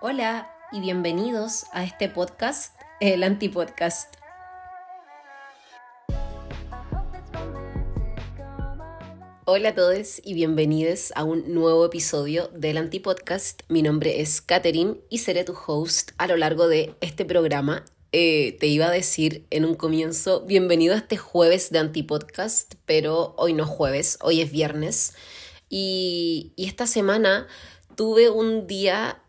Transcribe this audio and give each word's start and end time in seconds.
Hola 0.00 0.48
y 0.70 0.78
bienvenidos 0.78 1.64
a 1.72 1.82
este 1.82 2.08
podcast, 2.08 2.72
el 3.00 3.24
Antipodcast. 3.24 4.14
Hola 9.44 9.70
a 9.70 9.74
todos 9.74 10.20
y 10.24 10.34
bienvenidos 10.34 11.12
a 11.16 11.24
un 11.24 11.52
nuevo 11.52 11.84
episodio 11.84 12.46
del 12.54 12.76
Antipodcast. 12.76 13.62
Mi 13.68 13.82
nombre 13.82 14.20
es 14.20 14.40
Katherine 14.40 15.00
y 15.10 15.18
seré 15.18 15.42
tu 15.42 15.56
host 15.66 16.12
a 16.16 16.28
lo 16.28 16.36
largo 16.36 16.68
de 16.68 16.94
este 17.00 17.24
programa. 17.24 17.84
Eh, 18.12 18.56
te 18.60 18.68
iba 18.68 18.86
a 18.86 18.92
decir 18.92 19.46
en 19.50 19.64
un 19.64 19.74
comienzo, 19.74 20.42
bienvenido 20.42 20.94
a 20.94 20.98
este 20.98 21.16
jueves 21.16 21.72
de 21.72 21.80
Antipodcast, 21.80 22.76
pero 22.86 23.34
hoy 23.36 23.52
no 23.52 23.66
jueves, 23.66 24.16
hoy 24.22 24.42
es 24.42 24.52
viernes. 24.52 25.14
Y 25.68 26.52
esta 26.56 26.86
semana 26.86 27.48
tuve 27.96 28.30
un 28.30 28.68
día 28.68 29.24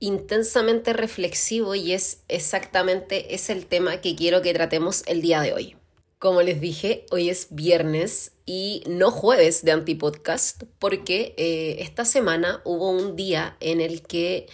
intensamente 0.00 0.92
reflexivo 0.92 1.74
y 1.74 1.92
es 1.92 2.20
exactamente 2.28 3.34
es 3.34 3.50
el 3.50 3.66
tema 3.66 4.00
que 4.00 4.14
quiero 4.14 4.42
que 4.42 4.54
tratemos 4.54 5.02
el 5.06 5.22
día 5.22 5.40
de 5.40 5.52
hoy. 5.52 5.76
Como 6.18 6.42
les 6.42 6.60
dije, 6.60 7.06
hoy 7.10 7.30
es 7.30 7.48
viernes 7.50 8.32
y 8.44 8.82
no 8.88 9.10
jueves 9.10 9.64
de 9.64 9.72
Antipodcast 9.72 10.64
porque 10.78 11.34
eh, 11.36 11.76
esta 11.80 12.04
semana 12.04 12.60
hubo 12.64 12.90
un 12.90 13.14
día 13.14 13.56
en 13.60 13.80
el 13.80 14.02
que 14.02 14.46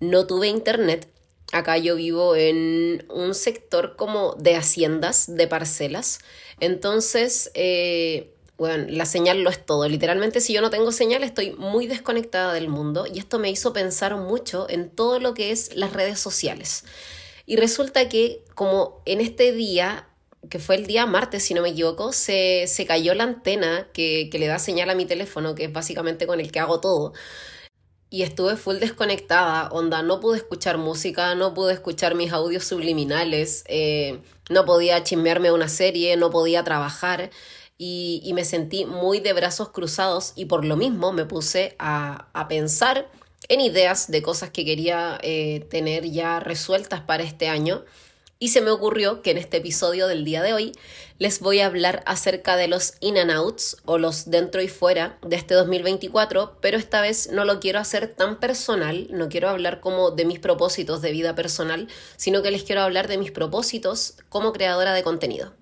no 0.00 0.26
tuve 0.26 0.48
internet. 0.48 1.08
Acá 1.52 1.78
yo 1.78 1.94
vivo 1.94 2.34
en 2.34 3.06
un 3.10 3.34
sector 3.34 3.94
como 3.94 4.34
de 4.34 4.56
haciendas, 4.56 5.36
de 5.36 5.46
parcelas. 5.46 6.18
Entonces, 6.58 7.52
eh, 7.54 8.33
bueno, 8.56 8.86
la 8.88 9.06
señal 9.06 9.42
lo 9.42 9.50
es 9.50 9.64
todo. 9.64 9.88
Literalmente, 9.88 10.40
si 10.40 10.52
yo 10.52 10.60
no 10.60 10.70
tengo 10.70 10.92
señal, 10.92 11.24
estoy 11.24 11.52
muy 11.52 11.86
desconectada 11.86 12.52
del 12.52 12.68
mundo 12.68 13.06
y 13.12 13.18
esto 13.18 13.38
me 13.38 13.50
hizo 13.50 13.72
pensar 13.72 14.16
mucho 14.16 14.68
en 14.70 14.90
todo 14.90 15.18
lo 15.18 15.34
que 15.34 15.50
es 15.50 15.74
las 15.74 15.92
redes 15.92 16.20
sociales. 16.20 16.84
Y 17.46 17.56
resulta 17.56 18.08
que, 18.08 18.42
como 18.54 19.02
en 19.06 19.20
este 19.20 19.52
día, 19.52 20.08
que 20.50 20.58
fue 20.58 20.76
el 20.76 20.86
día 20.86 21.06
martes, 21.06 21.42
si 21.42 21.54
no 21.54 21.62
me 21.62 21.70
equivoco, 21.70 22.12
se, 22.12 22.66
se 22.68 22.86
cayó 22.86 23.14
la 23.14 23.24
antena 23.24 23.88
que, 23.92 24.28
que 24.30 24.38
le 24.38 24.46
da 24.46 24.58
señal 24.58 24.90
a 24.90 24.94
mi 24.94 25.04
teléfono, 25.04 25.54
que 25.54 25.64
es 25.64 25.72
básicamente 25.72 26.26
con 26.26 26.40
el 26.40 26.52
que 26.52 26.60
hago 26.60 26.80
todo 26.80 27.12
y 28.14 28.22
estuve 28.22 28.56
full 28.56 28.76
desconectada, 28.76 29.68
onda, 29.72 30.02
no 30.02 30.20
pude 30.20 30.36
escuchar 30.36 30.78
música, 30.78 31.34
no 31.34 31.52
pude 31.52 31.72
escuchar 31.72 32.14
mis 32.14 32.32
audios 32.32 32.62
subliminales, 32.62 33.64
eh, 33.66 34.20
no 34.50 34.64
podía 34.64 35.02
chismearme 35.02 35.50
una 35.50 35.66
serie, 35.66 36.16
no 36.16 36.30
podía 36.30 36.62
trabajar 36.62 37.30
y, 37.76 38.30
me 38.34 38.44
sentí 38.44 38.84
muy 38.84 39.20
de 39.20 39.32
brazos 39.32 39.70
cruzados 39.70 40.32
y 40.36 40.46
por 40.46 40.64
lo 40.64 40.76
mismo 40.76 41.12
me 41.12 41.24
puse 41.24 41.74
a, 41.78 42.28
pensar 42.48 43.10
en 43.48 43.60
ideas 43.60 44.10
de 44.10 44.22
cosas 44.22 44.50
que 44.50 44.64
quería 44.64 45.18
eh, 45.22 45.66
tener 45.70 46.04
ya 46.10 46.40
resueltas 46.40 47.00
para 47.00 47.24
este 47.24 47.48
año. 47.48 47.84
Y 48.38 48.48
se 48.48 48.60
me 48.60 48.70
ocurrió 48.70 49.22
que 49.22 49.30
en 49.30 49.38
este 49.38 49.58
episodio 49.58 50.06
del 50.06 50.24
día 50.24 50.42
de 50.42 50.52
hoy 50.52 50.72
les 51.18 51.40
voy 51.40 51.60
a 51.60 51.66
hablar 51.66 52.02
acerca 52.04 52.56
de 52.56 52.68
los 52.68 52.94
in 53.00 53.16
and 53.16 53.30
outs 53.30 53.76
o 53.86 53.96
los 53.96 54.30
dentro 54.30 54.60
y 54.60 54.68
fuera 54.68 55.18
de 55.22 55.36
este 55.36 55.54
2024, 55.54 56.58
pero 56.60 56.76
esta 56.76 57.00
vez 57.00 57.30
no 57.32 57.44
lo 57.44 57.60
quiero 57.60 57.78
hacer 57.78 58.08
tan 58.08 58.40
personal, 58.40 59.06
no 59.10 59.28
quiero 59.28 59.48
hablar 59.48 59.80
como 59.80 60.10
de 60.10 60.24
mis 60.24 60.40
propósitos 60.40 61.00
de 61.00 61.12
vida 61.12 61.34
personal, 61.34 61.88
sino 62.16 62.42
que 62.42 62.50
les 62.50 62.64
quiero 62.64 62.82
hablar 62.82 63.08
de 63.08 63.18
mis 63.18 63.30
propósitos 63.30 64.16
como 64.28 64.52
creadora 64.52 64.92
de 64.94 65.02
contenido 65.02 65.54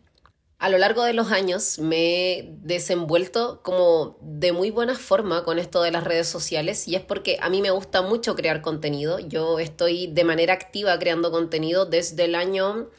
a 0.63 0.69
lo 0.69 0.79
largo 0.79 1.03
de 1.03 1.13
los 1.13 1.33
años 1.33 1.81
me 1.81 1.97
he 2.39 2.49
desenvuelto 2.63 3.63
como 3.65 4.17
de 4.21 4.53
muy 4.53 4.71
buena 4.71 4.95
forma 4.95 5.43
con 5.43 5.59
esto 5.59 5.83
de 5.83 5.91
las 5.91 6.05
redes 6.05 6.29
sociales 6.29 6.87
y 6.87 6.95
es 6.95 7.03
porque 7.03 7.37
a 7.41 7.51
mí 7.51 7.61
me 7.61 7.73
gusta 7.73 8.01
mucho 8.01 8.37
crear 8.37 8.63
contenido. 8.63 9.19
Yo 9.19 9.59
estoy 9.59 10.07
de 10.07 10.23
manera 10.23 10.55
activa 10.55 10.97
creando 11.01 11.33
contenido 11.33 11.85
desde 11.85 12.27
el 12.27 12.37
año 12.37 12.91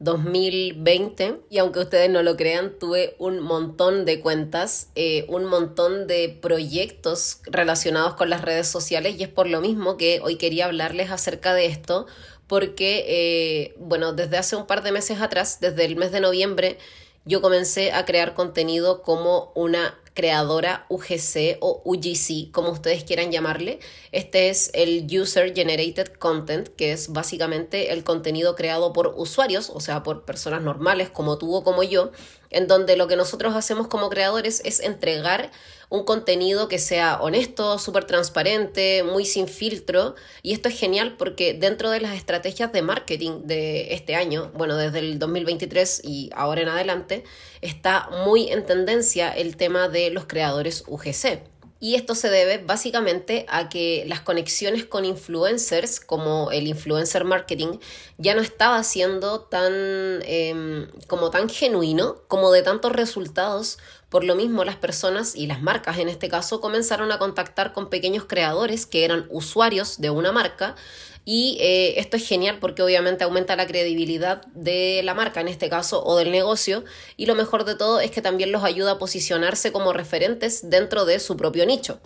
2020 0.00 1.42
y 1.50 1.58
aunque 1.58 1.78
ustedes 1.78 2.10
no 2.10 2.24
lo 2.24 2.36
crean, 2.36 2.80
tuve 2.80 3.14
un 3.20 3.38
montón 3.38 4.06
de 4.06 4.18
cuentas, 4.18 4.88
eh, 4.96 5.24
un 5.28 5.44
montón 5.44 6.08
de 6.08 6.36
proyectos 6.42 7.42
relacionados 7.44 8.14
con 8.14 8.28
las 8.28 8.42
redes 8.42 8.66
sociales 8.66 9.14
y 9.20 9.22
es 9.22 9.28
por 9.28 9.48
lo 9.48 9.60
mismo 9.60 9.96
que 9.96 10.20
hoy 10.20 10.34
quería 10.34 10.64
hablarles 10.64 11.12
acerca 11.12 11.54
de 11.54 11.66
esto 11.66 12.06
porque, 12.48 13.04
eh, 13.06 13.74
bueno, 13.78 14.12
desde 14.12 14.36
hace 14.36 14.56
un 14.56 14.66
par 14.66 14.82
de 14.82 14.92
meses 14.92 15.20
atrás, 15.20 15.60
desde 15.60 15.84
el 15.84 15.94
mes 15.96 16.12
de 16.12 16.20
noviembre, 16.20 16.76
yo 17.24 17.40
comencé 17.40 17.92
a 17.92 18.04
crear 18.04 18.34
contenido 18.34 19.02
como 19.02 19.52
una 19.54 19.98
creadora 20.14 20.86
UGC 20.88 21.58
o 21.60 21.82
UGC, 21.84 22.52
como 22.52 22.70
ustedes 22.70 23.02
quieran 23.02 23.32
llamarle. 23.32 23.80
Este 24.12 24.48
es 24.48 24.70
el 24.72 25.06
User 25.10 25.52
Generated 25.54 26.12
Content, 26.18 26.68
que 26.68 26.92
es 26.92 27.12
básicamente 27.12 27.92
el 27.92 28.04
contenido 28.04 28.54
creado 28.54 28.92
por 28.92 29.14
usuarios, 29.16 29.70
o 29.70 29.80
sea, 29.80 30.02
por 30.04 30.24
personas 30.24 30.62
normales 30.62 31.10
como 31.10 31.36
tú 31.36 31.54
o 31.54 31.64
como 31.64 31.82
yo, 31.82 32.12
en 32.50 32.68
donde 32.68 32.96
lo 32.96 33.08
que 33.08 33.16
nosotros 33.16 33.54
hacemos 33.56 33.88
como 33.88 34.08
creadores 34.08 34.62
es 34.64 34.80
entregar 34.80 35.50
un 35.88 36.04
contenido 36.04 36.68
que 36.68 36.78
sea 36.78 37.20
honesto, 37.20 37.78
súper 37.78 38.04
transparente, 38.04 39.02
muy 39.02 39.24
sin 39.24 39.48
filtro. 39.48 40.14
Y 40.42 40.52
esto 40.52 40.68
es 40.68 40.78
genial 40.78 41.16
porque 41.18 41.54
dentro 41.54 41.90
de 41.90 42.00
las 42.00 42.14
estrategias 42.16 42.72
de 42.72 42.82
marketing 42.82 43.42
de 43.44 43.94
este 43.94 44.14
año, 44.14 44.50
bueno, 44.54 44.76
desde 44.76 45.00
el 45.00 45.18
2023 45.18 46.02
y 46.04 46.30
ahora 46.34 46.62
en 46.62 46.68
adelante, 46.68 47.24
está 47.60 48.08
muy 48.24 48.50
en 48.50 48.64
tendencia 48.64 49.30
el 49.30 49.56
tema 49.56 49.88
de 49.88 50.10
los 50.10 50.26
creadores 50.26 50.84
UGC. 50.86 51.54
Y 51.84 51.96
esto 51.96 52.14
se 52.14 52.30
debe 52.30 52.64
básicamente 52.64 53.44
a 53.46 53.68
que 53.68 54.04
las 54.06 54.20
conexiones 54.20 54.86
con 54.86 55.04
influencers, 55.04 56.00
como 56.00 56.50
el 56.50 56.66
influencer 56.66 57.24
marketing, 57.24 57.78
ya 58.16 58.34
no 58.34 58.40
estaba 58.40 58.82
siendo 58.84 59.40
tan 59.42 59.74
em, 60.22 60.88
como 61.08 61.28
tan 61.28 61.50
genuino, 61.50 62.22
como 62.26 62.52
de 62.52 62.62
tantos 62.62 62.92
resultados. 62.92 63.76
Por 64.14 64.22
lo 64.22 64.36
mismo, 64.36 64.62
las 64.62 64.76
personas 64.76 65.34
y 65.34 65.48
las 65.48 65.60
marcas 65.60 65.98
en 65.98 66.08
este 66.08 66.28
caso 66.28 66.60
comenzaron 66.60 67.10
a 67.10 67.18
contactar 67.18 67.72
con 67.72 67.90
pequeños 67.90 68.26
creadores 68.26 68.86
que 68.86 69.04
eran 69.04 69.26
usuarios 69.28 70.00
de 70.00 70.10
una 70.10 70.30
marca 70.30 70.76
y 71.24 71.56
eh, 71.58 71.98
esto 71.98 72.16
es 72.16 72.24
genial 72.24 72.58
porque 72.60 72.84
obviamente 72.84 73.24
aumenta 73.24 73.56
la 73.56 73.66
credibilidad 73.66 74.46
de 74.54 75.00
la 75.02 75.14
marca 75.14 75.40
en 75.40 75.48
este 75.48 75.68
caso 75.68 76.04
o 76.04 76.16
del 76.16 76.30
negocio 76.30 76.84
y 77.16 77.26
lo 77.26 77.34
mejor 77.34 77.64
de 77.64 77.74
todo 77.74 77.98
es 77.98 78.12
que 78.12 78.22
también 78.22 78.52
los 78.52 78.62
ayuda 78.62 78.92
a 78.92 78.98
posicionarse 79.00 79.72
como 79.72 79.92
referentes 79.92 80.70
dentro 80.70 81.06
de 81.06 81.18
su 81.18 81.36
propio 81.36 81.66
nicho. 81.66 81.98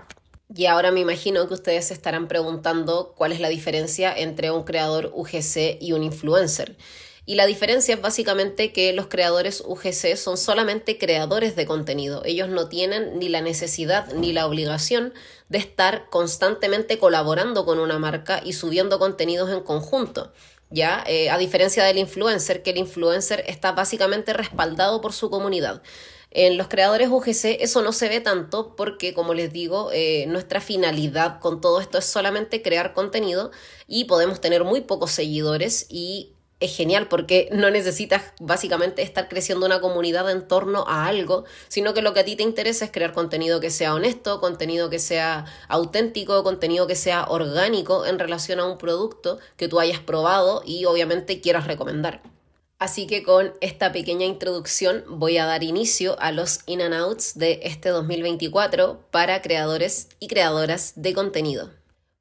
Y 0.56 0.64
ahora 0.64 0.90
me 0.90 1.00
imagino 1.00 1.46
que 1.46 1.52
ustedes 1.52 1.88
se 1.88 1.92
estarán 1.92 2.26
preguntando 2.26 3.12
cuál 3.18 3.32
es 3.32 3.40
la 3.40 3.50
diferencia 3.50 4.14
entre 4.16 4.50
un 4.50 4.64
creador 4.64 5.12
UGC 5.14 5.76
y 5.78 5.92
un 5.92 6.02
influencer. 6.02 6.74
Y 7.28 7.34
la 7.34 7.44
diferencia 7.44 7.94
es 7.94 8.00
básicamente 8.00 8.72
que 8.72 8.94
los 8.94 9.08
creadores 9.08 9.62
UGC 9.66 10.16
son 10.16 10.38
solamente 10.38 10.96
creadores 10.96 11.56
de 11.56 11.66
contenido. 11.66 12.22
Ellos 12.24 12.48
no 12.48 12.70
tienen 12.70 13.18
ni 13.18 13.28
la 13.28 13.42
necesidad 13.42 14.10
ni 14.14 14.32
la 14.32 14.46
obligación 14.46 15.12
de 15.50 15.58
estar 15.58 16.08
constantemente 16.08 16.96
colaborando 16.96 17.66
con 17.66 17.80
una 17.80 17.98
marca 17.98 18.40
y 18.42 18.54
subiendo 18.54 18.98
contenidos 18.98 19.50
en 19.50 19.60
conjunto. 19.60 20.32
¿ya? 20.70 21.04
Eh, 21.06 21.28
a 21.28 21.36
diferencia 21.36 21.84
del 21.84 21.98
influencer, 21.98 22.62
que 22.62 22.70
el 22.70 22.78
influencer 22.78 23.44
está 23.46 23.72
básicamente 23.72 24.32
respaldado 24.32 25.02
por 25.02 25.12
su 25.12 25.28
comunidad. 25.28 25.82
En 26.30 26.56
los 26.56 26.68
creadores 26.68 27.10
UGC 27.10 27.58
eso 27.60 27.82
no 27.82 27.92
se 27.92 28.08
ve 28.08 28.20
tanto 28.20 28.74
porque, 28.74 29.12
como 29.12 29.34
les 29.34 29.52
digo, 29.52 29.90
eh, 29.92 30.24
nuestra 30.28 30.62
finalidad 30.62 31.40
con 31.40 31.60
todo 31.60 31.82
esto 31.82 31.98
es 31.98 32.06
solamente 32.06 32.62
crear 32.62 32.94
contenido 32.94 33.50
y 33.86 34.04
podemos 34.04 34.40
tener 34.40 34.64
muy 34.64 34.80
pocos 34.80 35.10
seguidores 35.10 35.84
y 35.90 36.32
es 36.60 36.76
genial 36.76 37.08
porque 37.08 37.48
no 37.52 37.70
necesitas 37.70 38.22
básicamente 38.40 39.02
estar 39.02 39.28
creciendo 39.28 39.66
una 39.66 39.80
comunidad 39.80 40.30
en 40.30 40.46
torno 40.46 40.84
a 40.88 41.06
algo, 41.06 41.44
sino 41.68 41.94
que 41.94 42.02
lo 42.02 42.14
que 42.14 42.20
a 42.20 42.24
ti 42.24 42.36
te 42.36 42.42
interesa 42.42 42.84
es 42.84 42.90
crear 42.90 43.12
contenido 43.12 43.60
que 43.60 43.70
sea 43.70 43.94
honesto, 43.94 44.40
contenido 44.40 44.90
que 44.90 44.98
sea 44.98 45.46
auténtico, 45.68 46.42
contenido 46.42 46.86
que 46.86 46.96
sea 46.96 47.26
orgánico 47.28 48.06
en 48.06 48.18
relación 48.18 48.60
a 48.60 48.66
un 48.66 48.78
producto 48.78 49.38
que 49.56 49.68
tú 49.68 49.78
hayas 49.78 50.00
probado 50.00 50.62
y 50.64 50.84
obviamente 50.84 51.40
quieras 51.40 51.66
recomendar. 51.66 52.22
Así 52.78 53.08
que 53.08 53.24
con 53.24 53.54
esta 53.60 53.90
pequeña 53.90 54.24
introducción 54.24 55.04
voy 55.08 55.36
a 55.38 55.46
dar 55.46 55.64
inicio 55.64 56.18
a 56.20 56.30
los 56.30 56.60
in 56.66 56.80
and 56.80 56.94
outs 56.94 57.36
de 57.36 57.60
este 57.64 57.88
2024 57.88 59.08
para 59.10 59.42
creadores 59.42 60.08
y 60.20 60.28
creadoras 60.28 60.92
de 60.94 61.12
contenido. 61.12 61.77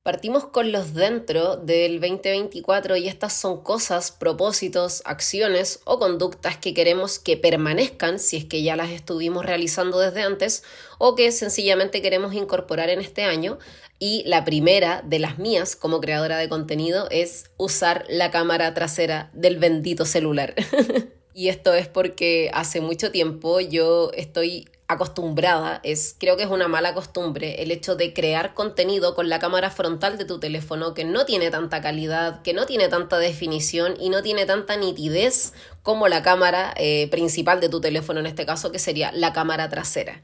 Partimos 0.08 0.46
con 0.46 0.72
los 0.72 0.94
dentro 0.94 1.58
del 1.58 2.00
2024 2.00 2.96
y 2.96 3.10
estas 3.10 3.34
son 3.34 3.62
cosas, 3.62 4.10
propósitos, 4.12 5.02
acciones 5.04 5.82
o 5.84 6.00
conductas 6.00 6.56
que 6.56 6.74
queremos 6.74 7.20
que 7.20 7.36
permanezcan 7.36 8.18
si 8.18 8.38
es 8.38 8.46
que 8.46 8.64
ya 8.64 8.78
las 8.78 8.92
estuvimos 8.92 9.46
realizando 9.46 10.00
desde 10.00 10.22
antes 10.22 10.64
o 10.98 11.16
que 11.16 11.30
sencillamente 11.34 12.02
queremos 12.02 12.34
incorporar 12.34 12.90
en 12.90 13.02
este 13.02 13.26
año. 13.26 13.60
Y 14.00 14.24
la 14.26 14.46
primera 14.46 15.04
de 15.06 15.20
las 15.20 15.40
mías 15.40 15.76
como 15.76 16.00
creadora 16.00 16.38
de 16.38 16.48
contenido 16.48 17.10
es 17.12 17.50
usar 17.58 18.06
la 18.08 18.32
cámara 18.32 18.74
trasera 18.74 19.30
del 19.34 19.58
bendito 19.58 20.06
celular. 20.06 20.56
y 21.34 21.50
esto 21.50 21.74
es 21.74 21.90
porque 21.90 22.50
hace 22.54 22.80
mucho 22.80 23.12
tiempo 23.12 23.60
yo 23.60 24.12
estoy 24.14 24.70
acostumbrada, 24.88 25.82
es, 25.84 26.16
creo 26.18 26.38
que 26.38 26.44
es 26.44 26.50
una 26.50 26.70
mala 26.70 26.94
costumbre 26.94 27.62
el 27.62 27.72
hecho 27.72 27.96
de 27.96 28.14
crear 28.14 28.54
contenido 28.54 29.16
con 29.16 29.28
la 29.28 29.40
cámara 29.40 29.70
frontal 29.70 30.18
de 30.18 30.24
tu 30.24 30.40
teléfono 30.40 30.94
que 30.94 31.04
no 31.04 31.26
tiene 31.26 31.52
tanta 31.52 31.82
calidad, 31.82 32.42
que 32.42 32.54
no 32.54 32.66
tiene 32.66 32.88
tanta 32.88 33.18
definición 33.18 33.96
y 34.00 34.10
no 34.10 34.24
tiene 34.24 34.46
tanta 34.46 34.78
nitidez 34.78 35.54
como 35.84 36.08
la 36.08 36.24
cámara 36.24 36.74
eh, 36.78 37.10
principal 37.12 37.60
de 37.60 37.70
tu 37.70 37.82
teléfono, 37.82 38.22
en 38.22 38.28
este 38.28 38.46
caso, 38.46 38.72
que 38.72 38.80
sería 38.80 39.12
la 39.12 39.34
cámara 39.34 39.70
trasera. 39.70 40.22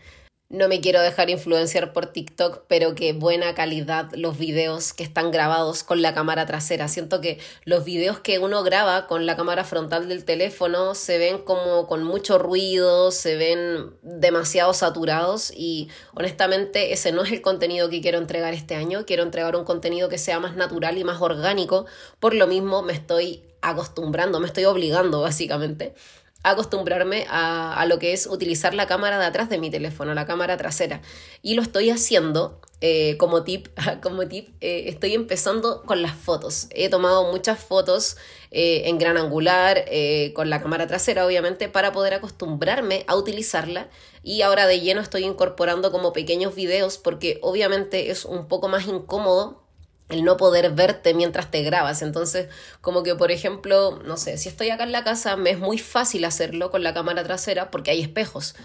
No 0.53 0.67
me 0.67 0.81
quiero 0.81 1.01
dejar 1.01 1.31
influenciar 1.31 1.93
por 1.93 2.05
TikTok, 2.05 2.65
pero 2.67 2.93
qué 2.93 3.13
buena 3.13 3.55
calidad 3.55 4.11
los 4.13 4.37
videos 4.37 4.93
que 4.93 5.03
están 5.03 5.31
grabados 5.31 5.81
con 5.81 6.03
la 6.03 6.13
cámara 6.13 6.45
trasera. 6.45 6.87
Siento 6.89 7.21
que 7.21 7.39
los 7.65 7.83
videos 7.85 8.19
que 8.19 8.37
uno 8.37 8.61
graba 8.61 9.07
con 9.07 9.25
la 9.25 9.35
cámara 9.35 9.63
frontal 9.63 10.07
del 10.07 10.25
teléfono 10.25 10.93
se 10.93 11.17
ven 11.17 11.39
como 11.39 11.87
con 11.87 12.03
mucho 12.03 12.37
ruido, 12.37 13.09
se 13.09 13.35
ven 13.35 13.95
demasiado 14.03 14.75
saturados 14.75 15.51
y 15.57 15.89
honestamente 16.13 16.93
ese 16.93 17.11
no 17.11 17.23
es 17.23 17.31
el 17.31 17.41
contenido 17.41 17.89
que 17.89 18.01
quiero 18.01 18.19
entregar 18.19 18.53
este 18.53 18.75
año. 18.75 19.07
Quiero 19.07 19.23
entregar 19.23 19.55
un 19.55 19.65
contenido 19.65 20.07
que 20.07 20.19
sea 20.19 20.39
más 20.39 20.55
natural 20.55 20.99
y 20.99 21.03
más 21.03 21.19
orgánico. 21.19 21.87
Por 22.19 22.35
lo 22.35 22.45
mismo 22.45 22.83
me 22.83 22.93
estoy 22.93 23.41
acostumbrando, 23.63 24.39
me 24.39 24.45
estoy 24.45 24.65
obligando 24.65 25.21
básicamente 25.21 25.95
acostumbrarme 26.43 27.25
a, 27.29 27.73
a, 27.73 27.85
lo 27.85 27.99
que 27.99 28.13
es 28.13 28.27
utilizar 28.27 28.73
la 28.73 28.87
cámara 28.87 29.17
de 29.17 29.25
atrás 29.25 29.49
de 29.49 29.57
mi 29.57 29.69
teléfono, 29.69 30.13
la 30.13 30.25
cámara 30.25 30.57
trasera. 30.57 31.01
Y 31.41 31.55
lo 31.55 31.61
estoy 31.61 31.89
haciendo 31.89 32.61
eh, 32.85 33.15
como 33.15 33.45
tip, 33.45 33.69
como 34.03 34.27
tip 34.27 34.49
eh, 34.59 34.89
estoy 34.89 35.13
empezando 35.13 35.83
con 35.83 36.01
las 36.01 36.17
fotos. 36.17 36.67
He 36.71 36.89
tomado 36.89 37.31
muchas 37.31 37.57
fotos 37.57 38.17
eh, 38.51 38.89
en 38.89 38.97
gran 38.97 39.15
angular, 39.15 39.85
con 40.33 40.49
la 40.49 40.61
cámara 40.61 40.85
trasera 40.85 41.25
obviamente, 41.25 41.69
para 41.69 41.93
poder 41.93 42.13
acostumbrarme 42.13 43.05
a 43.07 43.15
utilizarla. 43.15 43.89
Y 44.21 44.41
ahora 44.41 44.67
de 44.67 44.81
lleno 44.81 44.99
estoy 44.99 45.23
incorporando 45.23 45.93
como 45.93 46.11
pequeños 46.11 46.55
videos 46.55 46.97
porque 46.97 47.39
obviamente 47.41 48.11
es 48.11 48.25
un 48.25 48.49
poco 48.49 48.67
más 48.67 48.85
incómodo 48.85 49.62
el 50.09 50.23
no 50.23 50.37
poder 50.37 50.71
verte 50.71 51.13
mientras 51.13 51.51
te 51.51 51.61
grabas. 51.63 52.01
Entonces, 52.01 52.49
como 52.81 53.03
que, 53.03 53.15
por 53.15 53.31
ejemplo, 53.31 53.99
no 54.05 54.17
sé, 54.17 54.37
si 54.37 54.49
estoy 54.49 54.69
acá 54.69 54.83
en 54.83 54.91
la 54.91 55.03
casa, 55.03 55.35
me 55.35 55.51
es 55.51 55.59
muy 55.59 55.77
fácil 55.77 56.25
hacerlo 56.25 56.71
con 56.71 56.83
la 56.83 56.93
cámara 56.93 57.23
trasera 57.23 57.71
porque 57.71 57.91
hay 57.91 58.01
espejos. 58.01 58.55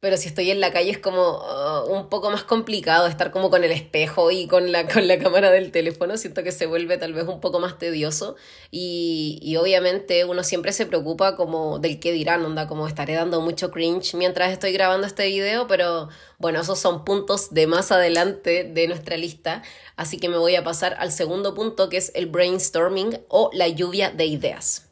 Pero 0.00 0.16
si 0.16 0.28
estoy 0.28 0.50
en 0.50 0.60
la 0.60 0.72
calle 0.72 0.90
es 0.90 0.98
como 0.98 1.42
uh, 1.42 1.92
un 1.92 2.08
poco 2.08 2.30
más 2.30 2.42
complicado 2.42 3.06
estar 3.06 3.30
como 3.30 3.50
con 3.50 3.64
el 3.64 3.70
espejo 3.70 4.30
y 4.30 4.46
con 4.46 4.72
la, 4.72 4.88
con 4.88 5.06
la 5.06 5.18
cámara 5.18 5.50
del 5.50 5.72
teléfono. 5.72 6.16
Siento 6.16 6.42
que 6.42 6.52
se 6.52 6.64
vuelve 6.64 6.96
tal 6.96 7.12
vez 7.12 7.28
un 7.28 7.40
poco 7.40 7.60
más 7.60 7.78
tedioso. 7.78 8.34
Y, 8.70 9.38
y 9.42 9.56
obviamente 9.56 10.24
uno 10.24 10.42
siempre 10.42 10.72
se 10.72 10.86
preocupa 10.86 11.36
como 11.36 11.80
del 11.80 12.00
qué 12.00 12.12
dirán, 12.12 12.42
onda, 12.46 12.66
como 12.66 12.88
estaré 12.88 13.12
dando 13.12 13.42
mucho 13.42 13.70
cringe 13.70 14.14
mientras 14.14 14.50
estoy 14.52 14.72
grabando 14.72 15.06
este 15.06 15.26
video. 15.26 15.66
Pero 15.66 16.08
bueno, 16.38 16.62
esos 16.62 16.78
son 16.78 17.04
puntos 17.04 17.52
de 17.52 17.66
más 17.66 17.92
adelante 17.92 18.64
de 18.64 18.88
nuestra 18.88 19.18
lista. 19.18 19.62
Así 19.96 20.16
que 20.16 20.30
me 20.30 20.38
voy 20.38 20.56
a 20.56 20.64
pasar 20.64 20.96
al 20.98 21.12
segundo 21.12 21.54
punto 21.54 21.90
que 21.90 21.98
es 21.98 22.10
el 22.14 22.24
brainstorming 22.24 23.20
o 23.28 23.50
la 23.52 23.68
lluvia 23.68 24.10
de 24.10 24.24
ideas. 24.24 24.89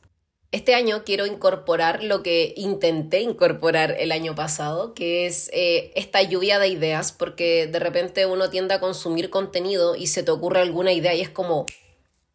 Este 0.51 0.75
año 0.75 1.05
quiero 1.05 1.27
incorporar 1.27 2.03
lo 2.03 2.23
que 2.23 2.55
intenté 2.57 3.21
incorporar 3.21 3.95
el 3.99 4.11
año 4.13 4.35
pasado, 4.35 4.95
que 4.95 5.27
es 5.27 5.51
eh, 5.53 5.93
esta 5.95 6.23
lluvia 6.23 6.59
de 6.59 6.69
ideas, 6.69 7.13
porque 7.13 7.67
de 7.67 7.79
repente 7.79 8.25
uno 8.25 8.49
tiende 8.49 8.73
a 8.73 8.81
consumir 8.81 9.29
contenido 9.29 9.95
y 9.95 10.07
se 10.07 10.23
te 10.23 10.31
ocurre 10.31 10.61
alguna 10.61 10.93
idea 10.95 11.15
y 11.15 11.21
es 11.21 11.29
como, 11.29 11.67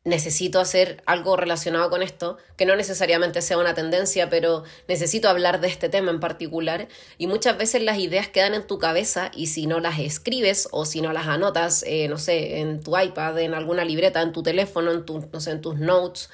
necesito 0.04 0.60
hacer 0.60 1.02
algo 1.08 1.38
relacionado 1.38 1.90
con 1.90 2.04
esto, 2.04 2.38
que 2.56 2.68
no 2.68 2.76
necesariamente 2.76 3.42
sea 3.42 3.58
una 3.58 3.74
tendencia, 3.74 4.30
pero 4.30 4.64
necesito 4.88 5.28
hablar 5.28 5.60
de 5.60 5.70
este 5.70 5.90
tema 5.90 6.12
en 6.12 6.20
particular. 6.20 6.88
Y 7.18 7.26
muchas 7.26 7.58
veces 7.58 7.82
las 7.82 7.98
ideas 7.98 8.28
quedan 8.28 8.54
en 8.54 8.68
tu 8.68 8.78
cabeza 8.78 9.32
y 9.34 9.48
si 9.48 9.66
no 9.66 9.80
las 9.80 9.98
escribes 9.98 10.68
o 10.72 10.86
si 10.86 11.02
no 11.02 11.14
las 11.14 11.26
anotas, 11.26 11.84
eh, 11.88 12.08
no 12.10 12.20
sé, 12.20 12.60
en 12.60 12.84
tu 12.84 12.96
iPad, 12.96 13.40
en 13.40 13.56
alguna 13.56 13.86
libreta, 13.86 14.22
en 14.22 14.34
tu 14.34 14.44
teléfono, 14.44 14.92
en, 14.92 15.04
no 15.32 15.40
sé, 15.40 15.50
en 15.50 15.62
tus 15.62 15.80
notes, 15.80 16.30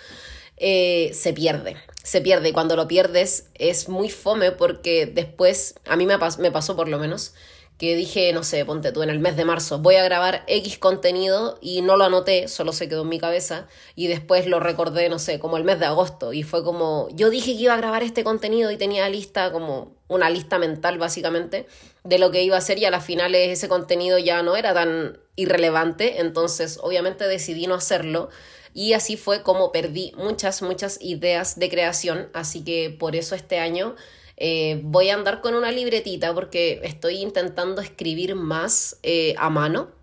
eh, 0.60 1.12
se 1.14 1.34
pierde. 1.34 1.78
Se 2.04 2.22
pierde 2.22 2.54
cuando 2.54 2.76
lo 2.76 2.88
pierdes 2.88 3.48
es 3.56 3.90
muy 3.90 4.10
fome 4.10 4.52
porque 4.52 5.06
después, 5.06 5.76
a 5.88 5.96
mí 5.96 6.06
me, 6.06 6.18
me 6.40 6.52
pasó 6.52 6.76
por 6.76 6.88
lo 6.88 7.00
menos, 7.00 7.34
que 7.80 7.96
dije, 7.96 8.34
no 8.34 8.44
sé, 8.44 8.66
ponte 8.66 8.92
tú 8.92 9.04
en 9.04 9.10
el 9.10 9.20
mes 9.20 9.38
de 9.38 9.46
marzo, 9.46 9.80
voy 9.80 9.96
a 9.96 10.04
grabar 10.04 10.44
X 10.48 10.78
contenido 10.78 11.58
y 11.62 11.82
no 11.82 11.96
lo 11.96 12.04
anoté, 12.04 12.50
solo 12.50 12.74
se 12.74 12.90
quedó 12.90 13.04
en 13.04 13.10
mi 13.10 13.20
cabeza 13.20 13.68
y 13.96 14.08
después 14.08 14.48
lo 14.48 14.60
recordé, 14.60 15.08
no 15.08 15.18
sé, 15.18 15.40
como 15.40 15.56
el 15.56 15.64
mes 15.64 15.80
de 15.80 15.86
agosto 15.86 16.34
y 16.34 16.44
fue 16.44 16.62
como, 16.62 17.08
yo 17.14 17.30
dije 17.30 17.54
que 17.54 17.62
iba 17.62 17.74
a 17.74 17.78
grabar 17.78 18.04
este 18.04 18.26
contenido 18.26 18.70
y 18.70 18.76
tenía 18.76 19.08
lista 19.08 19.54
como 19.54 19.96
una 20.10 20.30
lista 20.30 20.60
mental 20.60 20.98
básicamente 20.98 21.68
de 22.04 22.20
lo 22.20 22.32
que 22.32 22.44
iba 22.44 22.56
a 22.56 22.60
hacer 22.60 22.80
y 22.80 22.86
a 22.86 22.92
las 22.92 23.06
finales 23.06 23.50
ese 23.50 23.70
contenido 23.70 24.18
ya 24.18 24.44
no 24.44 24.58
era 24.58 24.74
tan 24.74 25.18
irrelevante, 25.38 26.20
entonces 26.20 26.80
obviamente 26.82 27.30
decidí 27.30 27.66
no 27.66 27.76
hacerlo 27.76 28.30
y 28.74 28.94
así 28.94 29.18
fue 29.18 29.44
como 29.44 29.72
perdí 29.72 30.14
muchas, 30.18 30.62
muchas 30.62 31.00
ideas 31.02 31.60
de 31.60 31.70
creación, 31.70 32.30
así 32.34 32.64
que 32.64 32.90
por 32.90 33.16
eso 33.16 33.36
este 33.36 33.60
año 33.60 33.96
eh, 34.38 34.80
voy 34.84 35.10
a 35.10 35.16
andar 35.16 35.42
con 35.42 35.54
una 35.54 35.72
libretita 35.72 36.34
porque 36.34 36.80
estoy 36.84 37.18
intentando 37.18 37.82
escribir 37.82 38.36
más 38.36 38.98
eh, 39.04 39.36
a 39.38 39.50
mano 39.50 39.99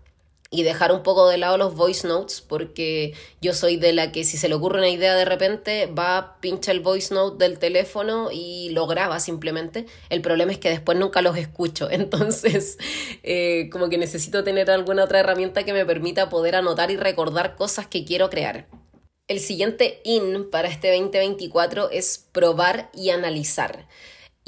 y 0.49 0.63
dejar 0.63 0.91
un 0.91 1.03
poco 1.03 1.27
de 1.27 1.37
lado 1.37 1.57
los 1.57 1.75
voice 1.75 2.07
notes 2.07 2.41
porque 2.41 3.13
yo 3.41 3.53
soy 3.53 3.77
de 3.77 3.93
la 3.93 4.11
que 4.11 4.23
si 4.23 4.37
se 4.37 4.47
le 4.47 4.55
ocurre 4.55 4.79
una 4.79 4.89
idea 4.89 5.15
de 5.15 5.25
repente 5.25 5.87
va, 5.87 6.37
pincha 6.39 6.71
el 6.71 6.79
voice 6.79 7.13
note 7.13 7.43
del 7.43 7.59
teléfono 7.59 8.29
y 8.31 8.69
lo 8.69 8.87
graba 8.87 9.19
simplemente. 9.19 9.85
El 10.09 10.21
problema 10.21 10.51
es 10.51 10.57
que 10.57 10.69
después 10.69 10.97
nunca 10.97 11.21
los 11.21 11.37
escucho, 11.37 11.89
entonces 11.91 12.77
eh, 13.23 13.69
como 13.71 13.89
que 13.89 13.97
necesito 13.97 14.43
tener 14.43 14.71
alguna 14.71 15.03
otra 15.03 15.19
herramienta 15.19 15.63
que 15.63 15.73
me 15.73 15.85
permita 15.85 16.29
poder 16.29 16.55
anotar 16.55 16.91
y 16.91 16.97
recordar 16.97 17.55
cosas 17.55 17.87
que 17.87 18.05
quiero 18.05 18.29
crear. 18.29 18.67
El 19.27 19.41
siguiente 19.41 19.99
in 20.05 20.49
para 20.49 20.69
este 20.69 20.89
2024 20.89 21.89
es 21.91 22.29
probar 22.31 22.89
y 22.93 23.09
analizar. 23.09 23.85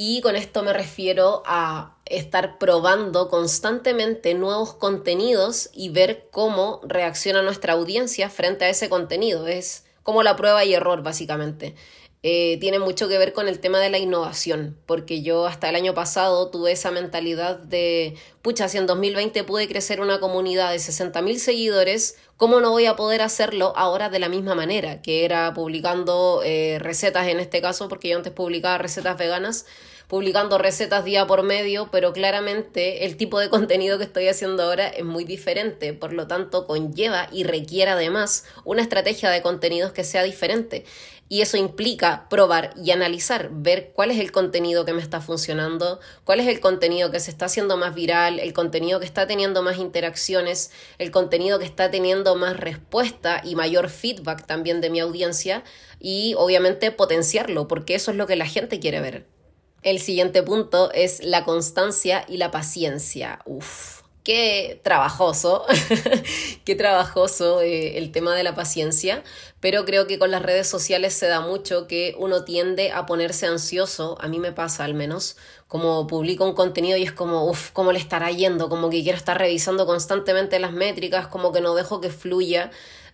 Y 0.02 0.22
con 0.22 0.38
esto 0.38 0.64
me 0.64 0.72
refiero 0.72 1.44
a 1.46 1.98
estar 2.06 2.58
probando 2.58 3.28
constantemente 3.28 4.34
nuevos 4.34 4.74
contenidos 4.74 5.70
y 5.74 5.90
ver 5.90 6.30
cómo 6.32 6.80
reacciona 6.84 7.42
nuestra 7.42 7.74
audiencia 7.74 8.30
frente 8.30 8.64
a 8.64 8.70
ese 8.70 8.88
contenido. 8.88 9.46
Es 9.48 9.84
como 10.02 10.24
la 10.24 10.38
prueba 10.38 10.64
y 10.64 10.74
error, 10.74 11.04
básicamente. 11.04 11.76
Eh, 12.22 12.58
tiene 12.60 12.80
mucho 12.80 13.08
que 13.08 13.18
ver 13.18 13.32
con 13.32 13.48
el 13.48 13.60
tema 13.62 13.80
de 13.80 13.90
la 13.90 13.98
innovación, 13.98 14.78
porque 14.86 15.22
yo 15.22 15.46
hasta 15.46 15.70
el 15.70 15.76
año 15.76 15.94
pasado 15.94 16.50
tuve 16.50 16.74
esa 16.74 16.92
mentalidad 16.92 17.58
de, 17.58 18.18
pucha, 18.42 18.68
si 18.68 18.78
en 18.78 18.88
2020 18.88 19.46
pude 19.46 19.70
crecer 19.70 20.02
una 20.02 20.20
comunidad 20.20 20.72
de 20.72 20.80
60.000 20.80 21.38
seguidores, 21.38 22.18
¿cómo 22.36 22.60
no 22.60 22.72
voy 22.72 22.88
a 22.88 22.98
poder 22.98 23.22
hacerlo 23.22 23.72
ahora 23.78 24.10
de 24.10 24.20
la 24.20 24.28
misma 24.28 24.54
manera? 24.54 25.02
Que 25.02 25.24
era 25.24 25.54
publicando 25.54 26.42
eh, 26.44 26.78
recetas 26.82 27.26
en 27.30 27.40
este 27.40 27.62
caso, 27.62 27.88
porque 27.88 28.10
yo 28.10 28.18
antes 28.18 28.34
publicaba 28.34 28.78
recetas 28.78 29.18
veganas, 29.18 29.66
publicando 30.10 30.58
recetas 30.58 31.06
día 31.06 31.28
por 31.28 31.44
medio, 31.44 31.90
pero 31.92 32.14
claramente 32.14 33.06
el 33.06 33.16
tipo 33.16 33.40
de 33.40 33.52
contenido 33.52 34.00
que 34.00 34.06
estoy 34.06 34.28
haciendo 34.28 34.64
ahora 34.64 34.88
es 34.88 35.06
muy 35.06 35.24
diferente, 35.24 35.94
por 35.94 36.14
lo 36.14 36.26
tanto 36.26 36.66
conlleva 36.66 37.30
y 37.32 37.44
requiere 37.44 37.92
además 37.92 38.44
una 38.66 38.82
estrategia 38.82 39.30
de 39.30 39.44
contenidos 39.44 39.92
que 39.92 40.04
sea 40.04 40.24
diferente. 40.24 40.84
Y 41.32 41.42
eso 41.42 41.58
implica 41.58 42.28
probar 42.28 42.74
y 42.76 42.90
analizar, 42.90 43.50
ver 43.52 43.92
cuál 43.94 44.10
es 44.10 44.18
el 44.18 44.32
contenido 44.32 44.84
que 44.84 44.94
me 44.94 45.02
está 45.04 45.22
funcionando, 45.22 46.00
cuál 46.24 46.40
es 46.40 46.48
el 46.48 46.60
contenido 46.60 47.12
que 47.12 47.20
se 47.20 47.30
está 47.30 47.46
haciendo 47.46 47.78
más 47.78 47.94
viral, 47.94 48.40
el 48.40 48.52
contenido 48.52 49.00
que 49.00 49.06
está 49.06 49.28
teniendo 49.28 49.62
más 49.62 49.78
interacciones, 49.78 50.72
el 50.98 51.12
contenido 51.12 51.60
que 51.60 51.66
está 51.66 51.92
teniendo 51.92 52.36
más 52.36 52.58
respuesta 52.58 53.42
y 53.44 53.54
mayor 53.54 53.92
feedback 53.92 54.48
también 54.48 54.82
de 54.82 54.90
mi 54.90 55.02
audiencia 55.02 55.64
y 56.00 56.34
obviamente 56.36 56.90
potenciarlo, 56.90 57.68
porque 57.68 57.94
eso 57.94 58.10
es 58.10 58.18
lo 58.18 58.26
que 58.26 58.36
la 58.36 58.48
gente 58.48 58.80
quiere 58.80 59.00
ver. 59.00 59.39
El 59.82 60.00
siguiente 60.00 60.44
punto 60.44 60.92
es 60.92 61.24
la 61.24 61.44
constancia 61.44 62.26
y 62.28 62.38
la 62.38 62.52
paciencia. 62.52 63.40
Uf 63.46 64.00
qué 64.30 64.80
trabajoso, 64.84 65.66
qué 66.64 66.76
trabajoso 66.76 67.62
eh, 67.62 67.98
el 67.98 68.12
tema 68.12 68.36
de 68.36 68.44
la 68.44 68.54
paciencia, 68.54 69.24
pero 69.60 69.86
creo 69.86 70.06
que 70.06 70.20
con 70.20 70.30
las 70.30 70.44
redes 70.44 70.68
sociales 70.68 71.16
se 71.16 71.26
da 71.26 71.42
mucho 71.42 71.88
que 71.88 72.16
uno 72.20 72.44
tiende 72.44 72.92
a 72.92 73.08
ponerse 73.08 73.48
ansioso, 73.48 74.18
a 74.22 74.28
mí 74.28 74.38
me 74.38 74.52
pasa 74.52 74.84
al 74.84 74.94
menos, 74.94 75.36
como 75.68 76.06
publico 76.06 76.46
un 76.46 76.54
contenido 76.54 76.96
y 76.98 77.04
es 77.04 77.12
como, 77.12 77.50
uff, 77.50 77.72
¿cómo 77.72 77.92
le 77.92 77.98
estará 77.98 78.30
yendo? 78.30 78.70
Como 78.70 78.92
que 78.92 79.02
quiero 79.02 79.18
estar 79.18 79.38
revisando 79.38 79.88
constantemente 79.88 80.60
las 80.60 80.74
métricas, 80.74 81.28
como 81.28 81.52
que 81.52 81.62
no 81.62 81.74
dejo 81.74 82.00
que 82.00 82.10
fluya. 82.10 82.70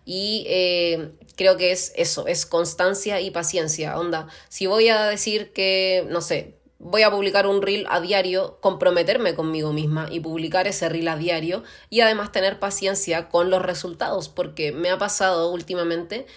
Y 0.06 0.46
eh, 0.48 1.12
creo 1.36 1.58
que 1.58 1.72
es 1.72 1.92
eso, 1.96 2.28
es 2.28 2.46
constancia 2.46 3.20
y 3.20 3.32
paciencia. 3.32 4.00
Onda, 4.00 4.28
si 4.50 4.68
voy 4.68 4.90
a 4.90 5.06
decir 5.06 5.52
que, 5.52 6.06
no 6.10 6.22
sé, 6.22 6.56
voy 6.80 7.04
a 7.04 7.12
publicar 7.12 7.48
un 7.48 7.62
reel 7.62 7.88
a 7.90 8.00
diario, 8.00 8.60
comprometerme 8.62 9.34
conmigo 9.34 9.74
misma 9.74 10.08
y 10.12 10.20
publicar 10.20 10.68
ese 10.68 10.88
reel 10.90 11.08
a 11.08 11.18
diario 11.18 11.64
y 11.90 12.02
además 12.02 12.32
tener 12.32 12.60
paciencia 12.60 13.30
con 13.30 13.50
los 13.50 13.62
resultados, 13.62 14.30
porque 14.30 14.72
me 14.72 14.92
ha 14.92 14.98
pasado 14.98 15.52
últimamente 15.52 16.28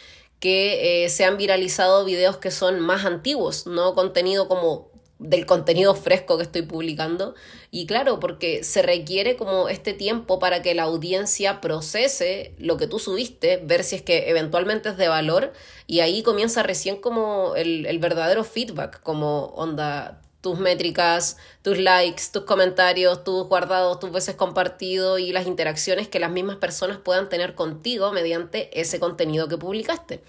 que 0.41 1.05
eh, 1.05 1.09
se 1.11 1.25
han 1.25 1.37
viralizado 1.37 2.05
videos 2.05 2.39
que 2.39 2.51
son 2.51 2.81
más 2.81 3.05
antiguos, 3.05 3.67
no 3.67 3.95
contenido 3.95 4.49
como 4.49 4.91
del 5.19 5.47
contenido 5.47 5.95
fresco 5.95 6.37
que 6.37 6.45
estoy 6.45 6.63
publicando. 6.63 7.35
Y 7.71 7.87
claro, 7.87 8.21
porque 8.21 8.65
se 8.65 8.83
requiere 8.83 9.37
como 9.37 9.69
este 9.69 9.93
tiempo 9.93 10.39
para 10.39 10.63
que 10.63 10.75
la 10.75 10.85
audiencia 10.85 11.61
procese 11.61 12.55
lo 12.59 12.77
que 12.77 12.87
tú 12.87 12.99
subiste, 12.99 13.59
ver 13.59 13.85
si 13.85 13.97
es 13.97 14.03
que 14.03 14.31
eventualmente 14.31 14.91
es 14.91 14.97
de 14.97 15.09
valor. 15.09 15.53
Y 15.87 16.01
ahí 16.01 16.23
comienza 16.23 16.63
recién 16.63 16.97
como 16.97 17.55
el, 17.57 17.87
el 17.87 17.99
verdadero 17.99 18.45
feedback, 18.45 19.03
como 19.03 19.47
onda, 19.57 20.21
tus 20.41 20.59
métricas, 20.59 21.37
tus 21.63 21.79
likes, 21.79 22.23
tus 22.33 22.45
comentarios, 22.45 23.25
tus 23.25 23.47
guardados, 23.49 23.99
tus 23.99 24.13
veces 24.13 24.37
compartido 24.37 25.19
y 25.19 25.33
las 25.33 25.47
interacciones 25.47 26.09
que 26.09 26.21
las 26.21 26.31
mismas 26.31 26.57
personas 26.57 26.99
puedan 26.99 27.29
tener 27.29 27.55
contigo 27.55 28.13
mediante 28.13 28.81
ese 28.81 29.01
contenido 29.01 29.49
que 29.49 29.59
publicaste. 29.59 30.23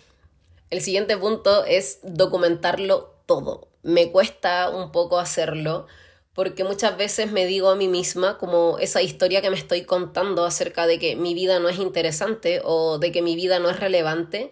El 0.72 0.82
siguiente 0.82 1.18
punto 1.18 1.64
es 1.66 2.00
documentarlo 2.04 3.14
todo. 3.26 3.69
Me 3.84 4.12
cuesta 4.12 4.70
un 4.70 4.92
poco 4.92 5.20
hacerlo 5.20 5.88
porque 6.34 6.64
muchas 6.64 6.96
veces 6.96 7.32
me 7.32 7.46
digo 7.46 7.70
a 7.70 7.76
mí 7.76 7.88
misma 7.90 8.38
como 8.38 8.78
esa 8.80 9.02
historia 9.02 9.42
que 9.42 9.50
me 9.50 9.58
estoy 9.58 9.84
contando 9.84 10.46
acerca 10.46 10.88
de 10.88 10.98
que 10.98 11.16
mi 11.16 11.34
vida 11.34 11.60
no 11.60 11.68
es 11.68 11.80
interesante 11.80 12.62
o 12.64 12.98
de 12.98 13.12
que 13.12 13.22
mi 13.22 13.36
vida 13.36 13.60
no 13.60 13.70
es 13.70 13.80
relevante, 13.80 14.50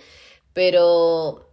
pero 0.51 1.49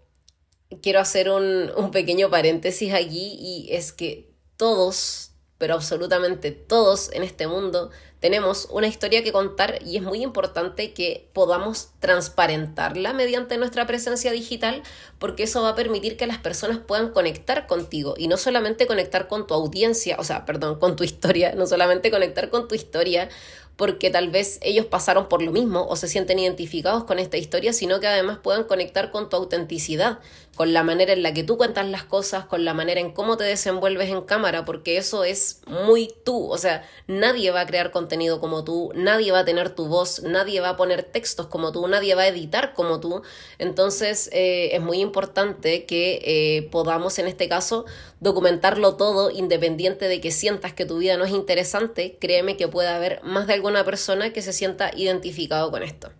quiero 0.83 0.99
hacer 0.99 1.31
un, 1.31 1.71
un 1.77 1.91
pequeño 1.91 2.31
paréntesis 2.31 2.93
aquí 2.95 3.37
y 3.39 3.69
es 3.71 3.93
que 3.93 4.35
todos, 4.57 5.34
pero 5.65 5.77
absolutamente 5.77 6.51
todos 6.51 7.11
en 7.15 7.23
este 7.23 7.47
mundo 7.47 7.91
tenemos 8.21 8.69
una 8.71 8.87
historia 8.87 9.25
que 9.25 9.33
contar 9.33 9.79
y 9.83 9.97
es 9.97 10.03
muy 10.03 10.23
importante 10.23 10.93
que 10.93 11.31
podamos 11.33 11.89
transparentarla 12.01 13.15
mediante 13.15 13.57
nuestra 13.57 13.87
presencia 13.87 14.31
digital 14.31 14.83
porque 15.19 15.45
eso 15.45 15.63
va 15.63 15.71
a 15.71 15.75
permitir 15.75 16.19
que 16.19 16.27
las 16.27 16.37
personas 16.37 16.81
puedan 16.87 17.13
conectar 17.13 17.67
contigo 17.67 18.13
y 18.19 18.29
no 18.29 18.37
solamente 18.37 18.87
conectar 18.87 19.27
con 19.27 19.47
tu 19.47 19.55
audiencia, 19.55 20.17
o 20.19 20.25
sea, 20.25 20.45
perdón, 20.45 20.79
con 20.79 20.97
tu 20.97 21.03
historia, 21.03 21.55
no 21.55 21.67
solamente 21.67 22.11
conectar 22.11 22.51
con 22.51 22.69
tu 22.69 22.75
historia 22.75 23.31
porque 23.77 24.11
tal 24.11 24.31
vez 24.31 24.59
ellos 24.63 24.87
pasaron 24.87 25.29
por 25.29 25.43
lo 25.43 25.51
mismo 25.51 25.87
o 25.87 25.97
se 25.97 26.09
sienten 26.09 26.39
identificados 26.39 27.05
con 27.05 27.19
esta 27.19 27.37
historia, 27.37 27.73
sino 27.73 28.01
que 28.01 28.07
además 28.07 28.39
puedan 28.43 28.65
conectar 28.65 29.11
con 29.11 29.29
tu 29.29 29.37
autenticidad, 29.37 30.21
con 30.55 30.73
la 30.73 30.85
manera 30.85 31.13
en 31.13 31.23
la 31.23 31.35
que 31.35 31.43
tú 31.43 31.57
cuentas 31.57 31.89
las 31.89 32.05
cosas, 32.05 32.45
con 32.45 32.65
la 32.65 32.75
manera 32.75 33.01
en 33.01 33.11
cómo 33.11 33.37
te 33.37 33.45
desenvuelves 33.45 34.11
en 34.11 34.23
cámara, 34.23 34.65
porque 34.65 34.97
eso 34.97 35.25
es 35.25 35.61
muy 35.67 36.15
tú, 36.25 36.51
o 36.51 36.59
sea, 36.59 36.89
nadie 37.09 37.51
va 37.51 37.63
a 37.63 37.67
crear 37.67 37.91
contenido 37.91 38.41
como 38.41 38.63
tú, 38.63 38.93
nadie 38.95 39.33
va 39.33 39.41
a 39.41 39.45
tener 39.45 39.71
tu 39.71 39.87
voz, 39.87 40.23
nadie 40.23 40.61
va 40.61 40.71
a 40.71 40.77
poner 40.77 41.03
textos 41.03 41.49
como 41.49 41.73
tú, 41.73 41.89
nadie 41.89 42.15
va 42.15 42.23
a 42.23 42.29
editar 42.29 42.75
como 42.75 43.01
tú, 43.01 43.23
entonces 43.59 44.31
eh, 44.33 44.71
es 44.77 44.81
muy 44.81 45.01
importante 45.01 45.85
que 45.87 46.21
eh, 46.25 46.69
podamos 46.71 47.19
en 47.19 47.27
este 47.27 47.49
caso 47.49 47.85
documentarlo 48.21 48.95
todo 48.95 49.31
independiente 49.31 50.09
de 50.09 50.21
que 50.21 50.31
sientas 50.31 50.73
que 50.73 50.87
tu 50.87 50.99
vida 50.99 51.17
no 51.17 51.25
es 51.25 51.33
interesante, 51.33 52.17
créeme 52.21 52.57
que 52.57 52.69
puede 52.69 52.89
haber 52.89 53.23
más 53.25 53.47
de 53.47 53.55
alguna 53.65 53.83
persona 53.83 54.31
que 54.31 54.43
se 54.43 54.53
sienta 54.53 54.91
identificado 54.95 55.71
con 55.71 55.83
esto. 55.83 56.11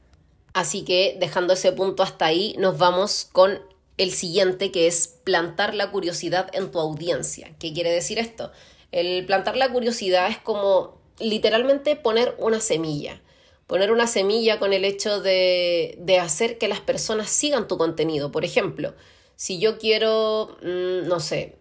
Así 0.55 0.83
que 0.83 1.19
dejando 1.21 1.53
ese 1.53 1.73
punto 1.73 2.03
hasta 2.03 2.25
ahí, 2.25 2.55
nos 2.59 2.79
vamos 2.79 3.29
con 3.31 3.61
el 3.99 4.13
siguiente 4.13 4.73
que 4.73 4.87
es 4.87 5.09
plantar 5.25 5.75
la 5.75 5.91
curiosidad 5.91 6.49
en 6.55 6.71
tu 6.71 6.81
audiencia. 6.81 7.55
¿Qué 7.59 7.75
quiere 7.75 7.91
decir 7.91 8.19
esto? 8.19 8.51
El 8.93 9.27
plantar 9.27 9.59
la 9.59 9.71
curiosidad 9.71 10.31
es 10.31 10.39
como 10.39 10.99
literalmente 11.19 11.97
poner 11.97 12.35
una 12.39 12.61
semilla. 12.61 13.21
Poner 13.67 13.93
una 13.93 14.07
semilla 14.07 14.59
con 14.59 14.73
el 14.73 14.87
hecho 14.87 15.21
de, 15.21 15.97
de 15.99 16.21
hacer 16.21 16.57
que 16.57 16.69
las 16.69 16.81
personas 16.81 17.29
sigan 17.29 17.69
tu 17.69 17.77
contenido. 17.77 18.33
Por 18.33 18.47
ejemplo, 18.47 18.95
si 19.37 19.59
yo 19.59 19.77
quiero, 19.77 20.57
mm, 20.63 21.09
no 21.09 21.21
sé, 21.21 21.57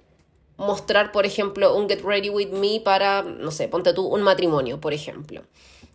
mostrar, 0.55 1.11
por 1.11 1.25
ejemplo, 1.25 1.75
un 1.75 1.89
Get 1.89 2.03
Ready 2.03 2.29
With 2.29 2.51
Me 2.51 2.79
para, 2.79 3.21
no 3.23 3.51
sé, 3.51 3.67
ponte 3.67 3.93
tú 3.93 4.07
un 4.07 4.21
matrimonio, 4.21 4.79
por 4.79 4.93
ejemplo. 4.93 5.43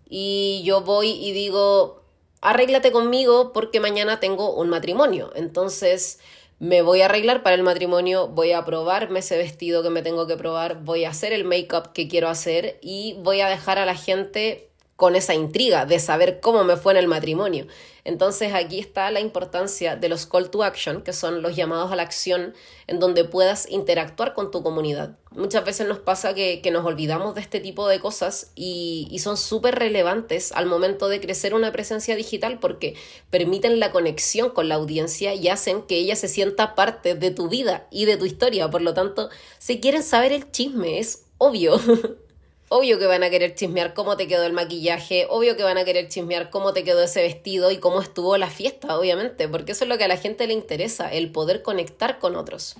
Y 0.09 0.63
yo 0.65 0.81
voy 0.81 1.11
y 1.11 1.33
digo, 1.33 2.03
arréglate 2.41 2.93
conmigo 2.93 3.53
porque 3.53 3.81
mañana 3.81 4.21
tengo 4.21 4.55
un 4.55 4.69
matrimonio. 4.69 5.31
Entonces 5.35 6.19
me 6.59 6.83
voy 6.83 7.03
a 7.03 7.07
arreglar 7.07 7.43
para 7.43 7.55
el 7.55 7.63
matrimonio, 7.63 8.29
voy 8.29 8.53
a 8.53 8.65
probarme 8.65 9.21
ese 9.21 9.37
vestido 9.37 9.83
que 9.83 9.91
me 9.91 10.03
tengo 10.03 10.27
que 10.27 10.37
probar, 10.37 10.83
voy 10.83 11.05
a 11.05 11.11
hacer 11.11 11.33
el 11.33 11.45
make-up 11.45 11.93
que 11.93 12.09
quiero 12.09 12.29
hacer 12.29 12.79
y 12.83 13.17
voy 13.21 13.41
a 13.41 13.49
dejar 13.49 13.79
a 13.79 13.87
la 13.87 13.95
gente 13.95 14.69
con 14.99 15.15
esa 15.15 15.33
intriga 15.33 15.87
de 15.87 16.01
saber 16.01 16.41
cómo 16.41 16.65
me 16.65 16.77
fue 16.77 16.93
en 16.93 16.99
el 16.99 17.07
matrimonio. 17.07 17.69
Entonces 18.03 18.53
aquí 18.53 18.81
está 18.81 19.13
la 19.13 19.21
importancia 19.21 19.95
de 19.95 20.09
los 20.09 20.27
call 20.27 20.51
to 20.51 20.65
action, 20.65 21.03
que 21.03 21.13
son 21.13 21.41
los 21.41 21.55
llamados 21.55 21.93
a 21.93 21.95
la 21.95 22.03
acción 22.03 22.53
en 22.89 22.99
donde 22.99 23.23
puedas 23.23 23.71
interactuar 23.71 24.35
con 24.35 24.51
tu 24.51 24.61
comunidad. 24.65 25.17
Muchas 25.31 25.65
veces 25.65 25.87
nos 25.87 26.01
pasa 26.01 26.35
que, 26.35 26.69
nos 26.73 26.85
olvidamos 26.85 27.37
de 27.37 27.43
este 27.43 27.61
tipo 27.61 27.87
de 27.87 28.01
cosas 28.01 28.51
y, 28.57 29.07
y 29.09 29.21
son 29.21 29.37
súper 29.37 29.77
relevantes 29.77 30.51
al 30.51 30.67
momento 30.67 31.09
de 31.09 31.21
crecer 31.21 31.55
una 31.55 31.71
presencia 31.71 32.17
digital 32.17 32.59
porque 32.59 32.97
permiten 33.31 33.79
la 33.79 33.93
conexión 33.93 34.51
con 34.51 34.69
la 34.69 34.75
audiencia 34.75 35.33
y 35.33 35.47
hacen 35.47 35.83
que 35.83 35.95
ella 35.95 36.17
se 36.17 36.27
sienta 36.27 36.75
parte 36.75 37.15
de 37.15 37.31
tu 37.31 37.49
vida 37.49 37.87
y 37.93 38.07
de 38.07 38.17
tu 38.17 38.25
historia. 38.25 38.69
Por 38.69 38.83
lo 38.83 38.95
tanto, 38.95 39.31
si 39.61 39.79
quieren 39.79 40.03
saber 40.03 40.33
el 40.33 40.51
chisme, 40.51 40.99
es 40.99 41.23
obvio. 41.39 41.79
Obvio 42.71 42.99
que 42.99 43.07
van 43.07 43.23
a 43.23 43.31
querer 43.31 43.55
chismear 43.55 43.95
cómo 43.95 44.17
te 44.17 44.29
quedó 44.29 44.45
el 44.45 44.53
maquillaje, 44.53 45.27
obvio 45.31 45.57
que 45.57 45.63
van 45.63 45.79
a 45.79 45.85
querer 45.85 46.09
chismear 46.09 46.51
cómo 46.51 46.73
te 46.75 46.85
quedó 46.85 47.03
ese 47.03 47.23
vestido 47.23 47.71
y 47.71 47.79
cómo 47.79 48.01
estuvo 48.03 48.37
la 48.37 48.51
fiesta, 48.51 48.99
obviamente, 48.99 49.49
porque 49.49 49.73
eso 49.73 49.85
es 49.85 49.89
lo 49.89 49.97
que 49.97 50.05
a 50.05 50.09
la 50.09 50.19
gente 50.19 50.47
le 50.47 50.53
interesa, 50.53 51.11
el 51.11 51.33
poder 51.33 51.63
conectar 51.63 52.19
con 52.19 52.37
otros. 52.37 52.77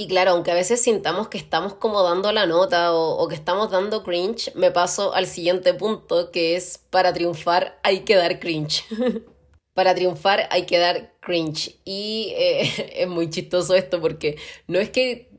Y 0.00 0.08
claro, 0.08 0.30
aunque 0.30 0.50
a 0.50 0.54
veces 0.54 0.80
sintamos 0.80 1.28
que 1.28 1.36
estamos 1.36 1.74
como 1.74 2.02
dando 2.02 2.32
la 2.32 2.46
nota 2.46 2.94
o, 2.94 3.28
que 3.28 3.34
estamos 3.34 3.70
dando 3.70 4.02
cringe, 4.02 4.50
me 4.54 4.70
paso 4.70 5.12
al 5.12 5.26
siguiente 5.26 5.74
punto, 5.74 6.30
que 6.30 6.56
es 6.56 6.78
para 6.90 7.12
triunfar 7.12 7.78
hay 7.82 8.00
que 8.00 8.16
dar 8.16 8.40
cringe. 8.40 8.84
para 9.74 9.94
triunfar 9.94 10.48
hay 10.50 10.64
que 10.64 10.78
dar 10.78 11.12
cringe. 11.20 11.78
Y 11.84 12.32
eh, 12.36 12.92
es 13.02 13.08
muy 13.08 13.28
chistoso 13.28 13.74
esto 13.74 14.00
porque 14.00 14.38
no 14.66 14.78
es 14.78 14.88
que 14.88 15.29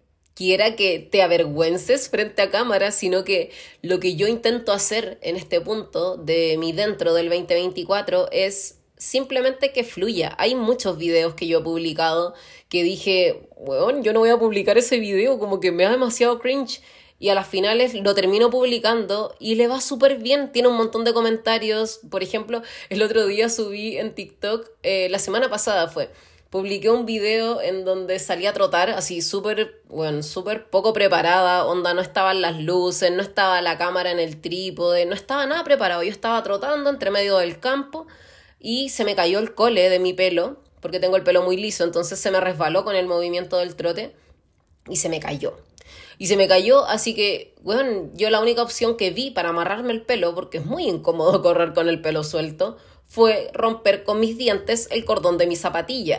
quiera 0.42 0.76
que 0.76 0.98
te 0.98 1.22
avergüences 1.22 2.10
frente 2.10 2.42
a 2.42 2.50
cámara, 2.50 2.92
sino 2.92 3.24
que 3.24 3.52
lo 3.84 4.00
que 4.00 4.16
yo 4.16 4.28
intento 4.28 4.72
hacer 4.72 5.20
en 5.22 5.36
este 5.36 5.62
punto 5.62 6.18
de 6.18 6.58
mi 6.58 6.72
dentro 6.72 7.14
del 7.14 7.30
2024 7.30 8.28
es 8.32 8.80
simplemente 8.98 9.72
que 9.72 9.84
fluya. 9.84 10.36
Hay 10.40 10.56
muchos 10.56 10.98
videos 10.98 11.36
que 11.36 11.46
yo 11.46 11.60
he 11.60 11.64
publicado 11.64 12.34
que 12.70 12.82
dije, 12.82 13.48
bueno, 13.56 14.02
yo 14.02 14.14
no 14.14 14.22
voy 14.22 14.32
a 14.32 14.40
publicar 14.40 14.80
ese 14.80 14.98
video, 14.98 15.38
como 15.38 15.60
que 15.60 15.72
me 15.72 15.84
da 15.84 15.92
demasiado 15.92 16.40
cringe. 16.40 16.82
Y 17.20 17.30
a 17.30 17.36
las 17.36 17.48
finales 17.48 17.94
lo 17.94 18.16
termino 18.16 18.50
publicando 18.50 19.36
y 19.38 19.54
le 19.54 19.68
va 19.68 19.80
súper 19.80 20.18
bien. 20.18 20.52
Tiene 20.52 20.70
un 20.70 20.76
montón 20.76 21.04
de 21.04 21.14
comentarios. 21.14 22.00
Por 22.10 22.24
ejemplo, 22.24 22.64
el 22.90 23.04
otro 23.04 23.28
día 23.28 23.48
subí 23.48 23.96
en 23.96 24.16
TikTok, 24.16 24.68
eh, 24.82 25.08
la 25.12 25.20
semana 25.20 25.52
pasada 25.52 25.88
fue 25.88 26.10
publiqué 26.52 26.90
un 26.90 27.06
video 27.06 27.62
en 27.62 27.86
donde 27.86 28.20
salí 28.20 28.46
a 28.46 28.54
trotar 28.54 28.90
así 28.90 29.22
súper, 29.22 29.82
bueno, 29.88 30.22
súper 30.22 30.70
poco 30.70 30.92
preparada, 30.92 31.66
onda, 31.66 31.94
no 31.94 32.02
estaban 32.02 32.42
las 32.42 32.60
luces, 32.60 33.10
no 33.10 33.22
estaba 33.24 33.62
la 33.62 33.78
cámara 33.78 34.12
en 34.12 34.20
el 34.20 34.42
trípode, 34.42 35.06
no 35.06 35.16
estaba 35.16 35.46
nada 35.48 35.64
preparado, 35.64 36.04
yo 36.04 36.12
estaba 36.12 36.44
trotando 36.44 36.90
entre 36.90 37.10
medio 37.10 37.38
del 37.38 37.60
campo 37.60 38.06
y 38.60 38.90
se 38.90 39.06
me 39.06 39.16
cayó 39.16 39.40
el 39.40 39.56
cole 39.56 39.90
de 39.90 40.00
mi 40.00 40.12
pelo, 40.12 40.58
porque 40.82 41.00
tengo 41.00 41.16
el 41.16 41.24
pelo 41.24 41.42
muy 41.42 41.56
liso, 41.56 41.86
entonces 41.86 42.20
se 42.20 42.32
me 42.32 42.42
resbaló 42.42 42.84
con 42.84 42.98
el 42.98 43.08
movimiento 43.08 43.58
del 43.58 43.76
trote 43.78 44.14
y 44.90 44.98
se 44.98 45.08
me 45.08 45.22
cayó. 45.22 45.58
Y 46.18 46.28
se 46.28 46.36
me 46.36 46.50
cayó, 46.50 46.86
así 46.86 47.16
que, 47.16 47.56
bueno, 47.62 48.10
yo 48.14 48.30
la 48.30 48.42
única 48.42 48.62
opción 48.62 48.98
que 48.98 49.10
vi 49.12 49.32
para 49.32 49.50
amarrarme 49.50 49.94
el 49.94 50.02
pelo, 50.02 50.36
porque 50.36 50.58
es 50.58 50.66
muy 50.66 50.84
incómodo 50.84 51.42
correr 51.44 51.74
con 51.74 51.88
el 51.88 52.02
pelo 52.02 52.26
suelto, 52.26 52.78
fue 53.12 53.52
romper 53.54 54.06
con 54.06 54.22
mis 54.22 54.38
dientes 54.38 54.88
el 54.90 55.04
cordón 55.04 55.38
de 55.38 55.46
mi 55.46 55.58
zapatilla. 55.58 56.18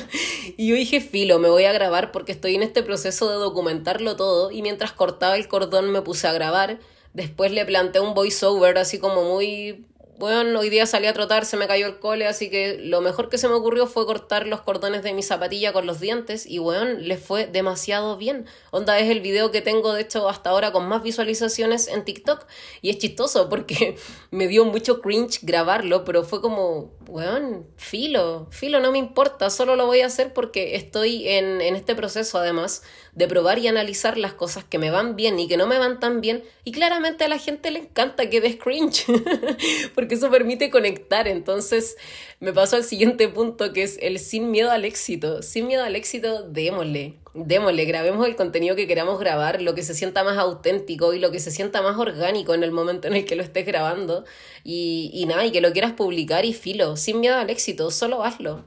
y 0.56 0.68
yo 0.68 0.74
dije, 0.74 1.02
filo, 1.02 1.38
me 1.38 1.50
voy 1.50 1.64
a 1.64 1.72
grabar 1.74 2.12
porque 2.12 2.32
estoy 2.32 2.54
en 2.54 2.62
este 2.62 2.82
proceso 2.82 3.28
de 3.28 3.36
documentarlo 3.36 4.16
todo 4.16 4.50
y 4.50 4.62
mientras 4.62 4.92
cortaba 4.92 5.36
el 5.36 5.48
cordón 5.48 5.90
me 5.90 6.00
puse 6.00 6.28
a 6.28 6.32
grabar. 6.32 6.78
Después 7.12 7.52
le 7.52 7.66
planteé 7.66 8.00
un 8.00 8.14
voiceover 8.14 8.78
así 8.78 8.98
como 8.98 9.22
muy 9.22 9.84
bueno, 10.20 10.60
hoy 10.60 10.68
día 10.68 10.84
salí 10.84 11.06
a 11.06 11.14
trotar, 11.14 11.46
se 11.46 11.56
me 11.56 11.66
cayó 11.66 11.86
el 11.86 11.98
cole, 11.98 12.26
así 12.26 12.50
que 12.50 12.76
lo 12.78 13.00
mejor 13.00 13.30
que 13.30 13.38
se 13.38 13.48
me 13.48 13.54
ocurrió 13.54 13.86
fue 13.86 14.04
cortar 14.04 14.46
los 14.46 14.60
cordones 14.60 15.02
de 15.02 15.14
mi 15.14 15.22
zapatilla 15.22 15.72
con 15.72 15.86
los 15.86 15.98
dientes 15.98 16.44
y 16.44 16.58
bueno, 16.58 16.98
le 17.00 17.16
fue 17.16 17.46
demasiado 17.46 18.18
bien. 18.18 18.44
Onda 18.70 18.98
es 18.98 19.08
el 19.08 19.22
video 19.22 19.50
que 19.50 19.62
tengo 19.62 19.94
de 19.94 20.02
hecho 20.02 20.28
hasta 20.28 20.50
ahora 20.50 20.72
con 20.72 20.86
más 20.86 21.02
visualizaciones 21.02 21.88
en 21.88 22.04
TikTok 22.04 22.46
y 22.82 22.90
es 22.90 22.98
chistoso 22.98 23.48
porque 23.48 23.96
me 24.30 24.46
dio 24.46 24.66
mucho 24.66 25.00
cringe 25.00 25.40
grabarlo, 25.40 26.04
pero 26.04 26.22
fue 26.22 26.42
como, 26.42 26.92
bueno, 27.06 27.64
filo, 27.76 28.46
filo, 28.50 28.78
no 28.80 28.92
me 28.92 28.98
importa, 28.98 29.48
solo 29.48 29.74
lo 29.74 29.86
voy 29.86 30.02
a 30.02 30.06
hacer 30.06 30.34
porque 30.34 30.76
estoy 30.76 31.28
en, 31.28 31.62
en 31.62 31.76
este 31.76 31.94
proceso 31.94 32.36
además 32.36 32.82
de 33.14 33.26
probar 33.26 33.58
y 33.58 33.68
analizar 33.68 34.16
las 34.16 34.34
cosas 34.34 34.64
que 34.64 34.78
me 34.78 34.90
van 34.90 35.16
bien 35.16 35.38
y 35.40 35.48
que 35.48 35.56
no 35.56 35.66
me 35.66 35.78
van 35.78 35.98
tan 35.98 36.20
bien. 36.20 36.44
Y 36.64 36.72
claramente 36.72 37.24
a 37.24 37.28
la 37.28 37.38
gente 37.38 37.70
le 37.70 37.80
encanta 37.80 38.30
que 38.30 38.40
des 38.40 38.56
cringe, 38.56 39.06
porque 39.94 40.09
eso 40.14 40.30
permite 40.30 40.70
conectar. 40.70 41.28
Entonces 41.28 41.96
me 42.40 42.52
paso 42.52 42.76
al 42.76 42.84
siguiente 42.84 43.28
punto, 43.28 43.72
que 43.72 43.82
es 43.82 43.98
el 44.02 44.18
sin 44.18 44.50
miedo 44.50 44.70
al 44.70 44.84
éxito. 44.84 45.42
Sin 45.42 45.66
miedo 45.66 45.84
al 45.84 45.96
éxito, 45.96 46.42
démosle. 46.42 47.16
démosle, 47.34 47.84
grabemos 47.84 48.26
el 48.26 48.36
contenido 48.36 48.76
que 48.76 48.86
queramos 48.86 49.18
grabar, 49.20 49.62
lo 49.62 49.74
que 49.74 49.82
se 49.82 49.94
sienta 49.94 50.24
más 50.24 50.38
auténtico 50.38 51.14
y 51.14 51.18
lo 51.18 51.30
que 51.30 51.40
se 51.40 51.50
sienta 51.50 51.82
más 51.82 51.98
orgánico 51.98 52.54
en 52.54 52.62
el 52.62 52.72
momento 52.72 53.08
en 53.08 53.14
el 53.14 53.24
que 53.24 53.36
lo 53.36 53.42
estés 53.42 53.66
grabando. 53.66 54.24
Y, 54.64 55.10
y 55.14 55.26
nada, 55.26 55.44
y 55.44 55.52
que 55.52 55.60
lo 55.60 55.72
quieras 55.72 55.92
publicar 55.92 56.44
y 56.44 56.52
filo, 56.52 56.96
sin 56.96 57.20
miedo 57.20 57.36
al 57.36 57.50
éxito, 57.50 57.90
solo 57.90 58.24
hazlo. 58.24 58.64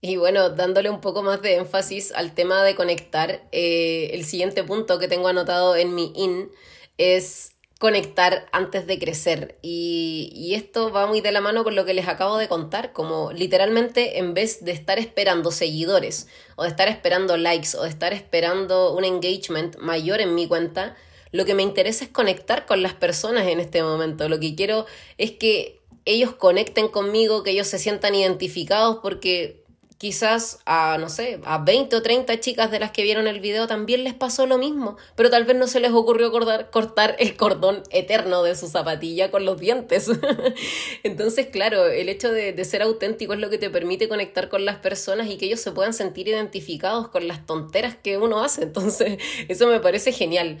Y 0.00 0.16
bueno, 0.16 0.50
dándole 0.50 0.90
un 0.90 1.00
poco 1.00 1.22
más 1.22 1.42
de 1.42 1.56
énfasis 1.56 2.12
al 2.12 2.34
tema 2.34 2.62
de 2.62 2.76
conectar, 2.76 3.48
eh, 3.50 4.10
el 4.12 4.24
siguiente 4.24 4.62
punto 4.62 4.98
que 4.98 5.08
tengo 5.08 5.26
anotado 5.28 5.74
en 5.74 5.94
mi 5.94 6.12
in 6.14 6.50
es 6.98 7.55
conectar 7.78 8.46
antes 8.52 8.86
de 8.86 8.98
crecer. 8.98 9.58
Y, 9.60 10.32
y, 10.34 10.54
esto 10.54 10.90
va 10.90 11.06
muy 11.06 11.20
de 11.20 11.32
la 11.32 11.40
mano 11.40 11.62
con 11.62 11.74
lo 11.74 11.84
que 11.84 11.94
les 11.94 12.08
acabo 12.08 12.38
de 12.38 12.48
contar, 12.48 12.92
como 12.92 13.32
literalmente 13.32 14.18
en 14.18 14.32
vez 14.32 14.64
de 14.64 14.72
estar 14.72 14.98
esperando 14.98 15.50
seguidores 15.50 16.28
o 16.56 16.62
de 16.62 16.70
estar 16.70 16.88
esperando 16.88 17.36
likes 17.36 17.76
o 17.76 17.82
de 17.82 17.90
estar 17.90 18.12
esperando 18.12 18.94
un 18.94 19.04
engagement 19.04 19.76
mayor 19.78 20.20
en 20.20 20.34
mi 20.34 20.48
cuenta, 20.48 20.96
lo 21.32 21.44
que 21.44 21.54
me 21.54 21.62
interesa 21.62 22.04
es 22.04 22.10
conectar 22.10 22.64
con 22.64 22.82
las 22.82 22.94
personas 22.94 23.46
en 23.46 23.60
este 23.60 23.82
momento. 23.82 24.28
Lo 24.28 24.40
que 24.40 24.54
quiero 24.54 24.86
es 25.18 25.32
que 25.32 25.82
ellos 26.06 26.34
conecten 26.34 26.88
conmigo, 26.88 27.42
que 27.42 27.50
ellos 27.50 27.66
se 27.66 27.78
sientan 27.78 28.14
identificados 28.14 29.00
porque 29.02 29.65
quizás 29.98 30.58
a, 30.66 30.98
no 30.98 31.08
sé, 31.08 31.40
a 31.44 31.58
20 31.58 31.96
o 31.96 32.02
30 32.02 32.38
chicas 32.40 32.70
de 32.70 32.78
las 32.78 32.90
que 32.90 33.02
vieron 33.02 33.26
el 33.26 33.40
video 33.40 33.66
también 33.66 34.04
les 34.04 34.14
pasó 34.14 34.46
lo 34.46 34.58
mismo, 34.58 34.96
pero 35.14 35.30
tal 35.30 35.44
vez 35.44 35.56
no 35.56 35.66
se 35.66 35.80
les 35.80 35.92
ocurrió 35.92 36.30
cortar, 36.30 36.70
cortar 36.70 37.16
el 37.18 37.36
cordón 37.36 37.82
eterno 37.90 38.42
de 38.42 38.54
su 38.54 38.68
zapatilla 38.68 39.30
con 39.30 39.44
los 39.44 39.58
dientes. 39.58 40.10
Entonces, 41.02 41.46
claro, 41.46 41.86
el 41.86 42.08
hecho 42.08 42.30
de, 42.30 42.52
de, 42.52 42.64
ser 42.64 42.82
auténtico 42.82 43.32
es 43.32 43.40
lo 43.40 43.50
que 43.50 43.58
te 43.58 43.70
permite 43.70 44.08
conectar 44.08 44.48
con 44.48 44.64
las 44.64 44.76
personas 44.76 45.28
y 45.28 45.38
que 45.38 45.46
ellos 45.46 45.60
se 45.60 45.72
puedan 45.72 45.94
sentir 45.94 46.28
identificados 46.28 47.08
con 47.08 47.26
las 47.28 47.46
tonteras 47.46 47.96
que 47.96 48.18
uno 48.18 48.42
hace. 48.42 48.62
Entonces, 48.76 49.18
eso 49.48 49.66
me 49.66 49.80
parece 49.80 50.12
genial. 50.12 50.58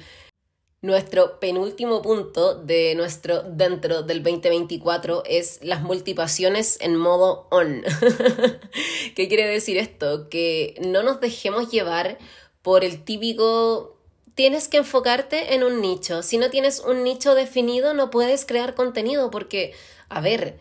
Nuestro 0.86 1.40
penúltimo 1.40 2.00
punto 2.00 2.54
de 2.54 2.94
nuestro 2.94 3.42
dentro 3.42 4.02
del 4.02 4.22
2024 4.22 5.24
es 5.26 5.58
las 5.60 5.82
multipasiones 5.82 6.78
en 6.80 6.94
modo 6.94 7.48
on. 7.50 7.82
¿Qué 9.16 9.26
quiere 9.26 9.48
decir 9.48 9.78
esto? 9.78 10.28
Que 10.28 10.80
no 10.86 11.02
nos 11.02 11.20
dejemos 11.20 11.72
llevar 11.72 12.18
por 12.62 12.84
el 12.84 13.02
típico 13.02 13.98
tienes 14.36 14.68
que 14.68 14.76
enfocarte 14.76 15.54
en 15.54 15.64
un 15.64 15.80
nicho. 15.80 16.22
Si 16.22 16.38
no 16.38 16.50
tienes 16.50 16.78
un 16.78 17.02
nicho 17.02 17.34
definido, 17.34 17.92
no 17.92 18.12
puedes 18.12 18.46
crear 18.46 18.76
contenido 18.76 19.32
porque, 19.32 19.74
a 20.08 20.20
ver, 20.20 20.60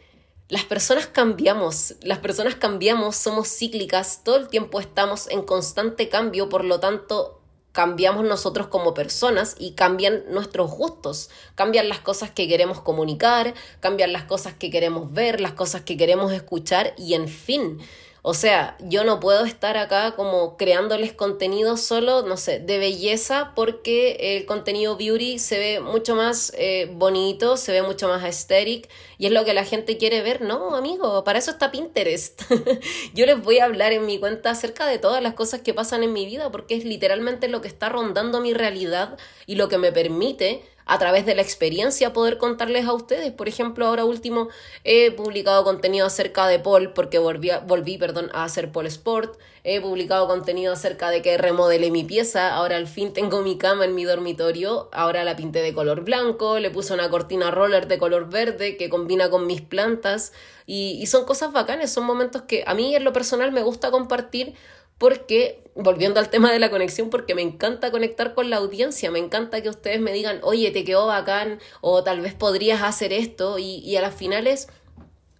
las 0.49 0.63
personas 0.63 1.05
cambiamos, 1.05 1.97
las 2.01 2.17
personas 2.17 2.55
cambiamos, 2.55 3.15
somos 3.15 3.47
cíclicas, 3.47 4.23
todo 4.23 4.37
el 4.37 4.47
tiempo 4.47 4.79
estamos 4.79 5.29
en 5.29 5.43
constante 5.43 6.09
cambio, 6.09 6.49
por 6.49 6.65
lo 6.65 6.79
tanto, 6.79 7.41
cambiamos 7.75 8.23
nosotros 8.23 8.67
como 8.67 8.93
personas 8.93 9.57
y 9.59 9.71
cambian 9.71 10.23
nuestros 10.29 10.71
gustos, 10.71 11.29
cambian 11.55 11.89
las 11.89 11.99
cosas 11.99 12.31
que 12.31 12.47
queremos 12.47 12.79
comunicar, 12.79 13.53
cambian 13.81 14.13
las 14.13 14.23
cosas 14.23 14.53
que 14.53 14.71
queremos 14.71 15.11
ver, 15.11 15.41
las 15.41 15.51
cosas 15.51 15.81
que 15.81 15.97
queremos 15.97 16.31
escuchar 16.31 16.93
y 16.97 17.15
en 17.15 17.27
fin. 17.27 17.79
O 18.27 18.33
sea, 18.33 18.75
yo 18.79 19.03
no 19.03 19.19
puedo 19.19 19.45
estar 19.45 19.77
acá 19.77 20.15
como 20.15 20.57
creándoles 20.57 21.13
contenido 21.13 21.77
solo, 21.77 22.23
no 22.23 22.37
sé, 22.37 22.57
de 22.57 22.79
belleza 22.79 23.51
porque 23.53 24.17
el 24.19 24.47
contenido 24.47 24.97
beauty 24.97 25.37
se 25.37 25.59
ve 25.59 25.79
mucho 25.79 26.15
más 26.15 26.51
eh, 26.57 26.89
bonito, 26.91 27.55
se 27.55 27.71
ve 27.71 27.83
mucho 27.83 28.07
más 28.07 28.23
aesthetic 28.23 28.89
y 29.19 29.27
es 29.27 29.31
lo 29.31 29.45
que 29.45 29.53
la 29.53 29.63
gente 29.63 29.97
quiere 29.97 30.23
ver. 30.23 30.41
No, 30.41 30.75
amigo, 30.75 31.23
para 31.23 31.37
eso 31.37 31.51
está 31.51 31.69
Pinterest. 31.69 32.41
yo 33.13 33.27
les 33.27 33.39
voy 33.39 33.59
a 33.59 33.65
hablar 33.65 33.93
en 33.93 34.07
mi 34.07 34.17
cuenta 34.17 34.49
acerca 34.49 34.87
de 34.87 34.97
todas 34.97 35.21
las 35.21 35.35
cosas 35.35 35.61
que 35.61 35.75
pasan 35.75 36.01
en 36.01 36.11
mi 36.11 36.25
vida 36.25 36.51
porque 36.51 36.73
es 36.73 36.83
literalmente 36.83 37.47
lo 37.47 37.61
que 37.61 37.67
está 37.67 37.89
rondando 37.89 38.41
mi 38.41 38.55
realidad 38.55 39.19
y 39.45 39.53
lo 39.53 39.69
que 39.69 39.77
me 39.77 39.91
permite 39.91 40.63
a 40.85 40.99
través 40.99 41.25
de 41.25 41.35
la 41.35 41.41
experiencia 41.41 42.13
poder 42.13 42.37
contarles 42.37 42.85
a 42.85 42.93
ustedes. 42.93 43.31
Por 43.31 43.47
ejemplo, 43.47 43.87
ahora 43.87 44.05
último 44.05 44.49
he 44.83 45.11
publicado 45.11 45.63
contenido 45.63 46.05
acerca 46.05 46.47
de 46.47 46.59
Paul 46.59 46.93
porque 46.93 47.19
volví, 47.19 47.49
volví 47.67 47.97
perdón, 47.97 48.29
a 48.33 48.43
hacer 48.43 48.71
Paul 48.71 48.87
Sport. 48.87 49.39
He 49.63 49.81
publicado 49.81 50.27
contenido 50.27 50.73
acerca 50.73 51.09
de 51.09 51.23
que 51.23 51.37
remodelé 51.37 51.89
mi 51.89 52.03
pieza. 52.03 52.53
Ahora 52.53 52.77
al 52.77 52.85
fin 52.87 53.13
tengo 53.13 53.41
mi 53.41 53.57
cama 53.57 53.85
en 53.85 53.95
mi 53.95 54.03
dormitorio. 54.03 54.89
Ahora 54.91 55.23
la 55.23 55.35
pinté 55.35 55.63
de 55.63 55.73
color 55.73 56.01
blanco. 56.01 56.59
Le 56.59 56.69
puse 56.69 56.93
una 56.93 57.09
cortina 57.09 57.49
roller 57.49 57.87
de 57.87 57.97
color 57.97 58.29
verde 58.29 58.77
que 58.77 58.89
combina 58.89 59.31
con 59.31 59.47
mis 59.47 59.61
plantas. 59.61 60.33
Y, 60.67 60.99
y 61.01 61.07
son 61.07 61.25
cosas 61.25 61.51
bacanas. 61.51 61.91
Son 61.91 62.05
momentos 62.05 62.43
que 62.43 62.63
a 62.67 62.75
mí 62.75 62.95
en 62.95 63.03
lo 63.03 63.11
personal 63.11 63.51
me 63.51 63.63
gusta 63.63 63.89
compartir 63.89 64.53
porque, 64.97 65.61
volviendo 65.75 66.19
al 66.19 66.29
tema 66.29 66.51
de 66.51 66.59
la 66.59 66.69
conexión, 66.69 67.09
porque 67.09 67.35
me 67.35 67.41
encanta 67.41 67.91
conectar 67.91 68.33
con 68.33 68.49
la 68.49 68.57
audiencia, 68.57 69.11
me 69.11 69.19
encanta 69.19 69.61
que 69.61 69.69
ustedes 69.69 69.99
me 69.99 70.13
digan, 70.13 70.39
oye, 70.43 70.71
te 70.71 70.83
quedó 70.83 71.07
bacán, 71.07 71.59
o 71.81 72.03
tal 72.03 72.21
vez 72.21 72.33
podrías 72.33 72.81
hacer 72.81 73.11
esto, 73.11 73.59
y, 73.59 73.79
y 73.79 73.97
a 73.97 74.01
las 74.01 74.15
finales, 74.15 74.67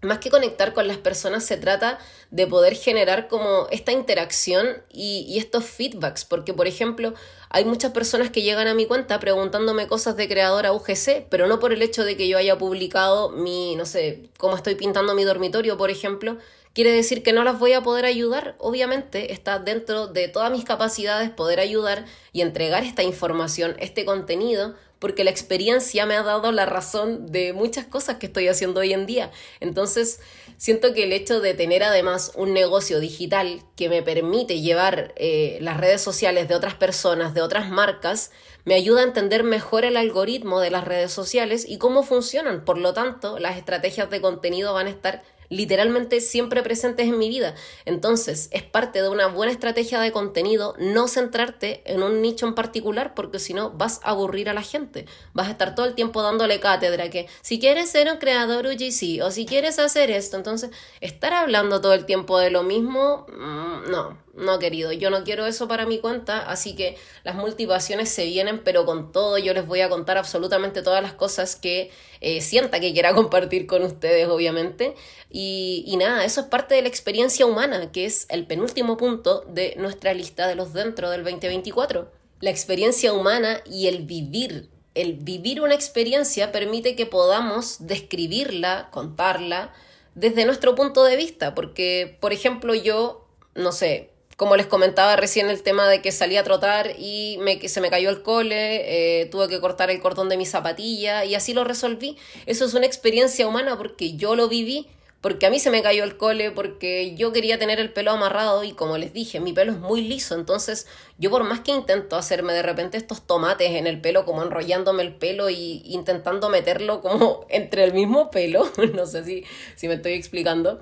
más 0.01 0.19
que 0.19 0.29
conectar 0.29 0.73
con 0.73 0.87
las 0.87 0.97
personas, 0.97 1.45
se 1.45 1.57
trata 1.57 1.99
de 2.31 2.47
poder 2.47 2.75
generar 2.75 3.27
como 3.27 3.67
esta 3.71 3.91
interacción 3.93 4.83
y, 4.91 5.25
y 5.27 5.37
estos 5.37 5.65
feedbacks, 5.65 6.25
porque, 6.25 6.53
por 6.53 6.67
ejemplo, 6.67 7.13
hay 7.49 7.63
muchas 7.63 7.93
personas 7.93 8.29
que 8.29 8.41
llegan 8.41 8.67
a 8.67 8.73
mi 8.73 8.85
cuenta 8.85 9.19
preguntándome 9.21 9.87
cosas 9.87 10.17
de 10.17 10.27
creadora 10.27 10.73
UGC, 10.73 11.27
pero 11.29 11.47
no 11.47 11.59
por 11.59 11.71
el 11.71 11.81
hecho 11.81 12.03
de 12.03 12.17
que 12.17 12.27
yo 12.27 12.37
haya 12.37 12.57
publicado 12.57 13.29
mi, 13.29 13.77
no 13.77 13.85
sé, 13.85 14.29
cómo 14.37 14.57
estoy 14.57 14.75
pintando 14.75 15.15
mi 15.15 15.23
dormitorio, 15.23 15.77
por 15.77 15.89
ejemplo, 15.89 16.37
quiere 16.75 16.91
decir 16.91 17.23
que 17.23 17.33
no 17.33 17.43
las 17.43 17.57
voy 17.57 17.73
a 17.73 17.81
poder 17.81 18.05
ayudar. 18.05 18.55
Obviamente 18.59 19.33
está 19.33 19.57
dentro 19.57 20.07
de 20.07 20.27
todas 20.27 20.51
mis 20.51 20.65
capacidades 20.65 21.31
poder 21.31 21.59
ayudar 21.59 22.05
y 22.33 22.41
entregar 22.41 22.83
esta 22.83 23.01
información, 23.01 23.75
este 23.79 24.03
contenido, 24.03 24.75
porque 24.99 25.23
la 25.23 25.29
experiencia 25.29 26.05
me 26.05 26.15
ha 26.15 26.23
dado 26.23 26.51
la 26.51 26.65
razón 26.65 27.31
de 27.31 27.53
muchas 27.53 27.85
cosas 27.85 28.17
que 28.17 28.25
estoy 28.25 28.49
haciendo 28.49 28.81
hoy 28.81 28.91
en 28.91 29.05
día. 29.05 29.31
Entonces, 29.61 30.19
siento 30.57 30.93
que 30.93 31.03
el 31.03 31.13
hecho 31.13 31.39
de 31.39 31.53
tener 31.53 31.81
además 31.81 32.33
un 32.35 32.53
negocio 32.53 32.99
digital 32.99 33.61
que 33.77 33.87
me 33.87 34.03
permite 34.03 34.59
llevar 34.59 35.13
eh, 35.15 35.57
las 35.61 35.77
redes 35.77 36.01
sociales 36.01 36.49
de 36.49 36.55
otras 36.55 36.75
personas, 36.75 37.33
de 37.33 37.41
otras 37.41 37.69
marcas, 37.69 38.31
me 38.65 38.73
ayuda 38.73 39.01
a 39.01 39.05
entender 39.05 39.43
mejor 39.43 39.85
el 39.85 39.95
algoritmo 39.95 40.59
de 40.59 40.71
las 40.71 40.83
redes 40.83 41.13
sociales 41.13 41.65
y 41.67 41.77
cómo 41.77 42.03
funcionan. 42.03 42.65
Por 42.65 42.77
lo 42.77 42.93
tanto, 42.93 43.39
las 43.39 43.57
estrategias 43.57 44.09
de 44.09 44.21
contenido 44.21 44.73
van 44.73 44.87
a 44.87 44.89
estar 44.89 45.23
literalmente 45.49 46.21
siempre 46.21 46.63
presentes 46.63 47.07
en 47.07 47.17
mi 47.17 47.29
vida. 47.29 47.55
Entonces, 47.85 48.49
es 48.51 48.63
parte 48.63 49.01
de 49.01 49.09
una 49.09 49.27
buena 49.27 49.51
estrategia 49.51 49.99
de 49.99 50.11
contenido 50.11 50.75
no 50.79 51.07
centrarte 51.07 51.81
en 51.85 52.03
un 52.03 52.21
nicho 52.21 52.47
en 52.47 52.55
particular 52.55 53.13
porque 53.13 53.39
si 53.39 53.53
no 53.53 53.71
vas 53.71 53.99
a 54.03 54.11
aburrir 54.11 54.49
a 54.49 54.53
la 54.53 54.61
gente. 54.61 55.05
Vas 55.33 55.47
a 55.47 55.51
estar 55.51 55.75
todo 55.75 55.85
el 55.85 55.95
tiempo 55.95 56.21
dándole 56.21 56.59
cátedra 56.59 57.09
que 57.09 57.27
si 57.41 57.59
quieres 57.59 57.89
ser 57.89 58.11
un 58.11 58.17
creador 58.17 58.65
UGC 58.65 59.23
o 59.23 59.31
si 59.31 59.45
quieres 59.45 59.79
hacer 59.79 60.11
esto, 60.11 60.37
entonces 60.37 60.71
estar 61.01 61.33
hablando 61.33 61.81
todo 61.81 61.93
el 61.93 62.05
tiempo 62.05 62.39
de 62.39 62.49
lo 62.49 62.63
mismo, 62.63 63.25
mm, 63.29 63.91
no, 63.91 64.24
no, 64.35 64.59
querido, 64.59 64.91
yo 64.91 65.09
no 65.09 65.23
quiero 65.23 65.45
eso 65.45 65.67
para 65.67 65.85
mi 65.85 65.99
cuenta, 65.99 66.39
así 66.49 66.75
que 66.75 66.97
las 67.23 67.35
multipasiones 67.35 68.09
se 68.09 68.25
vienen, 68.25 68.63
pero 68.63 68.85
con 68.85 69.11
todo 69.13 69.37
yo 69.37 69.53
les 69.53 69.65
voy 69.65 69.79
a 69.79 69.89
contar 69.89 70.17
absolutamente 70.17 70.81
todas 70.81 71.01
las 71.01 71.13
cosas 71.13 71.55
que 71.55 71.89
eh, 72.19 72.41
sienta 72.41 72.81
que 72.81 72.91
quiera 72.91 73.13
compartir 73.15 73.65
con 73.65 73.83
ustedes, 73.83 74.27
obviamente. 74.27 74.95
Y, 75.29 75.85
y 75.87 75.95
nada, 75.97 76.25
eso 76.25 76.41
es 76.41 76.47
parte 76.47 76.75
de 76.75 76.81
la 76.81 76.89
experiencia 76.89 77.45
humana, 77.45 77.91
que 77.91 78.05
es 78.05 78.25
el 78.29 78.45
penúltimo 78.45 78.97
punto 78.97 79.45
de 79.47 79.75
nuestra 79.77 80.13
lista 80.13 80.47
de 80.47 80.55
los 80.55 80.73
dentro 80.73 81.09
del 81.09 81.23
2024. 81.23 82.11
La 82.41 82.49
experiencia 82.49 83.13
humana 83.13 83.61
y 83.65 83.87
el 83.87 84.03
vivir. 84.03 84.69
El 84.95 85.13
vivir 85.13 85.61
una 85.61 85.75
experiencia 85.75 86.51
permite 86.51 86.95
que 86.95 87.05
podamos 87.05 87.87
describirla, 87.87 88.89
contarla, 88.91 89.73
desde 90.13 90.45
nuestro 90.45 90.75
punto 90.75 91.03
de 91.03 91.17
vista, 91.17 91.53
porque, 91.53 92.17
por 92.21 92.31
ejemplo, 92.31 92.73
yo, 92.73 93.27
no 93.53 93.73
sé, 93.73 94.14
como 94.35 94.57
les 94.57 94.65
comentaba 94.65 95.15
recién 95.15 95.49
el 95.49 95.63
tema 95.63 95.87
de 95.87 96.01
que 96.01 96.11
salí 96.11 96.35
a 96.35 96.43
trotar 96.43 96.91
y 96.97 97.37
me, 97.39 97.67
se 97.69 97.79
me 97.79 97.89
cayó 97.89 98.09
el 98.09 98.21
cole, 98.21 99.21
eh, 99.21 99.25
tuve 99.27 99.47
que 99.47 99.61
cortar 99.61 99.89
el 99.89 100.01
cordón 100.01 100.27
de 100.27 100.37
mi 100.37 100.45
zapatilla 100.45 101.23
y 101.23 101.35
así 101.35 101.53
lo 101.53 101.63
resolví. 101.63 102.17
Eso 102.45 102.65
es 102.65 102.73
una 102.73 102.85
experiencia 102.85 103.47
humana 103.47 103.77
porque 103.77 104.15
yo 104.17 104.35
lo 104.35 104.49
viví, 104.49 104.87
porque 105.21 105.45
a 105.45 105.49
mí 105.49 105.57
se 105.57 105.71
me 105.71 105.81
cayó 105.81 106.03
el 106.03 106.17
cole, 106.17 106.51
porque 106.51 107.15
yo 107.15 107.31
quería 107.31 107.57
tener 107.57 107.79
el 107.79 107.93
pelo 107.93 108.11
amarrado 108.11 108.65
y 108.65 108.73
como 108.73 108.97
les 108.97 109.13
dije, 109.13 109.39
mi 109.39 109.53
pelo 109.53 109.71
es 109.71 109.79
muy 109.79 110.01
liso, 110.01 110.35
entonces 110.35 110.85
yo 111.17 111.31
por 111.31 111.45
más 111.45 111.61
que 111.61 111.71
intento 111.71 112.17
hacerme 112.17 112.51
de 112.51 112.61
repente 112.61 112.97
estos 112.97 113.25
tomates 113.25 113.71
en 113.71 113.87
el 113.87 114.01
pelo, 114.01 114.25
como 114.25 114.43
enrollándome 114.43 115.01
el 115.01 115.15
pelo 115.15 115.49
y 115.49 115.81
intentando 115.85 116.49
meterlo 116.49 117.01
como 117.01 117.45
entre 117.49 117.85
el 117.85 117.93
mismo 117.93 118.29
pelo, 118.31 118.69
no 118.93 119.05
sé 119.07 119.23
si, 119.23 119.45
si 119.75 119.87
me 119.87 119.93
estoy 119.93 120.13
explicando 120.13 120.81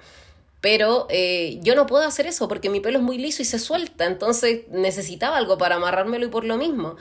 pero 0.63 1.07
eh, 1.09 1.59
yo 1.61 1.75
no 1.75 1.87
puedo 1.87 2.05
hacer 2.05 2.25
eso 2.25 2.47
porque 2.47 2.69
mi 2.69 2.79
pelo 2.79 2.99
es 2.99 3.03
muy 3.03 3.17
liso 3.17 3.41
y 3.41 3.45
se 3.45 3.59
suelta, 3.59 4.05
entonces 4.05 4.61
necesitaba 4.69 5.35
algo 5.35 5.57
para 5.57 5.75
amarrármelo 5.75 6.25
y 6.25 6.29
por 6.29 6.45
lo 6.45 6.55
mismo 6.55 6.95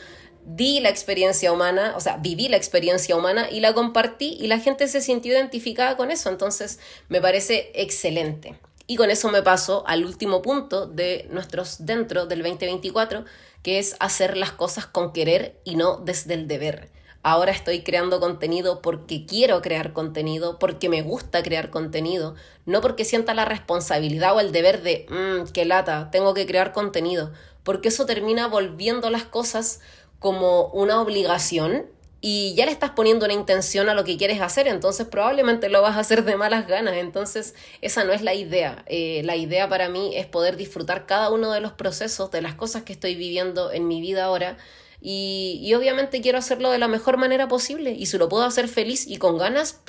di 0.45 0.81
la 0.81 0.89
experiencia 0.89 1.53
humana, 1.53 1.95
o 1.97 2.01
sea, 2.01 2.17
viví 2.17 2.49
la 2.49 2.57
experiencia 2.57 3.15
humana 3.15 3.49
y 3.49 3.61
la 3.61 3.73
compartí 3.73 4.37
y 4.41 4.49
la 4.49 4.59
gente 4.59 4.89
se 4.89 5.01
sintió 5.01 5.33
identificada 5.33 5.97
con 5.97 6.11
eso, 6.11 6.29
entonces 6.29 6.81
me 7.09 7.21
parece 7.21 7.71
excelente. 7.77 8.59
Y 8.89 8.97
con 8.97 9.13
eso 9.13 9.31
me 9.31 9.43
paso 9.43 9.85
al 9.87 10.05
último 10.05 10.43
punto 10.43 10.89
de 10.89 11.29
nuestros 11.31 11.87
dentro 11.87 12.27
del 12.27 12.43
2024, 12.43 13.25
que 13.63 13.79
es 13.79 13.95
hacer 14.01 14.37
las 14.37 14.51
cosas 14.51 14.87
con 14.87 15.13
querer 15.13 15.61
y 15.63 15.77
no 15.77 15.99
desde 15.99 16.35
el 16.35 16.49
deber. 16.49 16.91
Ahora 17.25 17.53
estoy 17.53 17.83
creando 17.83 18.19
contenido 18.19 18.83
porque 18.83 19.27
quiero 19.27 19.63
crear 19.63 19.93
contenido, 19.93 20.59
porque 20.59 20.89
me 20.89 21.03
gusta 21.03 21.43
crear 21.43 21.71
contenido, 21.71 22.35
no 22.67 22.81
porque 22.81 23.05
sienta 23.05 23.33
la 23.33 23.45
responsabilidad 23.45 24.35
o 24.35 24.41
el 24.41 24.51
deber 24.51 24.83
de, 24.83 25.07
mmm, 25.09 25.49
qué 25.53 25.65
lata, 25.65 26.11
tengo 26.11 26.35
que 26.35 26.47
crear 26.47 26.73
contenido, 26.73 27.33
porque 27.63 27.89
eso 27.89 28.07
termina 28.07 28.49
volviendo 28.49 29.09
las 29.09 29.23
cosas 29.23 29.81
como 30.19 30.67
una 30.69 31.01
obligación 31.01 31.87
y 32.21 32.55
ya 32.55 32.67
le 32.67 32.73
estás 32.73 32.91
poniendo 32.91 33.25
una 33.25 33.35
intención 33.35 33.89
a 33.89 33.95
lo 33.95 34.03
que 34.03 34.17
quieres 34.17 34.41
hacer, 34.41 34.67
entonces 34.67 35.07
probablemente 35.07 35.69
lo 35.69 35.81
vas 35.81 35.97
a 35.97 36.01
hacer 36.01 36.25
de 36.25 36.37
malas 36.37 36.67
ganas, 36.67 36.95
entonces 36.95 37.55
esa 37.83 38.03
no 38.05 38.13
es 38.13 38.23
la 38.23 38.35
idea. 38.35 38.85
Eh, 38.87 39.23
la 39.25 39.35
idea 39.37 39.69
para 39.69 39.89
mí 39.89 40.13
es 40.17 40.27
poder 40.27 40.57
disfrutar 40.57 41.07
cada 41.07 41.31
uno 41.31 41.53
de 41.53 41.61
los 41.61 41.73
procesos, 41.73 42.31
de 42.33 42.43
las 42.43 42.55
cosas 42.55 42.83
que 42.83 42.93
estoy 42.93 43.17
viviendo 43.17 43.73
en 43.73 43.89
mi 43.89 44.01
vida 44.01 44.25
ahora 44.25 44.57
y, 45.03 45.59
y 45.63 45.75
obviamente 45.75 46.21
quiero 46.21 46.39
hacerlo 46.39 46.71
de 46.71 46.79
la 46.79 46.89
mejor 46.89 47.17
manera 47.17 47.49
posible 47.49 47.91
y 47.91 48.07
si 48.07 48.19
lo 48.19 48.29
puedo 48.29 48.45
hacer 48.45 48.69
feliz 48.69 49.07
y 49.07 49.17
con 49.19 49.37
ganas, 49.37 49.81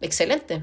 excelente. 0.00 0.62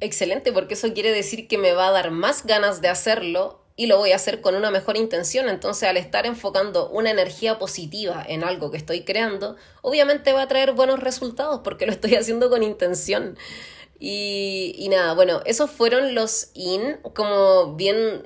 Excelente, 0.00 0.52
porque 0.52 0.74
eso 0.74 0.92
quiere 0.92 1.12
decir 1.12 1.48
que 1.48 1.56
me 1.56 1.72
va 1.72 1.88
a 1.88 1.92
dar 1.92 2.10
más 2.10 2.44
ganas 2.44 2.82
de 2.82 2.88
hacerlo 2.88 3.62
y 3.76 3.86
lo 3.86 3.98
voy 3.98 4.12
a 4.12 4.16
hacer 4.16 4.40
con 4.40 4.54
una 4.54 4.70
mejor 4.70 4.96
intención. 4.96 5.48
Entonces, 5.48 5.88
al 5.88 5.96
estar 5.96 6.26
enfocando 6.26 6.88
una 6.90 7.10
energía 7.10 7.58
positiva 7.58 8.24
en 8.26 8.42
algo 8.42 8.70
que 8.70 8.78
estoy 8.78 9.04
creando, 9.04 9.56
obviamente 9.82 10.32
va 10.32 10.42
a 10.42 10.48
traer 10.48 10.72
buenos 10.72 11.00
resultados 11.00 11.60
porque 11.62 11.86
lo 11.86 11.92
estoy 11.92 12.14
haciendo 12.14 12.50
con 12.50 12.62
intención. 12.62 13.38
Y, 13.98 14.74
y 14.76 14.88
nada, 14.88 15.14
bueno, 15.14 15.40
esos 15.46 15.70
fueron 15.70 16.14
los 16.14 16.50
in, 16.54 16.98
como 17.14 17.74
bien 17.76 18.22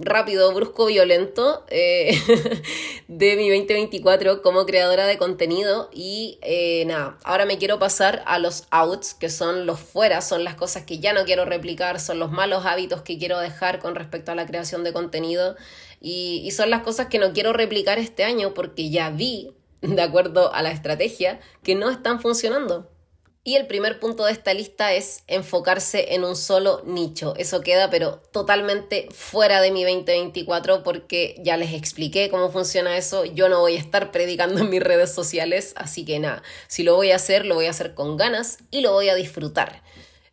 rápido, 0.00 0.52
brusco, 0.52 0.86
violento 0.86 1.64
eh, 1.68 2.18
de 3.08 3.36
mi 3.36 3.48
2024 3.48 4.42
como 4.42 4.66
creadora 4.66 5.06
de 5.06 5.18
contenido. 5.18 5.90
Y 5.92 6.38
eh, 6.42 6.84
nada, 6.86 7.18
ahora 7.24 7.46
me 7.46 7.58
quiero 7.58 7.78
pasar 7.78 8.22
a 8.26 8.38
los 8.38 8.64
outs, 8.70 9.14
que 9.14 9.28
son 9.28 9.66
los 9.66 9.80
fuera, 9.80 10.20
son 10.20 10.44
las 10.44 10.54
cosas 10.54 10.84
que 10.84 10.98
ya 10.98 11.12
no 11.12 11.24
quiero 11.24 11.44
replicar, 11.44 12.00
son 12.00 12.18
los 12.18 12.30
malos 12.30 12.64
hábitos 12.66 13.02
que 13.02 13.18
quiero 13.18 13.38
dejar 13.38 13.78
con 13.78 13.94
respecto 13.94 14.32
a 14.32 14.34
la 14.34 14.46
creación 14.46 14.84
de 14.84 14.92
contenido. 14.92 15.56
Y, 16.00 16.42
y 16.44 16.50
son 16.52 16.70
las 16.70 16.82
cosas 16.82 17.06
que 17.06 17.18
no 17.18 17.32
quiero 17.32 17.52
replicar 17.52 17.98
este 17.98 18.24
año 18.24 18.54
porque 18.54 18.90
ya 18.90 19.10
vi, 19.10 19.54
de 19.80 20.02
acuerdo 20.02 20.52
a 20.54 20.62
la 20.62 20.70
estrategia, 20.70 21.40
que 21.62 21.74
no 21.74 21.90
están 21.90 22.20
funcionando. 22.20 22.91
Y 23.44 23.56
el 23.56 23.66
primer 23.66 23.98
punto 23.98 24.24
de 24.24 24.30
esta 24.30 24.54
lista 24.54 24.92
es 24.92 25.24
enfocarse 25.26 26.14
en 26.14 26.22
un 26.22 26.36
solo 26.36 26.80
nicho. 26.84 27.34
Eso 27.36 27.60
queda 27.60 27.90
pero 27.90 28.18
totalmente 28.30 29.08
fuera 29.10 29.60
de 29.60 29.72
mi 29.72 29.82
2024 29.82 30.84
porque 30.84 31.34
ya 31.42 31.56
les 31.56 31.72
expliqué 31.74 32.30
cómo 32.30 32.50
funciona 32.50 32.96
eso. 32.96 33.24
Yo 33.24 33.48
no 33.48 33.58
voy 33.58 33.74
a 33.74 33.80
estar 33.80 34.12
predicando 34.12 34.60
en 34.60 34.70
mis 34.70 34.80
redes 34.80 35.12
sociales, 35.12 35.72
así 35.76 36.04
que 36.04 36.20
nada, 36.20 36.44
si 36.68 36.84
lo 36.84 36.94
voy 36.94 37.10
a 37.10 37.16
hacer, 37.16 37.44
lo 37.44 37.56
voy 37.56 37.66
a 37.66 37.70
hacer 37.70 37.94
con 37.94 38.16
ganas 38.16 38.58
y 38.70 38.80
lo 38.80 38.92
voy 38.92 39.08
a 39.08 39.16
disfrutar. 39.16 39.82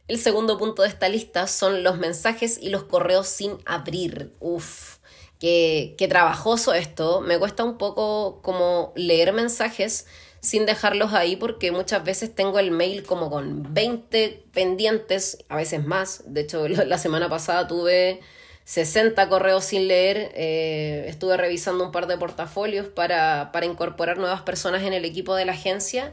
El 0.08 0.20
segundo 0.20 0.60
punto 0.60 0.84
de 0.84 0.90
esta 0.90 1.10
lista 1.10 1.48
son 1.48 1.82
los 1.82 1.98
mensajes 1.98 2.60
y 2.62 2.70
los 2.70 2.84
correos 2.84 3.28
sin 3.28 3.58
abrir. 3.66 4.36
Uf, 4.40 4.98
qué, 5.40 5.96
qué 5.98 6.08
trabajoso 6.08 6.76
esto. 6.76 7.22
Me 7.22 7.40
cuesta 7.40 7.64
un 7.64 7.80
poco 7.80 8.44
como 8.44 8.94
leer 8.96 9.34
mensajes 9.34 10.06
sin 10.42 10.66
dejarlos 10.66 11.14
ahí 11.14 11.36
porque 11.36 11.72
muchas 11.72 12.04
veces 12.04 12.34
tengo 12.34 12.60
el 12.60 12.72
mail 12.72 13.04
como 13.04 13.30
con 13.30 13.74
20 13.74 14.46
pendientes, 14.54 15.44
a 15.50 15.56
veces 15.56 15.84
más. 15.86 16.24
De 16.26 16.42
hecho, 16.42 16.68
la 16.68 16.98
semana 16.98 17.30
pasada 17.30 17.68
tuve 17.68 18.22
60 18.66 19.28
correos 19.30 19.66
sin 19.66 19.88
leer. 19.88 20.32
Eh, 20.36 21.06
estuve 21.08 21.38
revisando 21.38 21.84
un 21.84 21.92
par 21.92 22.08
de 22.08 22.18
portafolios 22.18 22.88
para, 22.88 23.52
para 23.52 23.66
incorporar 23.66 24.18
nuevas 24.18 24.42
personas 24.42 24.84
en 24.84 24.94
el 24.94 25.06
equipo 25.06 25.36
de 25.36 25.46
la 25.46 25.54
agencia 25.54 26.12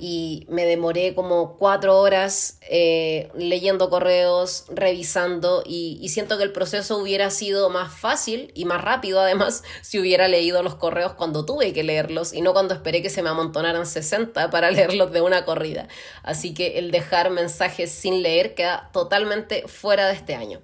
y 0.00 0.46
me 0.48 0.64
demoré 0.64 1.14
como 1.14 1.58
cuatro 1.58 2.00
horas 2.00 2.58
eh, 2.70 3.28
leyendo 3.34 3.90
correos, 3.90 4.64
revisando 4.70 5.62
y, 5.66 5.98
y, 6.00 6.08
siento 6.08 6.38
que 6.38 6.44
el 6.44 6.52
proceso 6.52 6.96
hubiera 6.96 7.30
sido 7.30 7.68
más 7.68 7.92
fácil 7.92 8.50
y 8.54 8.64
más 8.64 8.82
rápido 8.82 9.20
además 9.20 9.62
si 9.82 10.00
hubiera 10.00 10.26
leído 10.26 10.62
los 10.62 10.74
correos 10.76 11.12
cuando 11.12 11.44
tuve 11.44 11.74
que 11.74 11.82
leerlos 11.82 12.32
y 12.32 12.40
no 12.40 12.54
cuando 12.54 12.72
esperé 12.72 13.02
que 13.02 13.10
se 13.10 13.22
me 13.22 13.28
amontonaran 13.28 13.86
60 13.86 14.48
para 14.50 14.70
leerlos 14.72 15.12
de 15.12 15.20
una 15.20 15.44
corrida. 15.44 15.86
Así 16.22 16.54
que 16.54 16.78
el 16.78 16.90
dejar 16.90 17.28
mensajes 17.30 17.92
sin 17.92 18.22
leer 18.22 18.54
queda 18.54 18.88
totalmente 18.92 19.68
fuera 19.68 20.06
de 20.06 20.14
este 20.14 20.34
año. 20.34 20.62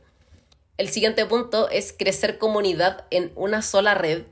El 0.78 0.88
siguiente 0.88 1.24
punto 1.26 1.68
es 1.70 1.94
crecer 1.96 2.38
comunidad 2.38 3.04
en 3.10 3.32
una 3.34 3.62
sola 3.62 3.94
red 3.94 4.24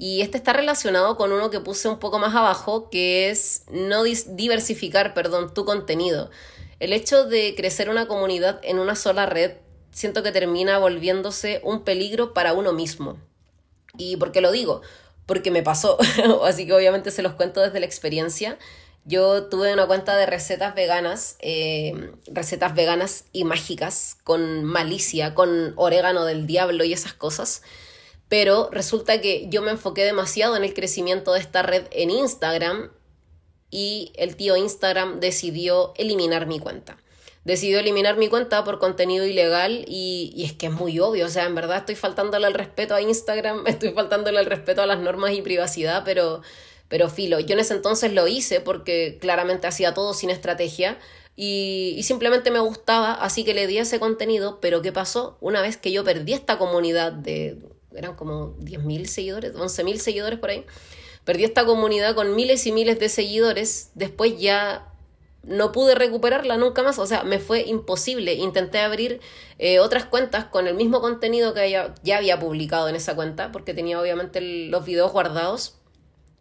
y 0.00 0.20
este 0.20 0.38
está 0.38 0.52
relacionado 0.52 1.16
con 1.16 1.32
uno 1.32 1.50
que 1.50 1.58
puse 1.58 1.88
un 1.88 1.98
poco 1.98 2.20
más 2.20 2.32
abajo, 2.36 2.88
que 2.88 3.30
es 3.30 3.64
no 3.68 4.04
diversificar, 4.04 5.12
perdón, 5.12 5.52
tu 5.52 5.64
contenido. 5.64 6.30
El 6.78 6.92
hecho 6.92 7.24
de 7.24 7.56
crecer 7.56 7.90
una 7.90 8.06
comunidad 8.06 8.60
en 8.62 8.78
una 8.78 8.94
sola 8.94 9.26
red, 9.26 9.56
siento 9.90 10.22
que 10.22 10.30
termina 10.30 10.78
volviéndose 10.78 11.60
un 11.64 11.82
peligro 11.82 12.32
para 12.32 12.52
uno 12.52 12.72
mismo. 12.72 13.18
¿Y 13.96 14.16
por 14.18 14.30
qué 14.30 14.40
lo 14.40 14.52
digo? 14.52 14.82
Porque 15.26 15.50
me 15.50 15.64
pasó, 15.64 15.98
así 16.44 16.64
que 16.64 16.74
obviamente 16.74 17.10
se 17.10 17.22
los 17.22 17.32
cuento 17.32 17.60
desde 17.60 17.80
la 17.80 17.86
experiencia. 17.86 18.56
Yo 19.04 19.46
tuve 19.46 19.72
una 19.72 19.88
cuenta 19.88 20.16
de 20.16 20.26
recetas 20.26 20.76
veganas, 20.76 21.34
eh, 21.40 22.12
recetas 22.28 22.72
veganas 22.76 23.24
y 23.32 23.42
mágicas, 23.42 24.16
con 24.22 24.62
malicia, 24.62 25.34
con 25.34 25.72
orégano 25.74 26.24
del 26.24 26.46
diablo 26.46 26.84
y 26.84 26.92
esas 26.92 27.14
cosas 27.14 27.62
pero 28.28 28.68
resulta 28.72 29.20
que 29.20 29.46
yo 29.48 29.62
me 29.62 29.70
enfoqué 29.70 30.04
demasiado 30.04 30.56
en 30.56 30.64
el 30.64 30.74
crecimiento 30.74 31.32
de 31.32 31.40
esta 31.40 31.62
red 31.62 31.86
en 31.90 32.10
Instagram 32.10 32.90
y 33.70 34.12
el 34.16 34.36
tío 34.36 34.56
Instagram 34.56 35.20
decidió 35.20 35.92
eliminar 35.96 36.46
mi 36.46 36.58
cuenta. 36.58 36.98
Decidió 37.44 37.78
eliminar 37.78 38.18
mi 38.18 38.28
cuenta 38.28 38.62
por 38.64 38.78
contenido 38.78 39.24
ilegal 39.24 39.84
y, 39.88 40.42
es 40.44 40.52
que 40.52 40.66
es 40.66 40.72
muy 40.72 40.98
obvio, 41.00 41.26
o 41.26 41.28
sea, 41.30 41.46
en 41.46 41.54
verdad 41.54 41.78
estoy 41.78 41.94
faltándole 41.94 42.46
el 42.46 42.54
respeto 42.54 42.94
a 42.94 43.00
Instagram, 43.00 43.62
estoy 43.66 43.92
faltándole 43.92 44.40
el 44.40 44.46
respeto 44.46 44.82
a 44.82 44.86
las 44.86 44.98
normas 44.98 45.32
y 45.32 45.40
privacidad, 45.40 46.02
pero, 46.04 46.42
pero 46.88 47.08
filo, 47.08 47.40
yo 47.40 47.54
en 47.54 47.60
ese 47.60 47.74
entonces 47.74 48.12
lo 48.12 48.28
hice 48.28 48.60
porque 48.60 49.16
claramente 49.20 49.66
hacía 49.66 49.94
todo 49.94 50.12
sin 50.12 50.28
estrategia 50.28 50.98
y, 51.36 51.94
y, 51.96 52.02
simplemente 52.02 52.50
me 52.50 52.58
gustaba, 52.58 53.14
así 53.14 53.44
que 53.44 53.54
le 53.54 53.66
di 53.66 53.78
ese 53.78 53.98
contenido, 53.98 54.58
pero 54.60 54.82
¿qué 54.82 54.92
pasó? 54.92 55.38
Una 55.40 55.62
vez 55.62 55.78
que 55.78 55.92
yo 55.92 56.04
perdí 56.04 56.34
esta 56.34 56.58
comunidad 56.58 57.12
de 57.12 57.56
eran 57.94 58.14
como 58.14 58.56
10.000 58.58 59.06
seguidores, 59.06 59.54
11.000 59.54 59.96
seguidores 59.96 60.38
por 60.38 60.50
ahí. 60.50 60.64
Perdí 61.24 61.44
esta 61.44 61.66
comunidad 61.66 62.14
con 62.14 62.34
miles 62.34 62.66
y 62.66 62.72
miles 62.72 62.98
de 62.98 63.08
seguidores. 63.08 63.90
Después 63.94 64.38
ya 64.38 64.88
no 65.42 65.72
pude 65.72 65.94
recuperarla 65.94 66.56
nunca 66.56 66.82
más. 66.82 66.98
O 66.98 67.06
sea, 67.06 67.22
me 67.22 67.38
fue 67.38 67.62
imposible. 67.62 68.34
Intenté 68.34 68.78
abrir 68.78 69.20
eh, 69.58 69.78
otras 69.78 70.04
cuentas 70.04 70.46
con 70.46 70.66
el 70.66 70.74
mismo 70.74 71.00
contenido 71.00 71.54
que 71.54 71.70
ya, 71.70 71.94
ya 72.02 72.18
había 72.18 72.38
publicado 72.38 72.88
en 72.88 72.96
esa 72.96 73.14
cuenta, 73.14 73.52
porque 73.52 73.74
tenía 73.74 74.00
obviamente 74.00 74.40
los 74.40 74.84
videos 74.84 75.12
guardados 75.12 75.76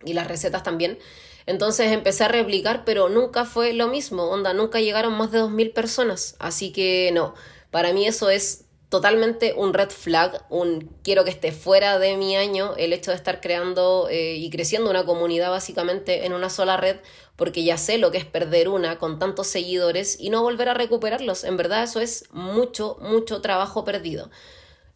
y 0.05 0.13
las 0.13 0.27
recetas 0.27 0.63
también. 0.63 0.99
Entonces 1.47 1.91
empecé 1.91 2.25
a 2.25 2.27
replicar, 2.27 2.83
pero 2.85 3.09
nunca 3.09 3.45
fue 3.45 3.73
lo 3.73 3.87
mismo. 3.87 4.23
Onda, 4.29 4.53
nunca 4.53 4.79
llegaron 4.79 5.13
más 5.17 5.31
de 5.31 5.39
2.000 5.39 5.73
personas. 5.73 6.35
Así 6.39 6.71
que 6.71 7.11
no, 7.13 7.33
para 7.71 7.93
mí 7.93 8.05
eso 8.05 8.29
es 8.29 8.66
totalmente 8.89 9.53
un 9.53 9.73
red 9.73 9.89
flag, 9.89 10.45
un 10.49 10.89
quiero 11.03 11.23
que 11.23 11.29
esté 11.29 11.51
fuera 11.51 11.99
de 11.99 12.15
mi 12.15 12.35
año 12.37 12.73
el 12.77 12.93
hecho 12.93 13.11
de 13.11 13.17
estar 13.17 13.41
creando 13.41 14.07
eh, 14.09 14.35
y 14.35 14.49
creciendo 14.49 14.89
una 14.89 15.05
comunidad 15.05 15.49
básicamente 15.49 16.25
en 16.25 16.33
una 16.33 16.49
sola 16.49 16.77
red, 16.77 16.97
porque 17.35 17.63
ya 17.63 17.77
sé 17.77 17.97
lo 17.97 18.11
que 18.11 18.17
es 18.17 18.25
perder 18.25 18.69
una 18.69 18.97
con 18.97 19.19
tantos 19.19 19.47
seguidores 19.47 20.17
y 20.19 20.29
no 20.29 20.41
volver 20.41 20.69
a 20.69 20.73
recuperarlos. 20.73 21.43
En 21.43 21.57
verdad 21.57 21.83
eso 21.83 21.99
es 21.99 22.25
mucho, 22.31 22.97
mucho 23.01 23.41
trabajo 23.41 23.83
perdido. 23.83 24.29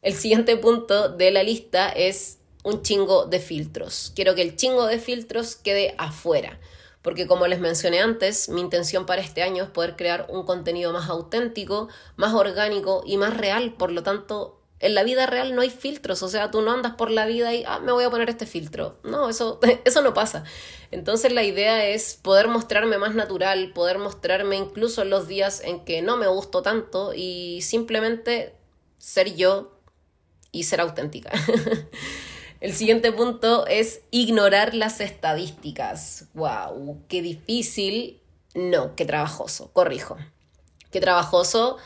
El 0.02 0.14
siguiente 0.14 0.56
punto 0.58 1.10
de 1.10 1.32
la 1.32 1.44
lista 1.44 1.90
es 1.90 2.40
un 2.64 2.82
chingo 2.82 3.26
de 3.26 3.40
filtros. 3.40 4.14
Quiero 4.16 4.36
que 4.36 4.42
el 4.42 4.56
chingo 4.56 4.86
de 4.86 5.00
filtros 5.00 5.56
quede 5.56 5.96
afuera 5.98 6.60
porque 7.02 7.28
como 7.28 7.48
les 7.48 7.60
mencioné 7.60 8.00
antes, 8.00 8.50
mi 8.50 8.62
intención 8.62 9.06
para 9.06 9.22
este 9.22 9.42
año 9.42 9.64
es 9.64 9.70
poder 9.70 9.96
crear 9.96 10.28
un 10.30 10.46
contenido 10.46 10.94
más 10.94 11.10
auténtico, 11.10 11.90
más 12.16 12.34
orgánico 12.34 13.04
y 13.06 13.18
más 13.18 13.36
real. 13.36 13.74
Por 13.74 13.92
lo 13.92 14.04
tanto, 14.04 14.62
en 14.82 14.96
la 14.96 15.04
vida 15.04 15.26
real 15.26 15.56
no 15.56 15.62
hay 15.62 15.70
filtros, 15.70 16.24
o 16.24 16.28
sea, 16.28 16.52
tú 16.52 16.62
no 16.62 16.72
andas 16.72 16.96
por 16.96 17.12
la 17.12 17.26
vida 17.26 17.54
y, 17.54 17.64
ah, 17.66 17.80
me 17.80 17.92
voy 17.92 18.04
a 18.04 18.10
poner 18.10 18.30
este 18.30 18.46
filtro. 18.46 18.98
No, 19.04 19.30
eso, 19.30 19.60
eso 19.86 20.02
no 20.02 20.14
pasa. 20.14 20.44
Entonces 20.92 21.32
la 21.32 21.44
idea 21.44 21.88
es 21.88 22.16
poder 22.22 22.48
mostrarme 22.48 22.98
más 22.98 23.16
natural, 23.16 23.72
poder 23.74 23.98
mostrarme 23.98 24.58
incluso 24.58 25.04
en 25.04 25.10
los 25.10 25.28
días 25.28 25.62
en 25.64 25.86
que 25.86 26.02
no 26.02 26.18
me 26.18 26.28
gusto 26.28 26.62
tanto 26.62 27.14
y 27.16 27.62
simplemente 27.62 28.56
ser 28.98 29.36
yo 29.36 29.80
y 30.52 30.64
ser 30.64 30.82
auténtica. 30.82 31.32
El 32.62 32.74
siguiente 32.74 33.12
punto 33.12 33.66
es 33.66 34.02
ignorar 34.12 34.76
las 34.76 35.02
estadísticas. 35.02 36.26
¡Wow! 36.36 37.02
¡Qué 37.08 37.24
difícil! 37.24 38.22
No, 38.54 38.96
qué 38.96 39.04
trabajoso, 39.04 39.72
corrijo. 39.74 40.16
Qué 40.92 41.02
trabajoso 41.02 41.78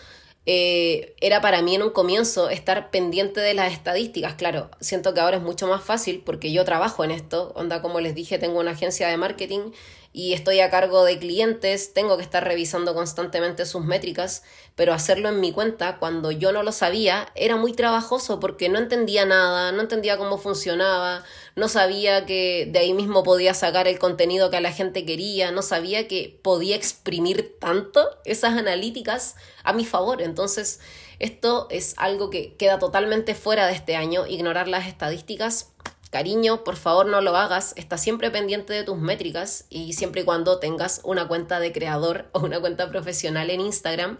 eh, 0.45 1.15
era 1.21 1.39
para 1.39 1.61
mí 1.61 1.75
en 1.75 1.81
un 1.83 1.91
comienzo 1.91 2.49
estar 2.49 2.91
pendiente 2.91 3.39
de 3.39 3.53
las 3.53 3.71
estadísticas. 3.71 4.33
Claro, 4.33 4.69
siento 4.81 5.13
que 5.13 5.21
ahora 5.21 5.37
es 5.37 5.43
mucho 5.43 5.65
más 5.65 5.81
fácil 5.81 6.21
porque 6.25 6.51
yo 6.51 6.65
trabajo 6.65 7.05
en 7.05 7.11
esto. 7.11 7.53
Onda, 7.55 7.81
como 7.81 8.01
les 8.01 8.13
dije, 8.13 8.37
tengo 8.37 8.59
una 8.59 8.71
agencia 8.71 9.07
de 9.07 9.15
marketing 9.15 9.71
y 10.15 10.31
estoy 10.31 10.61
a 10.61 10.69
cargo 10.69 11.03
de 11.03 11.19
clientes, 11.19 11.93
tengo 11.93 12.15
que 12.15 12.23
estar 12.23 12.41
revisando 12.41 12.93
constantemente 12.93 13.65
sus 13.65 13.83
métricas, 13.83 14.43
pero 14.73 14.93
hacerlo 14.93 15.27
en 15.27 15.41
mi 15.41 15.51
cuenta 15.51 15.97
cuando 15.99 16.31
yo 16.31 16.53
no 16.53 16.63
lo 16.63 16.71
sabía 16.71 17.27
era 17.35 17.57
muy 17.57 17.73
trabajoso 17.73 18.39
porque 18.39 18.69
no 18.69 18.79
entendía 18.79 19.25
nada, 19.25 19.73
no 19.73 19.81
entendía 19.81 20.17
cómo 20.17 20.37
funcionaba, 20.37 21.25
no 21.57 21.67
sabía 21.67 22.25
que 22.25 22.65
de 22.71 22.79
ahí 22.79 22.93
mismo 22.93 23.23
podía 23.23 23.53
sacar 23.53 23.89
el 23.89 23.99
contenido 23.99 24.49
que 24.49 24.55
a 24.55 24.61
la 24.61 24.71
gente 24.71 25.05
quería, 25.05 25.51
no 25.51 25.61
sabía 25.61 26.07
que 26.07 26.39
podía 26.41 26.77
exprimir 26.77 27.57
tanto 27.59 28.07
esas 28.23 28.57
analíticas 28.57 29.35
a 29.63 29.73
mi 29.73 29.83
favor. 29.83 30.21
Entonces, 30.21 30.79
esto 31.19 31.67
es 31.69 31.93
algo 31.97 32.29
que 32.29 32.55
queda 32.55 32.79
totalmente 32.79 33.35
fuera 33.35 33.67
de 33.67 33.73
este 33.73 33.97
año, 33.97 34.25
ignorar 34.27 34.69
las 34.69 34.87
estadísticas 34.87 35.73
Cariño, 36.11 36.63
por 36.63 36.75
favor 36.75 37.07
no 37.07 37.21
lo 37.21 37.35
hagas, 37.35 37.73
está 37.75 37.97
siempre 37.97 38.31
pendiente 38.31 38.73
de 38.73 38.83
tus 38.83 38.97
métricas 38.97 39.65
y 39.69 39.93
siempre 39.93 40.21
y 40.21 40.23
cuando 40.23 40.59
tengas 40.59 41.01
una 41.03 41.27
cuenta 41.27 41.59
de 41.59 41.71
creador 41.71 42.29
o 42.31 42.39
una 42.39 42.59
cuenta 42.59 42.89
profesional 42.89 43.49
en 43.49 43.61
Instagram. 43.61 44.17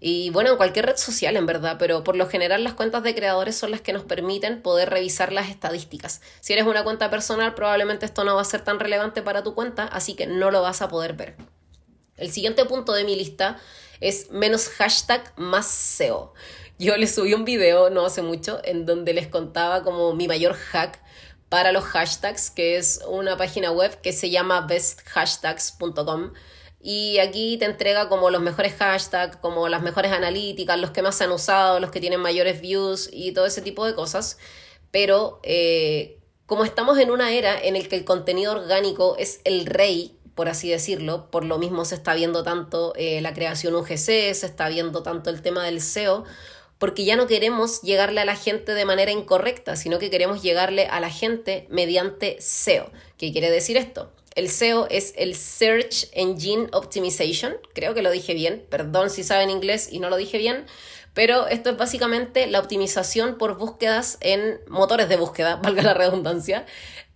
Y 0.00 0.30
bueno, 0.30 0.50
en 0.50 0.56
cualquier 0.56 0.86
red 0.86 0.96
social 0.96 1.36
en 1.36 1.46
verdad, 1.46 1.76
pero 1.78 2.04
por 2.04 2.16
lo 2.16 2.28
general 2.28 2.62
las 2.62 2.74
cuentas 2.74 3.02
de 3.02 3.14
creadores 3.14 3.56
son 3.56 3.72
las 3.72 3.80
que 3.80 3.92
nos 3.92 4.04
permiten 4.04 4.62
poder 4.62 4.90
revisar 4.90 5.32
las 5.32 5.48
estadísticas. 5.48 6.20
Si 6.40 6.52
eres 6.52 6.66
una 6.66 6.84
cuenta 6.84 7.10
personal, 7.10 7.54
probablemente 7.54 8.06
esto 8.06 8.24
no 8.24 8.36
va 8.36 8.42
a 8.42 8.44
ser 8.44 8.62
tan 8.62 8.78
relevante 8.78 9.22
para 9.22 9.42
tu 9.42 9.54
cuenta, 9.54 9.84
así 9.84 10.14
que 10.14 10.26
no 10.26 10.50
lo 10.50 10.62
vas 10.62 10.82
a 10.82 10.88
poder 10.88 11.14
ver. 11.14 11.36
El 12.16 12.32
siguiente 12.32 12.64
punto 12.64 12.92
de 12.92 13.04
mi 13.04 13.16
lista 13.16 13.58
es 14.00 14.30
menos 14.30 14.68
hashtag 14.68 15.32
más 15.36 15.66
SEO. 15.66 16.32
Yo 16.78 16.96
les 16.96 17.12
subí 17.12 17.34
un 17.34 17.44
video 17.44 17.90
no 17.90 18.06
hace 18.06 18.22
mucho 18.22 18.60
en 18.62 18.86
donde 18.86 19.12
les 19.12 19.26
contaba 19.26 19.82
como 19.82 20.14
mi 20.14 20.28
mayor 20.28 20.54
hack 20.54 21.02
para 21.48 21.72
los 21.72 21.82
hashtags, 21.82 22.50
que 22.50 22.76
es 22.76 23.00
una 23.08 23.36
página 23.36 23.72
web 23.72 24.00
que 24.00 24.12
se 24.12 24.30
llama 24.30 24.60
besthashtags.com. 24.60 26.32
Y 26.80 27.18
aquí 27.18 27.56
te 27.58 27.64
entrega 27.64 28.08
como 28.08 28.30
los 28.30 28.40
mejores 28.40 28.74
hashtags, 28.74 29.38
como 29.38 29.68
las 29.68 29.82
mejores 29.82 30.12
analíticas, 30.12 30.78
los 30.78 30.92
que 30.92 31.02
más 31.02 31.16
se 31.16 31.24
han 31.24 31.32
usado, 31.32 31.80
los 31.80 31.90
que 31.90 32.00
tienen 32.00 32.20
mayores 32.20 32.60
views 32.60 33.10
y 33.12 33.32
todo 33.32 33.46
ese 33.46 33.60
tipo 33.60 33.84
de 33.84 33.96
cosas. 33.96 34.38
Pero 34.92 35.40
eh, 35.42 36.20
como 36.46 36.64
estamos 36.64 36.96
en 36.98 37.10
una 37.10 37.32
era 37.32 37.60
en 37.60 37.74
el 37.74 37.88
que 37.88 37.96
el 37.96 38.04
contenido 38.04 38.52
orgánico 38.52 39.16
es 39.18 39.40
el 39.42 39.66
rey, 39.66 40.16
por 40.36 40.48
así 40.48 40.70
decirlo, 40.70 41.28
por 41.32 41.44
lo 41.44 41.58
mismo 41.58 41.84
se 41.84 41.96
está 41.96 42.14
viendo 42.14 42.44
tanto 42.44 42.92
eh, 42.94 43.20
la 43.20 43.34
creación 43.34 43.74
UGC, 43.74 43.96
se 43.96 44.46
está 44.46 44.68
viendo 44.68 45.02
tanto 45.02 45.30
el 45.30 45.42
tema 45.42 45.64
del 45.64 45.80
SEO, 45.80 46.24
porque 46.78 47.04
ya 47.04 47.16
no 47.16 47.26
queremos 47.26 47.82
llegarle 47.82 48.20
a 48.20 48.24
la 48.24 48.36
gente 48.36 48.74
de 48.74 48.84
manera 48.84 49.10
incorrecta, 49.10 49.76
sino 49.76 49.98
que 49.98 50.10
queremos 50.10 50.42
llegarle 50.42 50.86
a 50.86 51.00
la 51.00 51.10
gente 51.10 51.66
mediante 51.70 52.40
SEO. 52.40 52.90
¿Qué 53.16 53.32
quiere 53.32 53.50
decir 53.50 53.76
esto? 53.76 54.12
El 54.34 54.48
SEO 54.48 54.86
es 54.88 55.14
el 55.16 55.34
Search 55.34 56.08
Engine 56.12 56.68
Optimization, 56.72 57.56
creo 57.74 57.92
que 57.94 58.02
lo 58.02 58.10
dije 58.12 58.34
bien, 58.34 58.64
perdón 58.70 59.10
si 59.10 59.24
saben 59.24 59.50
inglés 59.50 59.88
y 59.90 59.98
no 59.98 60.10
lo 60.10 60.16
dije 60.16 60.38
bien, 60.38 60.66
pero 61.12 61.48
esto 61.48 61.70
es 61.70 61.76
básicamente 61.76 62.46
la 62.46 62.60
optimización 62.60 63.38
por 63.38 63.58
búsquedas 63.58 64.18
en 64.20 64.60
motores 64.68 65.08
de 65.08 65.16
búsqueda, 65.16 65.56
valga 65.62 65.82
la 65.82 65.94
redundancia, 65.94 66.64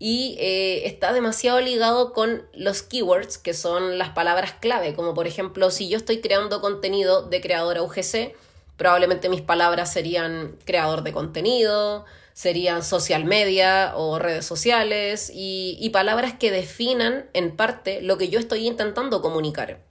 y 0.01 0.37
eh, 0.41 0.89
está 0.89 1.13
demasiado 1.13 1.61
ligado 1.61 2.13
con 2.13 2.43
los 2.55 2.83
keywords, 2.83 3.39
que 3.39 3.55
son 3.55 3.99
las 3.99 4.09
palabras 4.09 4.55
clave, 4.61 4.95
como 4.95 5.15
por 5.15 5.29
ejemplo 5.29 5.71
si 5.71 5.89
yo 5.89 5.99
estoy 5.99 6.21
creando 6.21 6.61
contenido 6.61 7.23
de 7.23 7.41
creadora 7.41 7.85
UGC, 7.85 8.35
Probablemente 8.83 9.29
mis 9.29 9.43
palabras 9.43 9.93
serían 9.93 10.59
creador 10.65 11.05
de 11.05 11.13
contenido, 11.13 12.05
serían 12.33 12.83
social 12.83 13.25
media 13.25 13.93
o 13.95 14.19
redes 14.19 14.45
sociales 14.45 15.31
y, 15.33 15.89
palabras 15.91 16.35
que 16.35 16.51
definan 16.51 17.31
en 17.33 17.55
parte 17.55 18.03
lo 18.03 18.19
que 18.19 18.29
yo 18.29 18.41
estoy 18.41 18.67
intentando 18.67 19.23
comunicar. 19.23 19.85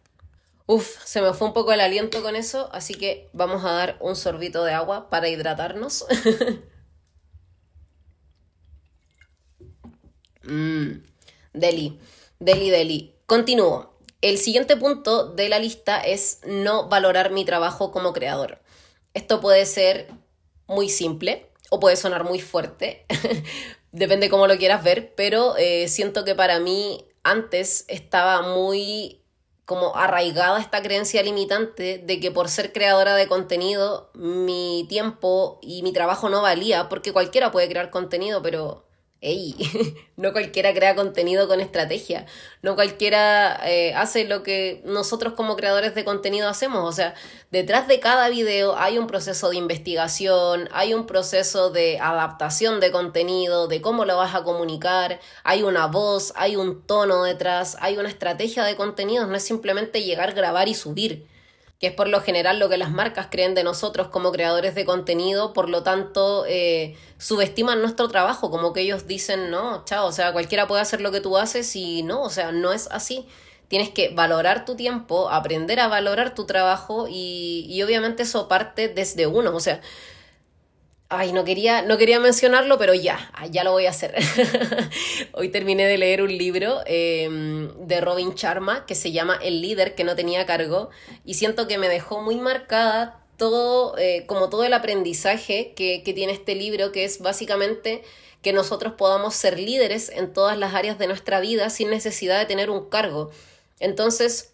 Uf, 0.66 1.02
se 1.06 1.22
me 1.22 1.32
fue 1.32 1.48
un 1.48 1.54
poco 1.54 1.72
el 1.72 1.80
aliento 1.80 2.22
con 2.22 2.36
eso, 2.36 2.68
así 2.74 2.94
que 2.94 3.30
vamos 3.32 3.64
a 3.64 3.72
dar 3.72 3.96
un 4.02 4.18
sorbito 4.18 4.66
de 4.66 4.74
agua 4.74 5.10
para 5.10 5.30
hidratarnos. 5.30 6.06
mm, 10.44 10.92
deli, 11.54 11.98
deli, 12.40 12.70
deli. 12.70 13.16
Continúo. 13.26 13.96
El 14.22 14.38
siguiente 14.38 14.76
punto 14.76 15.28
de 15.28 15.48
la 15.48 15.60
lista 15.60 16.02
es 16.02 16.42
no 16.46 16.90
valorar 16.90 17.32
mi 17.32 17.46
trabajo 17.46 17.94
como 17.94 18.12
creador. 18.12 18.61
Esto 19.14 19.42
puede 19.42 19.66
ser 19.66 20.10
muy 20.68 20.90
simple 20.90 21.52
o 21.70 21.80
puede 21.80 21.96
sonar 21.96 22.24
muy 22.24 22.40
fuerte, 22.40 23.06
depende 23.92 24.30
cómo 24.30 24.48
lo 24.48 24.58
quieras 24.58 24.84
ver, 24.84 25.14
pero 25.16 25.56
eh, 25.58 25.88
siento 25.88 26.26
que 26.26 26.36
para 26.36 26.60
mí 26.60 27.06
antes 27.24 27.86
estaba 27.88 28.42
muy 28.42 29.22
como 29.66 29.96
arraigada 29.96 30.60
esta 30.60 30.82
creencia 30.82 31.24
limitante 31.24 31.98
de 31.98 32.20
que 32.20 32.32
por 32.32 32.50
ser 32.50 32.74
creadora 32.74 33.16
de 33.16 33.28
contenido 33.28 34.12
mi 34.14 34.86
tiempo 34.90 35.60
y 35.62 35.82
mi 35.84 35.94
trabajo 35.94 36.28
no 36.30 36.42
valía, 36.42 36.90
porque 36.90 37.14
cualquiera 37.14 37.52
puede 37.52 37.70
crear 37.70 37.90
contenido, 37.90 38.42
pero 38.42 38.86
ey, 39.22 39.56
no 40.18 40.32
cualquiera 40.34 40.74
crea 40.74 40.96
contenido 40.96 41.48
con 41.48 41.62
estrategia, 41.62 42.26
no 42.64 42.76
cualquiera 42.76 43.60
eh, 43.70 43.94
hace 43.94 44.26
lo 44.26 44.42
que 44.42 44.82
nosotros 44.84 45.34
como 45.34 45.56
creadores 45.56 45.94
de 45.94 46.04
contenido 46.04 46.50
hacemos, 46.50 46.90
o 46.90 46.92
sea, 46.92 47.14
detrás 47.52 47.88
de 47.88 48.00
cada 48.00 48.30
video 48.30 48.76
hay 48.78 48.98
un 48.98 49.06
proceso 49.06 49.52
de 49.52 49.58
investigación, 49.58 50.68
hay 50.72 50.96
un 50.96 51.06
proceso 51.06 51.70
de 51.70 52.00
adaptación 52.00 52.80
de 52.80 52.92
contenido, 52.92 53.68
de 53.68 53.80
cómo 53.80 54.06
lo 54.06 54.18
vas 54.18 54.34
a 54.34 54.44
comunicar, 54.44 55.20
hay 55.44 55.62
una 55.62 55.86
voz, 55.86 56.34
hay 56.36 56.56
un 56.56 56.82
tono 56.82 57.24
detrás, 57.24 57.78
hay 57.80 57.98
una 57.98 58.10
estrategia 58.10 58.64
de 58.64 58.76
contenidos, 58.76 59.28
no 59.28 59.36
es 59.36 59.44
simplemente 59.44 60.04
llegar, 60.04 60.34
grabar 60.34 60.68
y 60.68 60.74
subir 60.74 61.28
que 61.82 61.88
es 61.88 61.94
por 61.94 62.08
lo 62.08 62.22
general 62.22 62.60
lo 62.60 62.70
que 62.70 62.78
las 62.78 62.92
marcas 62.92 63.28
creen 63.32 63.56
de 63.56 63.64
nosotros 63.64 64.10
como 64.10 64.32
creadores 64.32 64.76
de 64.76 64.86
contenido, 64.86 65.52
por 65.52 65.68
lo 65.68 65.82
tanto 65.82 66.46
eh, 66.48 66.96
subestiman 67.18 67.82
nuestro 67.82 68.08
trabajo, 68.08 68.52
como 68.52 68.72
que 68.72 68.82
ellos 68.82 69.08
dicen, 69.08 69.50
no, 69.50 69.84
chao, 69.84 70.06
o 70.06 70.12
sea, 70.12 70.32
cualquiera 70.32 70.68
puede 70.68 70.84
hacer 70.84 71.02
lo 71.02 71.12
que 71.12 71.22
tú 71.22 71.38
haces 71.38 71.76
y 71.76 72.04
no, 72.04 72.22
o 72.22 72.30
sea, 72.30 72.52
no 72.52 72.72
es 72.72 72.88
así. 72.92 73.28
Tienes 73.68 73.90
que 73.90 74.10
valorar 74.14 74.64
tu 74.64 74.76
tiempo, 74.76 75.30
aprender 75.32 75.80
a 75.80 75.88
valorar 75.88 76.36
tu 76.36 76.46
trabajo 76.46 77.08
y, 77.10 77.66
y 77.68 77.82
obviamente 77.82 78.24
eso 78.24 78.48
parte 78.48 78.88
desde 78.88 79.26
uno, 79.26 79.56
o 79.56 79.60
sea, 79.60 79.82
Ay, 81.14 81.34
no 81.34 81.44
quería, 81.44 81.82
no 81.82 81.98
quería 81.98 82.22
mencionarlo, 82.22 82.78
pero 82.78 82.94
ya, 82.94 83.30
ah, 83.34 83.46
ya 83.46 83.66
lo 83.66 83.74
voy 83.74 83.86
a 83.86 83.90
hacer. 83.90 84.16
Hoy 85.34 85.50
terminé 85.50 85.86
de 85.86 85.98
leer 85.98 86.22
un 86.22 86.38
libro 86.38 86.80
em, 86.86 87.68
de 87.86 88.00
Robin 88.00 88.34
Sharma 88.34 88.86
que 88.86 88.96
se 88.96 89.12
llama 89.12 89.38
El 89.44 89.62
líder 89.62 89.94
que 89.94 90.06
no 90.06 90.16
tenía 90.16 90.46
cargo 90.46 90.90
y 91.26 91.34
siento 91.34 91.68
que 91.68 91.78
me 91.78 91.90
dejó 91.90 92.22
muy 92.22 92.38
marcada 92.38 93.20
todo, 93.36 93.98
eh, 93.98 94.24
como 94.26 94.50
todo 94.50 94.64
el 94.64 94.72
aprendizaje 94.72 95.74
que, 95.76 96.02
que 96.02 96.14
tiene 96.14 96.32
este 96.32 96.56
libro, 96.56 96.94
que 96.94 97.04
es 97.04 97.20
básicamente 97.20 98.04
que 98.42 98.54
nosotros 98.54 98.94
podamos 98.94 99.36
ser 99.36 99.60
líderes 99.60 100.08
en 100.08 100.32
todas 100.32 100.58
las 100.58 100.74
áreas 100.76 100.98
de 100.98 101.08
nuestra 101.08 101.42
vida 101.42 101.70
sin 101.70 101.90
necesidad 101.90 102.40
de 102.40 102.46
tener 102.46 102.70
un 102.70 102.88
cargo. 102.88 103.32
Entonces, 103.82 104.51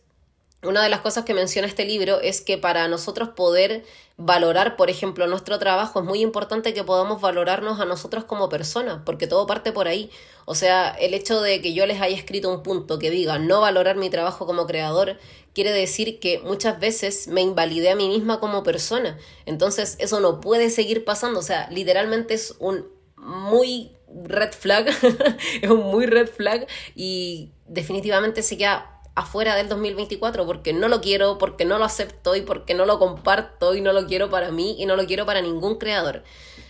una 0.64 0.82
de 0.82 0.90
las 0.90 1.02
cosas 1.02 1.24
que 1.24 1.34
menciona 1.34 1.68
este 1.68 1.86
libro 1.86 2.20
es 2.20 2.42
que 2.42 2.58
para 2.58 2.88
nosotros 2.88 3.30
poder 3.30 3.84
valorar, 4.18 4.76
por 4.76 4.90
ejemplo, 4.90 5.28
nuestro 5.28 5.60
trabajo, 5.60 6.00
es 6.00 6.06
muy 6.06 6.22
importante 6.22 6.74
que 6.74 6.84
podamos 6.84 7.22
valorarnos 7.22 7.80
a 7.80 7.86
nosotros 7.86 8.24
como 8.24 8.50
personas, 8.50 9.02
porque 9.06 9.28
todo 9.28 9.46
parte 9.46 9.72
por 9.72 9.88
ahí. 9.88 10.10
O 10.46 10.56
sea, 10.56 10.90
el 10.90 11.14
hecho 11.14 11.42
de 11.42 11.62
que 11.62 11.74
yo 11.74 11.86
les 11.86 12.02
haya 12.02 12.18
escrito 12.18 12.52
un 12.52 12.64
punto 12.64 12.98
que 12.98 13.12
diga 13.12 13.38
no 13.38 13.62
valorar 13.62 13.98
mi 13.98 14.10
trabajo 14.10 14.48
como 14.48 14.66
creador, 14.66 15.18
quiere 15.54 15.72
decir 15.72 16.20
que 16.20 16.40
muchas 16.40 16.80
veces 16.80 17.28
me 17.28 17.42
invalidé 17.42 17.92
a 17.92 17.96
mí 17.96 18.08
misma 18.08 18.40
como 18.40 18.64
persona. 18.64 19.20
Entonces, 19.46 19.96
eso 20.00 20.20
no 20.20 20.42
puede 20.42 20.72
seguir 20.72 21.06
pasando. 21.06 21.40
O 21.40 21.44
sea, 21.44 21.70
literalmente 21.70 22.34
es 22.34 22.56
un 22.58 22.88
muy 23.18 23.92
red 24.24 24.52
flag, 24.52 24.88
es 25.62 25.70
un 25.70 25.84
muy 25.84 26.08
red 26.08 26.28
flag 26.28 26.66
y 26.96 27.52
definitivamente 27.68 28.42
se 28.42 28.58
queda 28.58 28.97
afuera 29.18 29.56
del 29.56 29.68
2024 29.68 30.46
porque 30.46 30.74
no 30.74 30.88
lo 30.88 31.02
quiero, 31.02 31.40
porque 31.40 31.66
no 31.66 31.80
lo 31.80 31.86
acepto 31.86 32.36
y 32.36 32.42
porque 32.42 32.76
no 32.76 32.86
lo 32.86 33.00
comparto 33.00 33.74
y 33.74 33.82
no 33.82 33.92
lo 33.92 34.06
quiero 34.06 34.30
para 34.30 34.52
mí 34.52 34.76
y 34.78 34.86
no 34.86 34.96
lo 34.96 35.08
quiero 35.08 35.26
para 35.26 35.42
ningún 35.42 35.80
creador. 35.80 36.24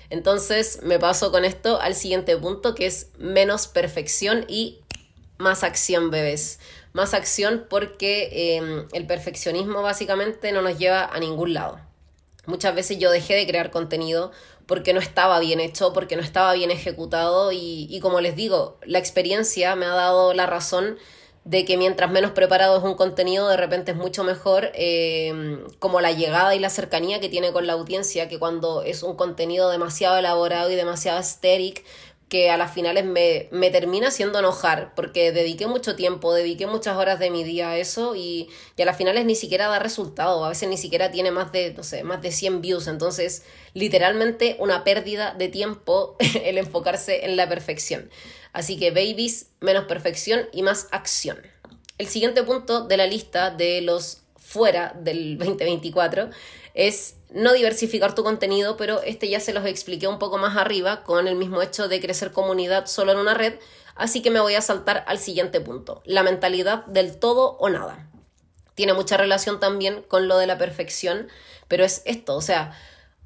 Entonces 0.10 0.80
me 0.82 0.98
paso 0.98 1.30
con 1.30 1.44
esto 1.44 1.82
al 1.82 1.94
siguiente 1.94 2.38
punto 2.38 2.74
que 2.74 2.86
es 2.86 3.10
menos 3.18 3.68
perfección 3.68 4.46
y 4.48 4.80
más 5.38 5.64
acción, 5.64 6.10
bebés. 6.10 6.60
Más 6.94 7.14
acción 7.14 7.66
porque 7.70 8.56
em, 8.56 8.88
el 8.94 9.06
perfeccionismo 9.06 9.82
básicamente 9.82 10.54
no 10.54 10.62
nos 10.62 10.78
lleva 10.78 11.04
a 11.04 11.20
ningún 11.20 11.54
lado. 11.54 11.82
Muchas 12.46 12.74
veces 12.74 12.98
yo 12.98 13.12
dejé 13.12 13.36
de 13.36 13.46
crear 13.46 13.72
contenido 13.72 14.32
porque 14.68 14.94
no 14.94 15.02
estaba 15.02 15.42
bien 15.42 15.60
hecho, 15.60 15.92
porque 15.92 16.16
no 16.16 16.22
estaba 16.22 16.54
bien 16.54 16.72
ejecutado 16.72 17.52
y, 17.52 17.88
y 17.90 18.00
como 18.00 18.22
les 18.22 18.38
digo, 18.38 18.80
la 18.86 19.00
experiencia 19.00 19.76
me 19.76 19.86
ha 19.86 19.94
dado 19.94 20.34
la 20.34 20.46
razón 20.46 20.98
de 21.48 21.64
que 21.64 21.78
mientras 21.78 22.12
menos 22.12 22.32
preparado 22.32 22.78
es 22.78 22.84
un 22.84 22.96
contenido, 22.96 23.48
de 23.48 23.56
repente 23.56 23.92
es 23.92 23.98
mucho 23.98 24.26
mejor 24.26 24.70
eh, 24.74 25.64
como 25.80 26.02
la 26.02 26.12
llegada 26.12 26.54
y 26.54 26.60
la 26.60 26.70
cercanía 26.70 27.22
que 27.22 27.30
tiene 27.30 27.54
con 27.54 27.66
la 27.66 27.74
audiencia, 27.74 28.28
que 28.28 28.38
cuando 28.38 28.82
es 28.84 29.02
un 29.02 29.16
contenido 29.16 29.70
demasiado 29.70 30.18
elaborado 30.18 30.70
y 30.70 30.76
demasiado 30.76 31.20
estéril, 31.20 31.82
que 32.28 32.50
a 32.50 32.58
las 32.58 32.74
finales 32.74 33.06
me, 33.06 33.48
me, 33.52 33.70
termina 33.70 34.10
haciendo 34.10 34.40
enojar, 34.40 34.94
porque 34.94 35.32
dediqué 35.32 35.68
mucho 35.68 35.96
tiempo, 35.96 36.34
dediqué 36.34 36.68
muchas 36.68 36.98
horas 36.98 37.18
de 37.20 37.30
mi 37.30 37.46
día 37.46 37.70
a 37.70 37.78
eso 37.78 38.18
y, 38.18 38.50
y, 38.76 38.82
a 38.82 38.86
las 38.86 38.98
finales 38.98 39.24
ni 39.24 39.36
siquiera 39.36 39.70
da 39.70 39.80
resultado, 39.80 40.44
a 40.44 40.50
veces 40.50 40.68
ni 40.68 40.78
siquiera 40.78 41.12
tiene 41.12 41.32
más 41.32 41.54
de, 41.54 41.74
no 41.74 41.84
sé, 41.84 42.04
más 42.04 42.22
de 42.22 42.34
100 42.34 42.60
views, 42.60 42.88
entonces 42.88 43.44
literalmente 43.74 44.58
una 44.60 44.84
pérdida 44.84 45.34
de 45.34 45.48
tiempo 45.48 46.18
el 46.44 46.58
enfocarse 46.58 47.24
en 47.24 47.38
la 47.38 47.48
perfección. 47.48 48.10
Así 48.58 48.80
que 48.80 48.90
babies, 48.90 49.52
menos 49.60 49.86
perfección 49.86 50.50
y 50.52 50.64
más 50.64 50.88
acción. 50.90 51.40
El 52.00 52.08
siguiente 52.08 52.42
punto 52.42 52.88
de 52.88 52.98
la 52.98 53.06
lista 53.06 53.52
de 53.52 53.82
los 53.82 54.24
fuera 54.36 54.96
del 55.00 55.38
2024 55.38 56.32
es 56.74 57.18
no 57.30 57.54
diversificar 57.54 58.16
tu 58.16 58.24
contenido, 58.24 58.76
pero 58.76 59.04
este 59.04 59.30
ya 59.30 59.40
se 59.40 59.54
los 59.54 59.64
expliqué 59.68 60.08
un 60.08 60.18
poco 60.18 60.40
más 60.40 60.58
arriba 60.58 61.04
con 61.04 61.28
el 61.28 61.36
mismo 61.36 61.62
hecho 61.62 61.88
de 61.88 62.02
crecer 62.02 62.32
comunidad 62.32 62.88
solo 62.88 63.12
en 63.12 63.20
una 63.20 63.36
red, 63.36 63.60
así 63.94 64.24
que 64.24 64.32
me 64.32 64.40
voy 64.40 64.56
a 64.56 64.62
saltar 64.64 65.04
al 65.06 65.20
siguiente 65.20 65.62
punto, 65.62 66.02
la 66.04 66.24
mentalidad 66.24 66.84
del 66.88 67.20
todo 67.20 67.58
o 67.60 67.70
nada. 67.70 68.10
Tiene 68.74 68.94
mucha 68.94 69.18
relación 69.18 69.60
también 69.60 70.02
con 70.02 70.28
lo 70.28 70.40
de 70.40 70.48
la 70.48 70.58
perfección, 70.58 71.28
pero 71.68 71.86
es 71.86 72.02
esto, 72.06 72.36
o 72.36 72.42
sea, 72.42 72.76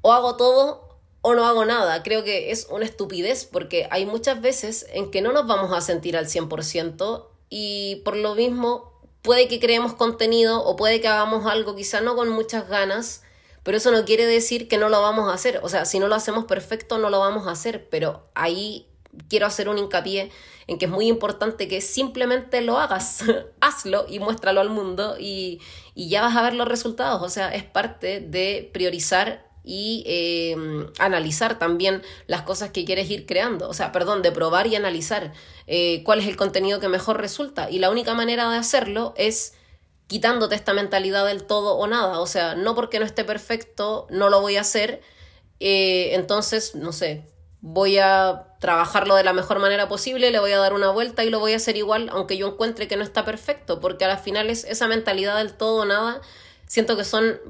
o 0.02 0.12
hago 0.12 0.36
todo 0.36 0.91
o 1.22 1.34
no 1.34 1.46
hago 1.46 1.64
nada. 1.64 2.02
Creo 2.02 2.24
que 2.24 2.50
es 2.50 2.66
una 2.68 2.84
estupidez 2.84 3.46
porque 3.46 3.88
hay 3.90 4.04
muchas 4.04 4.42
veces 4.42 4.86
en 4.92 5.10
que 5.10 5.22
no 5.22 5.32
nos 5.32 5.46
vamos 5.46 5.72
a 5.72 5.80
sentir 5.80 6.16
al 6.16 6.26
100% 6.26 7.26
y 7.48 8.02
por 8.04 8.16
lo 8.16 8.34
mismo 8.34 8.92
puede 9.22 9.48
que 9.48 9.60
creemos 9.60 9.94
contenido 9.94 10.62
o 10.64 10.76
puede 10.76 11.00
que 11.00 11.08
hagamos 11.08 11.46
algo 11.46 11.74
quizá 11.76 12.00
no 12.00 12.16
con 12.16 12.28
muchas 12.28 12.68
ganas, 12.68 13.22
pero 13.62 13.76
eso 13.76 13.92
no 13.92 14.04
quiere 14.04 14.26
decir 14.26 14.68
que 14.68 14.78
no 14.78 14.88
lo 14.88 15.00
vamos 15.00 15.30
a 15.30 15.34
hacer. 15.34 15.60
O 15.62 15.68
sea, 15.68 15.84
si 15.84 16.00
no 16.00 16.08
lo 16.08 16.16
hacemos 16.16 16.44
perfecto, 16.44 16.98
no 16.98 17.10
lo 17.10 17.20
vamos 17.20 17.46
a 17.46 17.52
hacer. 17.52 17.88
Pero 17.88 18.26
ahí 18.34 18.88
quiero 19.28 19.46
hacer 19.46 19.68
un 19.68 19.78
hincapié 19.78 20.30
en 20.66 20.78
que 20.78 20.86
es 20.86 20.90
muy 20.90 21.06
importante 21.06 21.68
que 21.68 21.80
simplemente 21.80 22.60
lo 22.60 22.78
hagas. 22.78 23.22
Hazlo 23.60 24.06
y 24.08 24.18
muéstralo 24.18 24.60
al 24.60 24.70
mundo 24.70 25.16
y, 25.18 25.60
y, 25.94 26.08
ya 26.08 26.22
vas 26.22 26.36
a 26.36 26.42
ver 26.42 26.54
los 26.54 26.66
resultados. 26.66 27.22
O 27.22 27.28
sea, 27.28 27.54
es 27.54 27.62
parte 27.62 28.18
de 28.20 28.68
priorizar 28.72 29.51
y 29.64 30.02
eh, 30.06 30.56
analizar 30.98 31.58
también 31.58 32.02
las 32.26 32.42
cosas 32.42 32.70
que 32.70 32.84
quieres 32.84 33.10
ir 33.10 33.26
creando. 33.26 33.68
O 33.68 33.74
sea, 33.74 33.92
perdón, 33.92 34.22
de 34.22 34.32
probar 34.32 34.66
y 34.66 34.76
analizar 34.76 35.32
eh, 35.66 36.02
cuál 36.04 36.20
es 36.20 36.26
el 36.26 36.36
contenido 36.36 36.80
que 36.80 36.88
mejor 36.88 37.20
resulta. 37.20 37.70
Y 37.70 37.78
la 37.78 37.90
única 37.90 38.14
manera 38.14 38.50
de 38.50 38.56
hacerlo 38.56 39.14
es 39.16 39.54
quitándote 40.08 40.54
esta 40.54 40.74
mentalidad 40.74 41.26
del 41.26 41.44
todo 41.44 41.76
o 41.76 41.86
nada. 41.86 42.20
O 42.20 42.26
sea, 42.26 42.54
no 42.54 42.74
porque 42.74 42.98
no 42.98 43.06
esté 43.06 43.24
perfecto, 43.24 44.06
no 44.10 44.30
lo 44.30 44.40
voy 44.40 44.56
a 44.56 44.62
hacer. 44.62 45.00
Eh, 45.60 46.14
entonces, 46.14 46.74
no 46.74 46.92
sé, 46.92 47.24
voy 47.60 47.98
a 47.98 48.48
trabajarlo 48.58 49.14
de 49.14 49.22
la 49.24 49.32
mejor 49.32 49.60
manera 49.60 49.88
posible, 49.88 50.32
le 50.32 50.40
voy 50.40 50.52
a 50.52 50.58
dar 50.58 50.72
una 50.72 50.90
vuelta 50.90 51.24
y 51.24 51.30
lo 51.30 51.38
voy 51.38 51.52
a 51.52 51.56
hacer 51.56 51.76
igual, 51.76 52.08
aunque 52.12 52.36
yo 52.36 52.48
encuentre 52.48 52.88
que 52.88 52.96
no 52.96 53.04
está 53.04 53.24
perfecto, 53.24 53.80
porque 53.80 54.04
a 54.04 54.08
las 54.08 54.20
finales 54.22 54.64
esa 54.64 54.88
mentalidad 54.88 55.38
del 55.38 55.54
todo 55.54 55.82
o 55.82 55.84
nada, 55.84 56.20
siento 56.66 56.96
que 56.96 57.04
son 57.04 57.40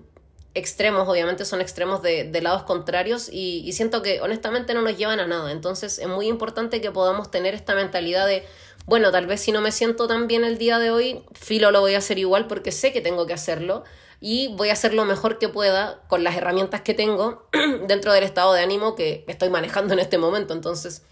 extremos, 0.55 1.09
obviamente 1.09 1.45
son 1.45 1.61
extremos 1.61 2.03
de, 2.03 2.25
de 2.25 2.43
lados 2.43 2.65
contrarios 2.65 3.29
y, 3.31 3.63
y 3.65 3.73
siento 3.73 4.03
que 4.03 4.21
honestamente 4.21 4.75
no 4.75 4.83
nos 4.83 4.97
llevan 4.97 5.21
a 5.21 5.27
nada. 5.27 5.53
Entonces 5.53 5.99
es 5.99 6.09
muy 6.09 6.27
importante 6.27 6.81
que 6.81 6.91
podamos 6.91 7.31
tener 7.31 7.55
esta 7.55 7.75
mentalidad 7.75 8.27
de 8.27 8.45
bueno, 8.85 9.13
tal 9.13 9.27
vez 9.27 9.41
si 9.41 9.53
no 9.53 9.61
me 9.61 9.71
siento 9.71 10.09
tan 10.09 10.27
bien 10.27 10.45
el 10.45 10.59
día 10.59 10.79
de 10.79 10.91
hoy, 10.91 11.25
filo 11.33 11.71
lo 11.71 11.81
voy 11.81 11.95
a 11.95 11.99
hacer 11.99 12.19
igual 12.19 12.49
porque 12.49 12.73
sé 12.73 12.93
que 12.93 13.01
tengo 13.01 13.27
que 13.27 13.33
hacerlo 13.33 13.85
y 14.21 14.55
voy 14.57 14.71
a 14.71 14.73
hacer 14.73 14.95
lo 14.95 15.05
mejor 15.05 15.39
que 15.39 15.49
pueda 15.49 16.03
con 16.09 16.25
las 16.25 16.37
herramientas 16.37 16.81
que 16.81 16.95
tengo 16.95 17.49
dentro 17.87 18.13
del 18.13 18.25
estado 18.25 18.53
de 18.53 18.63
ánimo 18.63 18.95
que 18.95 19.25
estoy 19.29 19.51
manejando 19.51 19.95
en 19.95 20.01
este 20.01 20.19
momento. 20.19 20.53
Entonces, 20.53 21.03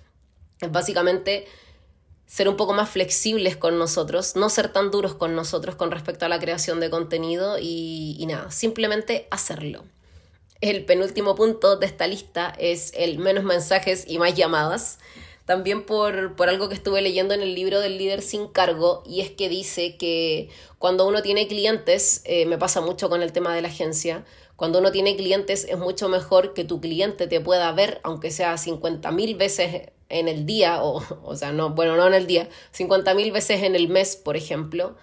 es 0.60 0.70
básicamente 0.70 1.46
ser 2.30 2.48
un 2.48 2.56
poco 2.56 2.74
más 2.74 2.88
flexibles 2.88 3.56
con 3.56 3.76
nosotros, 3.76 4.36
no 4.36 4.50
ser 4.50 4.72
tan 4.72 4.92
duros 4.92 5.14
con 5.14 5.34
nosotros 5.34 5.74
con 5.74 5.90
respecto 5.90 6.26
a 6.26 6.28
la 6.28 6.38
creación 6.38 6.78
de 6.78 6.88
contenido 6.88 7.58
y, 7.58 8.14
y 8.20 8.26
nada, 8.26 8.52
simplemente 8.52 9.26
hacerlo. 9.32 9.82
El 10.60 10.84
penúltimo 10.84 11.34
punto 11.34 11.76
de 11.76 11.86
esta 11.86 12.06
lista 12.06 12.54
es 12.56 12.92
el 12.94 13.18
menos 13.18 13.42
mensajes 13.42 14.04
y 14.06 14.20
más 14.20 14.36
llamadas 14.36 14.98
también 15.44 15.84
por, 15.84 16.36
por, 16.36 16.48
algo 16.48 16.68
que 16.68 16.76
estuve 16.76 17.02
leyendo 17.02 17.34
en 17.34 17.42
el 17.42 17.56
libro 17.56 17.80
del 17.80 17.98
líder 17.98 18.22
sin 18.22 18.46
cargo, 18.46 19.02
y 19.04 19.20
es 19.20 19.32
que 19.32 19.48
dice 19.48 19.96
que 19.96 20.48
cuando 20.78 21.08
uno 21.08 21.22
tiene 21.22 21.48
clientes, 21.48 22.22
eh, 22.24 22.46
me 22.46 22.56
pasa 22.56 22.80
mucho 22.80 23.08
con 23.08 23.20
el 23.20 23.32
tema 23.32 23.52
de 23.52 23.60
la 23.60 23.66
agencia, 23.66 24.24
cuando 24.54 24.78
uno 24.78 24.92
tiene 24.92 25.16
clientes 25.16 25.66
es 25.68 25.76
mucho 25.76 26.08
mejor 26.08 26.54
que 26.54 26.62
tu 26.62 26.80
cliente 26.80 27.26
te 27.26 27.40
pueda 27.40 27.72
ver, 27.72 28.00
aunque 28.04 28.30
sea 28.30 28.56
50 28.58 29.10
mil 29.10 29.34
veces 29.34 29.90
en 30.10 30.28
el 30.28 30.46
día, 30.46 30.82
o, 30.82 31.02
o 31.24 31.36
sea, 31.36 31.52
no, 31.52 31.70
bueno, 31.70 31.96
no 31.96 32.06
en 32.06 32.14
el 32.14 32.26
día, 32.26 32.48
50 32.72 33.14
mil 33.14 33.32
veces 33.32 33.62
en 33.62 33.74
el 33.74 33.88
mes, 33.88 34.16
por 34.16 34.36
ejemplo, 34.36 34.96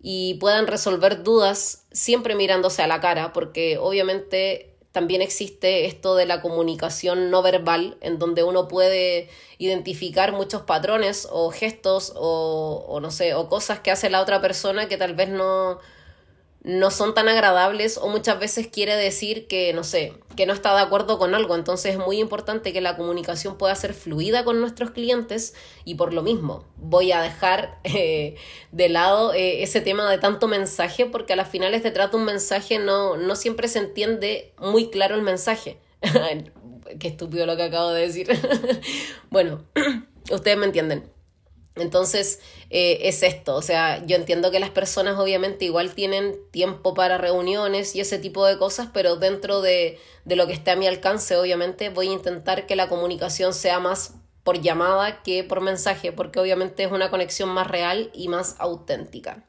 y 0.00 0.34
puedan 0.34 0.66
resolver 0.66 1.22
dudas 1.22 1.86
siempre 1.92 2.34
mirándose 2.34 2.82
a 2.82 2.86
la 2.86 3.00
cara, 3.00 3.32
porque 3.32 3.78
obviamente 3.78 4.72
también 4.92 5.22
existe 5.22 5.86
esto 5.86 6.14
de 6.16 6.26
la 6.26 6.42
comunicación 6.42 7.30
no 7.30 7.42
verbal, 7.42 7.96
en 8.00 8.18
donde 8.18 8.44
uno 8.44 8.68
puede 8.68 9.28
identificar 9.58 10.32
muchos 10.32 10.62
patrones 10.62 11.26
o 11.30 11.50
gestos 11.50 12.12
o, 12.14 12.84
o, 12.88 13.00
no 13.00 13.10
sé, 13.10 13.34
o 13.34 13.48
cosas 13.48 13.80
que 13.80 13.90
hace 13.90 14.10
la 14.10 14.20
otra 14.20 14.40
persona 14.40 14.88
que 14.88 14.98
tal 14.98 15.14
vez 15.14 15.30
no, 15.30 15.78
no 16.64 16.92
son 16.92 17.12
tan 17.12 17.28
agradables 17.28 17.98
o 17.98 18.08
muchas 18.08 18.38
veces 18.38 18.68
quiere 18.68 18.94
decir 18.94 19.48
que, 19.48 19.72
no 19.72 19.82
sé, 19.82 20.14
que 20.36 20.46
no 20.46 20.52
está 20.52 20.74
de 20.76 20.82
acuerdo 20.82 21.18
con 21.18 21.34
algo. 21.34 21.56
Entonces 21.56 21.94
es 21.94 21.98
muy 21.98 22.20
importante 22.20 22.72
que 22.72 22.80
la 22.80 22.96
comunicación 22.96 23.58
pueda 23.58 23.74
ser 23.74 23.94
fluida 23.94 24.44
con 24.44 24.60
nuestros 24.60 24.92
clientes 24.92 25.54
y 25.84 25.96
por 25.96 26.14
lo 26.14 26.22
mismo 26.22 26.64
voy 26.76 27.10
a 27.10 27.20
dejar 27.20 27.78
eh, 27.82 28.36
de 28.70 28.88
lado 28.88 29.34
eh, 29.34 29.64
ese 29.64 29.80
tema 29.80 30.08
de 30.08 30.18
tanto 30.18 30.46
mensaje 30.46 31.06
porque 31.06 31.32
a 31.32 31.36
las 31.36 31.48
finales 31.48 31.82
de 31.82 31.90
trata 31.90 32.16
un 32.16 32.24
mensaje 32.24 32.78
no, 32.78 33.16
no 33.16 33.34
siempre 33.34 33.66
se 33.66 33.80
entiende 33.80 34.54
muy 34.58 34.88
claro 34.88 35.16
el 35.16 35.22
mensaje. 35.22 35.78
Qué 37.00 37.08
estúpido 37.08 37.44
lo 37.44 37.56
que 37.56 37.64
acabo 37.64 37.90
de 37.90 38.06
decir. 38.06 38.28
bueno, 39.30 39.64
ustedes 40.30 40.56
me 40.56 40.66
entienden. 40.66 41.10
Entonces, 41.74 42.40
eh, 42.68 42.98
es 43.02 43.22
esto, 43.22 43.54
o 43.54 43.62
sea, 43.62 44.04
yo 44.04 44.16
entiendo 44.16 44.50
que 44.50 44.60
las 44.60 44.70
personas 44.70 45.18
obviamente 45.18 45.64
igual 45.64 45.94
tienen 45.94 46.38
tiempo 46.50 46.92
para 46.92 47.16
reuniones 47.16 47.96
y 47.96 48.00
ese 48.00 48.18
tipo 48.18 48.44
de 48.44 48.58
cosas, 48.58 48.88
pero 48.92 49.16
dentro 49.16 49.62
de, 49.62 49.98
de 50.26 50.36
lo 50.36 50.46
que 50.46 50.52
esté 50.52 50.72
a 50.72 50.76
mi 50.76 50.86
alcance, 50.86 51.36
obviamente 51.36 51.88
voy 51.88 52.08
a 52.08 52.12
intentar 52.12 52.66
que 52.66 52.76
la 52.76 52.90
comunicación 52.90 53.54
sea 53.54 53.80
más 53.80 54.14
por 54.44 54.60
llamada 54.60 55.22
que 55.22 55.44
por 55.44 55.60
mensaje, 55.60 56.12
porque 56.12 56.40
obviamente 56.40 56.82
es 56.82 56.92
una 56.92 57.10
conexión 57.10 57.48
más 57.48 57.66
real 57.68 58.10
y 58.12 58.28
más 58.28 58.56
auténtica. 58.58 59.44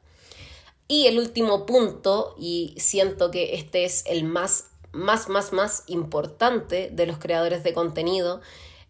Y 0.86 1.06
el 1.06 1.18
último 1.18 1.66
punto, 1.66 2.34
y 2.38 2.74
siento 2.78 3.30
que 3.30 3.54
este 3.54 3.84
es 3.84 4.04
el 4.06 4.24
más, 4.24 4.70
más, 4.92 5.28
más, 5.28 5.52
más 5.52 5.84
importante 5.86 6.90
de 6.92 7.06
los 7.06 7.18
creadores 7.18 7.64
de 7.64 7.72
contenido, 7.72 8.40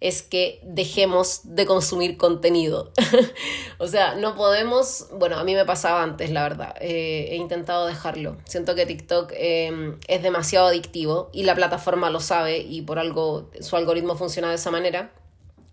es 0.05 0.21
que 0.21 0.61
dejemos 0.63 1.41
de 1.45 1.65
consumir 1.65 2.19
contenido. 2.19 2.93
o 3.79 3.89
sea, 3.89 4.17
no 4.17 4.35
podemos, 4.35 5.07
bueno, 5.13 5.39
a 5.39 5.45
mí 5.45 5.55
me 5.55 5.65
pasaba 5.65 6.03
antes, 6.03 6.31
la 6.31 6.43
verdad, 6.43 6.75
eh, 6.79 7.29
he 7.31 7.37
intentado 7.37 7.87
dejarlo. 7.87 8.37
Siento 8.45 8.75
que 8.75 8.85
TikTok 8.85 9.33
eh, 9.35 9.97
es 10.07 10.23
demasiado 10.23 10.67
adictivo 10.67 11.31
y 11.33 11.45
la 11.45 11.55
plataforma 11.55 12.11
lo 12.11 12.21
sabe 12.21 12.59
y 12.59 12.83
por 12.83 12.99
algo 12.99 13.49
su 13.61 13.77
algoritmo 13.77 14.15
funciona 14.15 14.51
de 14.51 14.57
esa 14.57 14.71
manera. 14.71 15.11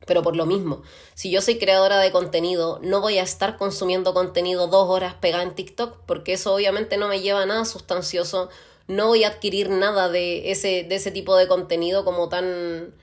Pero 0.07 0.23
por 0.23 0.37
lo 0.37 0.45
mismo, 0.45 0.81
si 1.13 1.29
yo 1.29 1.41
soy 1.41 1.57
creadora 1.59 1.99
de 1.99 2.13
contenido, 2.13 2.79
no 2.81 3.01
voy 3.01 3.17
a 3.17 3.23
estar 3.23 3.57
consumiendo 3.57 4.13
contenido 4.13 4.67
dos 4.67 4.89
horas 4.89 5.13
pegada 5.15 5.43
en 5.43 5.55
TikTok, 5.55 5.97
porque 6.05 6.33
eso 6.33 6.55
obviamente 6.55 6.95
no 6.95 7.09
me 7.09 7.19
lleva 7.19 7.43
a 7.43 7.45
nada 7.45 7.65
sustancioso. 7.65 8.49
No 8.87 9.07
voy 9.07 9.25
a 9.25 9.27
adquirir 9.27 9.69
nada 9.69 10.07
de 10.07 10.51
ese, 10.51 10.83
de 10.83 10.95
ese 10.95 11.11
tipo 11.11 11.35
de 11.35 11.49
contenido 11.49 12.05
como 12.05 12.29
tan, 12.29 12.95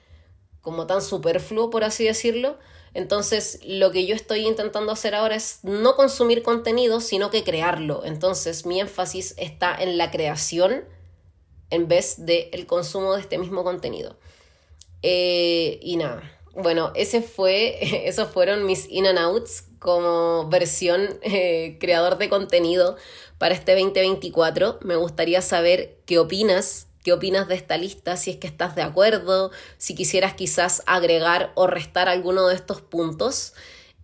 como 0.68 0.86
tan 0.86 1.00
superfluo, 1.00 1.70
por 1.70 1.82
así 1.82 2.04
decirlo. 2.04 2.58
Entonces, 2.92 3.58
lo 3.64 3.90
que 3.90 4.04
yo 4.04 4.14
estoy 4.14 4.46
intentando 4.46 4.92
hacer 4.92 5.14
ahora 5.14 5.34
es 5.34 5.60
no 5.62 5.96
consumir 5.96 6.42
contenido, 6.42 7.00
sino 7.00 7.30
que 7.30 7.42
crearlo. 7.42 8.02
Entonces, 8.04 8.66
mi 8.66 8.80
énfasis 8.80 9.34
está 9.38 9.74
en 9.74 9.96
la 9.96 10.10
creación 10.10 10.84
en 11.70 11.88
vez 11.88 12.26
del 12.26 12.48
el 12.52 12.66
consumo 12.66 13.14
de 13.14 13.22
este 13.22 13.38
mismo 13.38 13.64
contenido. 13.64 14.18
Eh, 15.02 15.78
y 15.80 15.96
nada, 15.96 16.22
bueno, 16.54 16.92
ese 16.94 17.22
fue, 17.22 17.78
esos 18.06 18.28
fueron 18.28 18.66
mis 18.66 18.86
in 18.90 19.06
and 19.06 19.18
outs 19.18 19.64
como 19.78 20.48
versión 20.50 21.18
eh, 21.22 21.78
creador 21.80 22.18
de 22.18 22.28
contenido 22.28 22.96
para 23.38 23.54
este 23.54 23.72
2024. 23.72 24.80
Me 24.82 24.96
gustaría 24.96 25.40
saber 25.40 25.96
qué 26.04 26.18
opinas 26.18 26.87
qué 27.08 27.14
opinas 27.14 27.48
de 27.48 27.54
esta 27.54 27.78
lista, 27.78 28.18
si 28.18 28.32
es 28.32 28.36
que 28.36 28.46
estás 28.46 28.76
de 28.76 28.82
acuerdo, 28.82 29.50
si 29.78 29.94
quisieras 29.94 30.34
quizás 30.34 30.82
agregar 30.84 31.52
o 31.54 31.66
restar 31.66 32.06
alguno 32.06 32.48
de 32.48 32.54
estos 32.54 32.82
puntos. 32.82 33.54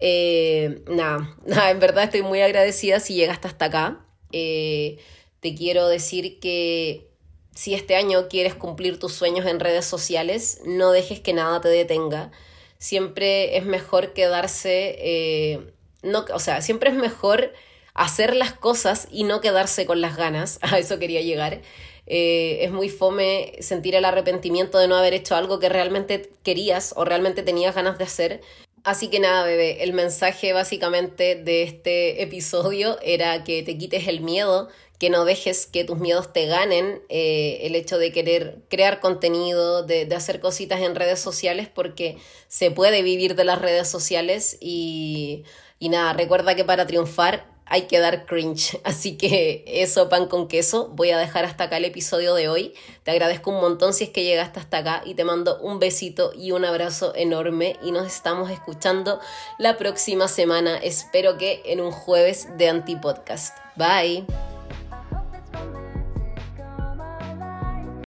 Eh, 0.00 0.82
nada, 0.88 1.70
en 1.70 1.80
verdad 1.80 2.04
estoy 2.04 2.22
muy 2.22 2.40
agradecida 2.40 3.00
si 3.00 3.14
llegaste 3.14 3.46
hasta 3.46 3.66
acá. 3.66 4.06
Eh, 4.32 4.96
te 5.40 5.54
quiero 5.54 5.86
decir 5.86 6.40
que 6.40 7.10
si 7.54 7.74
este 7.74 7.94
año 7.94 8.26
quieres 8.28 8.54
cumplir 8.54 8.98
tus 8.98 9.12
sueños 9.12 9.44
en 9.44 9.60
redes 9.60 9.84
sociales, 9.84 10.62
no 10.64 10.90
dejes 10.90 11.20
que 11.20 11.34
nada 11.34 11.60
te 11.60 11.68
detenga. 11.68 12.32
Siempre 12.78 13.58
es 13.58 13.66
mejor 13.66 14.14
quedarse, 14.14 14.96
eh, 14.98 15.74
no, 16.02 16.24
o 16.32 16.38
sea, 16.38 16.62
siempre 16.62 16.88
es 16.88 16.96
mejor 16.96 17.52
hacer 17.92 18.34
las 18.34 18.54
cosas 18.54 19.08
y 19.10 19.24
no 19.24 19.42
quedarse 19.42 19.84
con 19.84 20.00
las 20.00 20.16
ganas. 20.16 20.58
A 20.62 20.78
eso 20.78 20.98
quería 20.98 21.20
llegar. 21.20 21.60
Eh, 22.06 22.58
es 22.62 22.70
muy 22.70 22.88
fome 22.88 23.52
sentir 23.60 23.94
el 23.94 24.04
arrepentimiento 24.04 24.78
de 24.78 24.88
no 24.88 24.96
haber 24.96 25.14
hecho 25.14 25.36
algo 25.36 25.58
que 25.58 25.68
realmente 25.68 26.30
querías 26.42 26.92
o 26.96 27.04
realmente 27.04 27.42
tenías 27.42 27.74
ganas 27.74 27.98
de 27.98 28.04
hacer. 28.04 28.40
Así 28.84 29.08
que 29.08 29.18
nada, 29.18 29.44
bebé, 29.44 29.82
el 29.82 29.94
mensaje 29.94 30.52
básicamente 30.52 31.36
de 31.36 31.62
este 31.62 32.22
episodio 32.22 32.98
era 33.00 33.42
que 33.42 33.62
te 33.62 33.78
quites 33.78 34.06
el 34.08 34.20
miedo, 34.20 34.68
que 34.98 35.08
no 35.08 35.24
dejes 35.24 35.66
que 35.66 35.84
tus 35.84 35.98
miedos 35.98 36.34
te 36.34 36.44
ganen, 36.46 37.02
eh, 37.08 37.60
el 37.62 37.76
hecho 37.76 37.96
de 37.96 38.12
querer 38.12 38.58
crear 38.68 39.00
contenido, 39.00 39.82
de, 39.82 40.04
de, 40.04 40.14
hacer 40.14 40.38
cositas 40.38 40.82
en 40.82 40.94
redes 40.94 41.18
sociales, 41.18 41.68
porque 41.74 42.18
se 42.48 42.70
puede 42.70 43.00
vivir 43.00 43.36
de 43.36 43.44
las 43.44 43.60
redes 43.60 43.88
sociales 43.88 44.58
y, 44.60 45.44
y 45.78 45.88
nada, 45.88 46.12
recuerda 46.12 46.54
que 46.54 46.64
para 46.64 46.86
triunfar 46.86 47.53
hay 47.66 47.82
que 47.82 47.98
dar 47.98 48.26
cringe. 48.26 48.80
Así 48.84 49.16
que 49.16 49.64
eso, 49.66 50.08
pan 50.08 50.26
con 50.26 50.48
queso. 50.48 50.88
Voy 50.94 51.10
a 51.10 51.18
dejar 51.18 51.44
hasta 51.44 51.64
acá 51.64 51.76
el 51.76 51.84
episodio 51.84 52.34
de 52.34 52.48
hoy. 52.48 52.74
Te 53.02 53.10
agradezco 53.10 53.50
un 53.50 53.60
montón 53.60 53.92
si 53.94 54.04
es 54.04 54.10
que 54.10 54.24
llegaste 54.24 54.60
hasta 54.60 54.78
acá 54.78 55.02
y 55.04 55.14
te 55.14 55.24
mando 55.24 55.58
un 55.60 55.78
besito 55.78 56.32
y 56.34 56.52
un 56.52 56.64
abrazo 56.64 57.12
enorme 57.14 57.76
y 57.82 57.92
nos 57.92 58.06
estamos 58.06 58.50
escuchando 58.50 59.20
la 59.58 59.76
próxima 59.76 60.28
semana. 60.28 60.76
Espero 60.76 61.38
que 61.38 61.62
en 61.66 61.80
un 61.80 61.90
jueves 61.90 62.48
de 62.56 62.68
Antipodcast. 62.68 63.56
Bye. 63.76 64.53